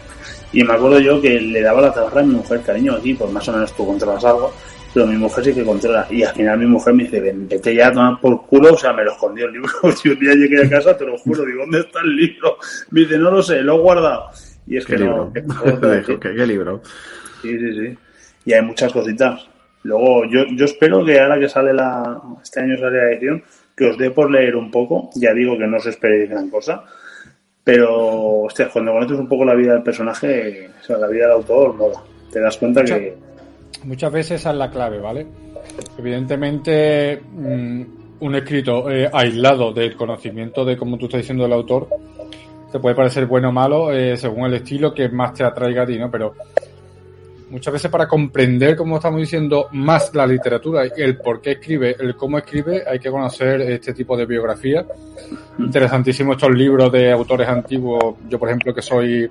Y 0.53 0.65
me 0.65 0.73
acuerdo 0.73 0.99
yo 1.01 1.21
que 1.21 1.41
le 1.41 1.61
daba 1.61 1.83
la 1.83 1.93
tabarra 1.93 2.21
a 2.21 2.25
mi 2.25 2.35
mujer, 2.35 2.63
cariño, 2.63 2.95
aquí, 2.95 3.15
pues 3.15 3.31
más 3.31 3.47
o 3.49 3.53
menos 3.53 3.73
tú 3.75 3.87
controlas 3.87 4.25
algo, 4.25 4.53
pero 4.95 5.07
mi 5.07 5.17
mujer 5.17 5.45
sí 5.45 5.55
que 5.55 5.65
controla. 5.65 6.07
Y 6.11 6.23
al 6.23 6.35
final 6.35 6.59
mi 6.59 6.67
mujer 6.67 6.95
me 6.95 7.05
dice, 7.05 7.21
"Ven, 7.21 7.47
vete 7.49 7.75
ya 7.75 7.89
a 7.89 7.93
tomar 7.93 8.21
por 8.21 8.47
culo, 8.47 8.73
o 8.73 8.77
sea, 8.77 8.93
me 8.93 9.05
lo 9.05 9.13
escondió 9.13 9.47
el 9.47 9.53
libro. 9.53 9.71
Y 10.05 10.09
un 10.09 10.19
día 10.19 10.35
llegué 10.35 10.65
a 10.65 10.71
casa, 10.71 10.97
te 10.97 11.05
lo 11.05 11.19
juro, 11.19 11.45
digo, 11.45 11.61
¿dónde 11.61 11.81
está 11.81 12.01
el 12.01 12.17
libro? 12.17 12.57
Me 12.91 13.01
dice, 13.01 13.19
no 13.19 13.31
lo 13.31 13.43
sé, 13.43 13.63
lo 13.63 13.77
he 13.77 13.79
guardado. 13.81 14.31
Y 14.67 14.77
es 14.79 14.87
¿Qué 14.87 14.95
que 14.95 14.99
libro? 15.01 15.33
no, 15.47 16.07
¿qué, 16.07 16.19
qué 16.19 16.47
libro? 16.47 16.83
Sí, 17.43 17.59
sí, 17.59 17.75
sí. 17.75 17.99
y 18.47 18.53
hay 18.53 18.63
muchas 18.63 18.93
cositas. 18.93 19.49
Luego, 19.83 20.25
yo, 20.27 20.45
yo 20.57 20.65
espero 20.65 21.05
que 21.05 21.21
ahora 21.21 21.39
que 21.39 21.49
sale 21.49 21.73
la, 21.73 22.21
este 22.43 22.61
año 22.61 22.77
sale 22.79 22.99
la 22.99 23.13
edición, 23.13 23.43
que 23.77 23.87
os 23.87 23.97
dé 23.99 24.11
por 24.11 24.31
leer 24.31 24.57
un 24.57 24.71
poco. 24.71 25.11
Ya 25.15 25.33
digo 25.33 25.57
que 25.57 25.67
no 25.67 25.77
os 25.77 25.87
esperéis 25.87 26.29
gran 26.31 26.51
cosa. 26.51 26.85
Pero, 27.69 28.45
hostia, 28.45 28.71
cuando 28.73 28.93
conoces 28.93 29.19
un 29.19 29.29
poco 29.29 29.45
la 29.45 29.55
vida 29.55 29.75
del 29.75 29.83
personaje, 29.83 30.71
o 30.81 30.83
sea, 30.83 30.97
la 30.97 31.07
vida 31.07 31.25
del 31.25 31.33
autor, 31.35 31.75
mola. 31.75 32.03
Te 32.33 32.41
das 32.41 32.57
cuenta 32.57 32.83
que. 32.83 33.14
Muchas 33.85 34.11
veces 34.11 34.41
esa 34.41 34.53
es 34.53 34.57
la 34.57 34.71
clave, 34.71 34.99
¿vale? 35.01 35.27
Evidentemente, 35.99 37.21
mm, 37.31 37.83
un 38.21 38.35
escrito 38.35 38.91
eh, 38.91 39.11
aislado 39.12 39.75
del 39.75 39.95
conocimiento 39.97 40.64
de, 40.64 40.79
como 40.79 40.97
tú 40.97 41.05
estás 41.05 41.21
diciendo, 41.21 41.43
del 41.45 41.53
autor, 41.53 41.89
te 42.73 42.79
puede 42.79 42.95
parecer 42.95 43.27
bueno 43.27 43.51
o 43.51 43.53
malo 43.53 43.93
eh, 43.93 44.16
según 44.16 44.47
el 44.47 44.55
estilo 44.55 44.95
que 44.95 45.11
más 45.11 45.35
te 45.35 45.45
atraiga 45.45 45.83
a 45.83 45.87
ti, 45.87 45.99
¿no? 45.99 46.11
Pero 46.11 46.37
muchas 47.51 47.73
veces 47.73 47.91
para 47.91 48.07
comprender, 48.07 48.77
como 48.77 48.97
estamos 48.97 49.21
diciendo, 49.21 49.69
más 49.73 50.15
la 50.15 50.27
literatura, 50.27 50.85
el 50.85 51.17
por 51.19 51.41
qué 51.41 51.53
escribe, 51.53 51.97
el 51.99 52.17
cómo 52.17 52.39
escribe, 52.39 52.85
hay 52.87 52.99
que 52.99 53.11
conocer 53.11 53.61
este 53.63 53.93
tipo 53.93 54.17
de 54.17 54.27
biografía. 54.27 54.85
Interesantísimo 55.59 56.33
estos 56.33 56.51
libros 56.51 56.91
de 56.93 57.13
autores 57.13 57.49
antiguos. 57.49 58.17
Yo, 58.29 58.39
por 58.39 58.49
ejemplo, 58.49 58.75
que 58.75 58.83
soy 58.83 59.31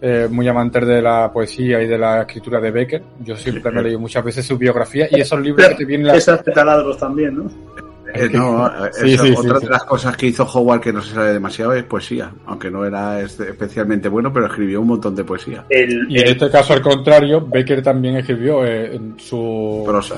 eh, 0.00 0.28
muy 0.30 0.48
amante 0.48 0.80
de 0.80 1.00
la 1.00 1.32
poesía 1.32 1.80
y 1.80 1.86
de 1.86 1.98
la 1.98 2.22
escritura 2.22 2.60
de 2.60 2.70
Becker. 2.70 3.02
Yo 3.24 3.36
siempre 3.36 3.70
me 3.70 3.80
he 3.80 3.84
leído 3.84 4.00
muchas 4.00 4.24
veces 4.24 4.44
su 4.44 4.58
biografía 4.58 5.06
y 5.10 5.20
esos 5.20 5.40
libros 5.40 5.68
que 5.68 5.74
te 5.76 5.84
vienen... 5.84 6.08
La... 6.08 6.16
Esas 6.16 6.42
taladros 6.44 6.98
también, 6.98 7.36
¿no? 7.36 7.91
Eh, 8.14 8.28
no, 8.32 8.70
sí, 8.92 9.16
sí, 9.16 9.34
otra 9.36 9.58
de 9.58 9.68
las 9.68 9.84
cosas 9.84 10.16
que 10.16 10.26
hizo 10.26 10.44
Howard 10.44 10.80
que 10.80 10.92
no 10.92 11.00
se 11.00 11.14
sabe 11.14 11.32
demasiado 11.32 11.72
es 11.72 11.84
poesía, 11.84 12.30
aunque 12.46 12.70
no 12.70 12.84
era 12.84 13.20
especialmente 13.20 14.08
bueno, 14.08 14.32
pero 14.32 14.46
escribió 14.46 14.80
un 14.80 14.88
montón 14.88 15.14
de 15.14 15.24
poesía. 15.24 15.64
y 15.70 16.18
en 16.20 16.28
este 16.28 16.50
caso, 16.50 16.74
al 16.74 16.82
contrario, 16.82 17.46
Becker 17.46 17.82
también 17.82 18.16
escribió 18.16 18.64
eh, 18.66 19.00
su 19.16 19.82
prosa, 19.86 20.16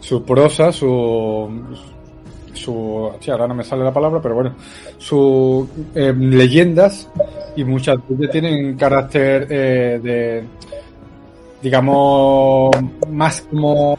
su 0.00 0.24
prosa, 0.24 0.70
su 0.70 1.50
su 2.54 3.10
sí, 3.18 3.30
ahora 3.30 3.48
no 3.48 3.54
me 3.54 3.64
sale 3.64 3.82
la 3.82 3.92
palabra, 3.92 4.20
pero 4.22 4.34
bueno, 4.34 4.54
sus 4.98 5.68
leyendas 5.94 7.08
y 7.56 7.64
muchas 7.64 7.96
veces 8.08 8.30
tienen 8.30 8.76
carácter 8.76 9.46
eh, 9.50 10.00
de 10.02 10.44
digamos 11.60 12.70
más 13.10 13.40
como 13.42 13.96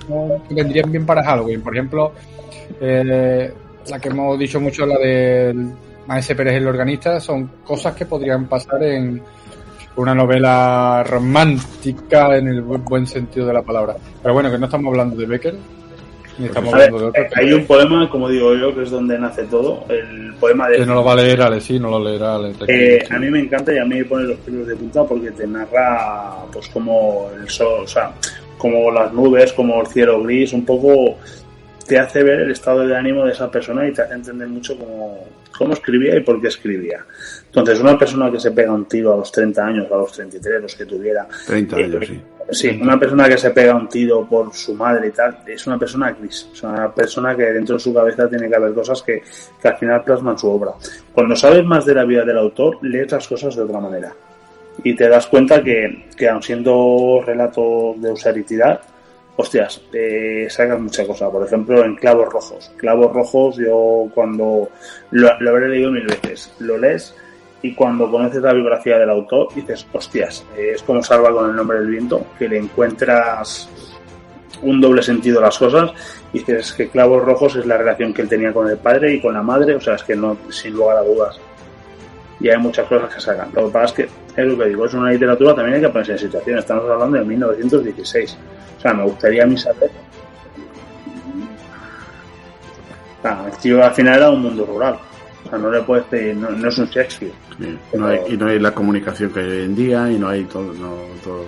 que 0.47 0.55
vendrían 0.55 0.91
bien 0.91 1.05
para 1.05 1.23
Halloween, 1.23 1.61
por 1.61 1.73
ejemplo 1.73 2.13
eh, 2.81 3.53
la 3.89 3.99
que 3.99 4.09
hemos 4.09 4.37
dicho 4.39 4.59
mucho, 4.59 4.85
la 4.85 4.97
de 4.97 5.55
Maese 6.07 6.35
Pérez 6.35 6.55
el 6.55 6.67
organista, 6.67 7.19
son 7.19 7.49
cosas 7.63 7.95
que 7.95 8.05
podrían 8.05 8.45
pasar 8.47 8.83
en 8.83 9.21
una 9.95 10.15
novela 10.15 11.03
romántica 11.03 12.37
en 12.37 12.47
el 12.47 12.61
buen 12.61 13.05
sentido 13.05 13.47
de 13.47 13.53
la 13.53 13.61
palabra. 13.61 13.95
Pero 14.21 14.33
bueno, 14.33 14.51
que 14.51 14.57
no 14.57 14.65
estamos 14.65 14.91
hablando 14.91 15.15
de 15.15 15.25
Becker, 15.25 15.55
ni 16.39 16.45
estamos 16.47 16.73
hablando 16.73 16.99
de 16.99 17.05
otro. 17.05 17.23
Hay 17.35 17.53
un 17.53 17.65
poema, 17.65 18.09
como 18.09 18.27
digo 18.29 18.55
yo, 18.55 18.73
que 18.73 18.83
es 18.83 18.91
donde 18.91 19.19
nace 19.19 19.43
todo, 19.43 19.85
el 19.89 20.33
poema 20.39 20.67
de... 20.69 20.77
Que 20.77 20.85
no 20.85 20.95
lo 20.95 21.03
va 21.03 21.13
a 21.13 21.17
leer 21.17 21.41
Ale, 21.41 21.61
sí, 21.61 21.79
no 21.79 21.91
lo 21.91 22.03
leerá 22.03 22.35
Ale. 22.35 22.53
Eh, 22.67 23.05
a 23.09 23.19
mí 23.19 23.29
me 23.29 23.41
encanta 23.41 23.73
y 23.73 23.77
a 23.77 23.85
mí 23.85 23.97
me 23.97 24.05
pone 24.05 24.25
los 24.25 24.37
pelos 24.39 24.67
de 24.67 24.75
punta 24.75 25.03
porque 25.03 25.31
te 25.31 25.45
narra, 25.45 26.37
pues 26.51 26.67
como 26.69 27.29
el 27.39 27.47
sol, 27.49 27.83
o 27.83 27.87
sea, 27.87 28.11
como 28.57 28.91
las 28.91 29.13
nubes, 29.13 29.53
como 29.53 29.81
el 29.81 29.87
cielo 29.87 30.23
gris, 30.23 30.53
un 30.53 30.65
poco 30.65 31.17
te 31.87 31.99
hace 31.99 32.23
ver 32.23 32.41
el 32.41 32.51
estado 32.51 32.87
de 32.87 32.95
ánimo 32.95 33.25
de 33.25 33.31
esa 33.31 33.49
persona 33.49 33.87
y 33.87 33.93
te 33.93 34.01
hace 34.01 34.13
entender 34.13 34.47
mucho 34.47 34.77
cómo, 34.77 35.27
cómo 35.57 35.73
escribía 35.73 36.15
y 36.15 36.21
por 36.21 36.41
qué 36.41 36.47
escribía. 36.47 37.05
Entonces, 37.45 37.79
una 37.79 37.97
persona 37.97 38.31
que 38.31 38.39
se 38.39 38.51
pega 38.51 38.71
un 38.71 38.85
tiro 38.85 39.13
a 39.13 39.17
los 39.17 39.31
30 39.31 39.65
años, 39.65 39.91
a 39.91 39.97
los 39.97 40.11
33, 40.11 40.61
los 40.61 40.75
que 40.75 40.85
tuviera. 40.85 41.27
30 41.47 41.75
años, 41.75 42.07
sí. 42.07 42.21
Sí, 42.51 42.77
una 42.81 42.99
persona 42.99 43.29
que 43.29 43.37
se 43.37 43.51
pega 43.51 43.73
un 43.73 43.87
tiro 43.87 44.27
por 44.27 44.53
su 44.53 44.75
madre 44.75 45.07
y 45.07 45.11
tal, 45.11 45.39
es 45.47 45.65
una 45.65 45.79
persona 45.79 46.11
gris. 46.11 46.49
Es 46.53 46.63
una 46.63 46.93
persona 46.93 47.35
que 47.35 47.43
dentro 47.43 47.75
de 47.75 47.79
su 47.79 47.93
cabeza 47.93 48.29
tiene 48.29 48.49
que 48.49 48.55
haber 48.55 48.73
cosas 48.73 49.01
que, 49.01 49.21
que 49.61 49.67
al 49.67 49.77
final 49.77 50.03
plasman 50.03 50.37
su 50.37 50.49
obra. 50.49 50.71
Cuando 51.13 51.35
sabes 51.35 51.63
más 51.63 51.85
de 51.85 51.95
la 51.95 52.03
vida 52.03 52.25
del 52.25 52.37
autor, 52.37 52.79
lees 52.81 53.11
las 53.11 53.27
cosas 53.27 53.55
de 53.55 53.61
otra 53.61 53.79
manera. 53.79 54.13
Y 54.83 54.95
te 54.95 55.07
das 55.07 55.27
cuenta 55.27 55.63
que, 55.63 56.07
que 56.17 56.27
aun 56.27 56.43
siendo 56.43 57.21
relatos 57.25 58.01
de 58.01 58.11
usaritidad, 58.11 58.81
hostias, 59.35 59.81
eh, 59.93 60.47
sacas 60.49 60.79
mucha 60.79 61.05
cosa. 61.05 61.29
Por 61.29 61.45
ejemplo, 61.45 61.83
en 61.83 61.95
Clavos 61.95 62.31
Rojos. 62.31 62.71
Clavos 62.77 63.13
Rojos, 63.13 63.57
yo 63.57 64.07
cuando 64.13 64.69
lo, 65.11 65.29
habré 65.29 65.69
leído 65.69 65.91
mil 65.91 66.05
veces, 66.05 66.53
lo 66.59 66.77
lees 66.77 67.15
y 67.61 67.73
cuando 67.73 68.11
conoces 68.11 68.41
la 68.41 68.53
biografía 68.53 68.97
del 68.97 69.09
autor 69.09 69.47
dices, 69.55 69.87
hostias, 69.93 70.45
eh, 70.57 70.73
es 70.75 70.83
como 70.83 71.01
Salva 71.01 71.31
con 71.31 71.49
el 71.49 71.55
nombre 71.55 71.79
del 71.79 71.87
viento, 71.87 72.25
que 72.37 72.49
le 72.49 72.57
encuentras 72.57 73.69
un 74.61 74.79
doble 74.79 75.01
sentido 75.01 75.39
a 75.39 75.43
las 75.43 75.57
cosas 75.57 75.91
y 76.31 76.39
dices 76.39 76.73
que 76.73 76.89
Clavos 76.89 77.23
Rojos 77.23 77.55
es 77.55 77.65
la 77.65 77.77
relación 77.77 78.13
que 78.13 78.21
él 78.21 78.29
tenía 78.29 78.53
con 78.53 78.69
el 78.69 78.77
padre 78.77 79.13
y 79.13 79.21
con 79.21 79.33
la 79.33 79.41
madre, 79.41 79.75
o 79.75 79.79
sea, 79.79 79.95
es 79.95 80.03
que 80.03 80.15
no, 80.15 80.37
sin 80.49 80.73
lugar 80.73 80.97
a 80.97 81.03
dudas. 81.03 81.39
Y 82.39 82.49
hay 82.49 82.57
muchas 82.57 82.87
cosas 82.87 83.13
que 83.13 83.21
sacan. 83.21 83.49
Lo 83.53 83.67
que 83.67 83.71
pasa 83.71 83.85
es 83.85 83.93
que, 83.93 84.41
es 84.41 84.47
lo 84.47 84.57
que 84.57 84.65
digo, 84.65 84.85
es 84.85 84.93
una 84.93 85.11
literatura, 85.11 85.55
también 85.55 85.75
hay 85.75 85.81
que 85.81 85.89
ponerse 85.89 86.13
en 86.13 86.19
situación. 86.19 86.59
Estamos 86.59 86.89
hablando 86.89 87.17
de 87.17 87.25
1916 87.25 88.37
sea, 88.83 88.93
me 88.93 89.03
gustaría 89.03 89.43
a 89.43 89.47
mí 89.47 89.57
saber. 89.57 89.89
Ah, 93.23 93.45
el 93.49 93.57
tío 93.57 93.83
al 93.83 93.93
final 93.93 94.17
era 94.17 94.29
un 94.29 94.41
mundo 94.41 94.65
rural. 94.65 94.99
O 95.45 95.49
sea, 95.49 95.57
no 95.57 95.71
le 95.71 95.81
puedes 95.81 96.03
pedir, 96.05 96.35
no, 96.35 96.67
es 96.67 96.77
un 96.77 96.85
Shakespeare. 96.87 97.33
no 97.93 98.07
hay, 98.07 98.19
y 98.27 98.37
no 98.37 98.47
hay 98.47 98.59
la 98.59 98.73
comunicación 98.73 99.31
que 99.31 99.39
hay 99.39 99.47
hoy 99.47 99.63
en 99.63 99.75
día 99.75 100.11
y 100.11 100.19
no 100.19 100.27
hay 100.27 100.43
todo, 100.45 100.73
todo. 101.23 101.45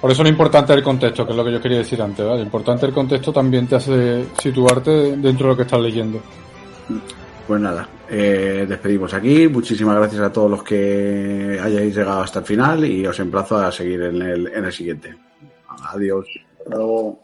Por 0.00 0.10
eso 0.10 0.22
lo 0.22 0.28
importante 0.28 0.72
es 0.72 0.78
el 0.78 0.84
contexto, 0.84 1.26
que 1.26 1.32
es 1.32 1.36
lo 1.36 1.44
que 1.44 1.52
yo 1.52 1.60
quería 1.60 1.78
decir 1.78 2.00
antes. 2.00 2.24
¿vale? 2.24 2.38
Lo 2.38 2.44
importante 2.44 2.86
el 2.86 2.92
contexto 2.92 3.32
también 3.32 3.66
te 3.66 3.76
hace 3.76 4.24
situarte 4.40 5.16
dentro 5.16 5.46
de 5.46 5.52
lo 5.52 5.56
que 5.56 5.62
estás 5.62 5.80
leyendo. 5.80 6.20
Pues 7.46 7.60
nada, 7.60 7.88
eh, 8.08 8.64
despedimos 8.68 9.12
aquí. 9.12 9.48
Muchísimas 9.48 9.96
gracias 9.96 10.22
a 10.22 10.32
todos 10.32 10.50
los 10.50 10.62
que 10.62 11.58
hayáis 11.62 11.94
llegado 11.94 12.20
hasta 12.22 12.38
el 12.38 12.44
final 12.44 12.84
y 12.84 13.06
os 13.06 13.18
emplazo 13.18 13.58
a 13.58 13.72
seguir 13.72 14.02
en 14.02 14.22
el, 14.22 14.46
en 14.46 14.64
el 14.64 14.72
siguiente. 14.72 15.27
Adiós. 15.82 16.26
Hasta 16.58 16.76
luego. 16.76 17.20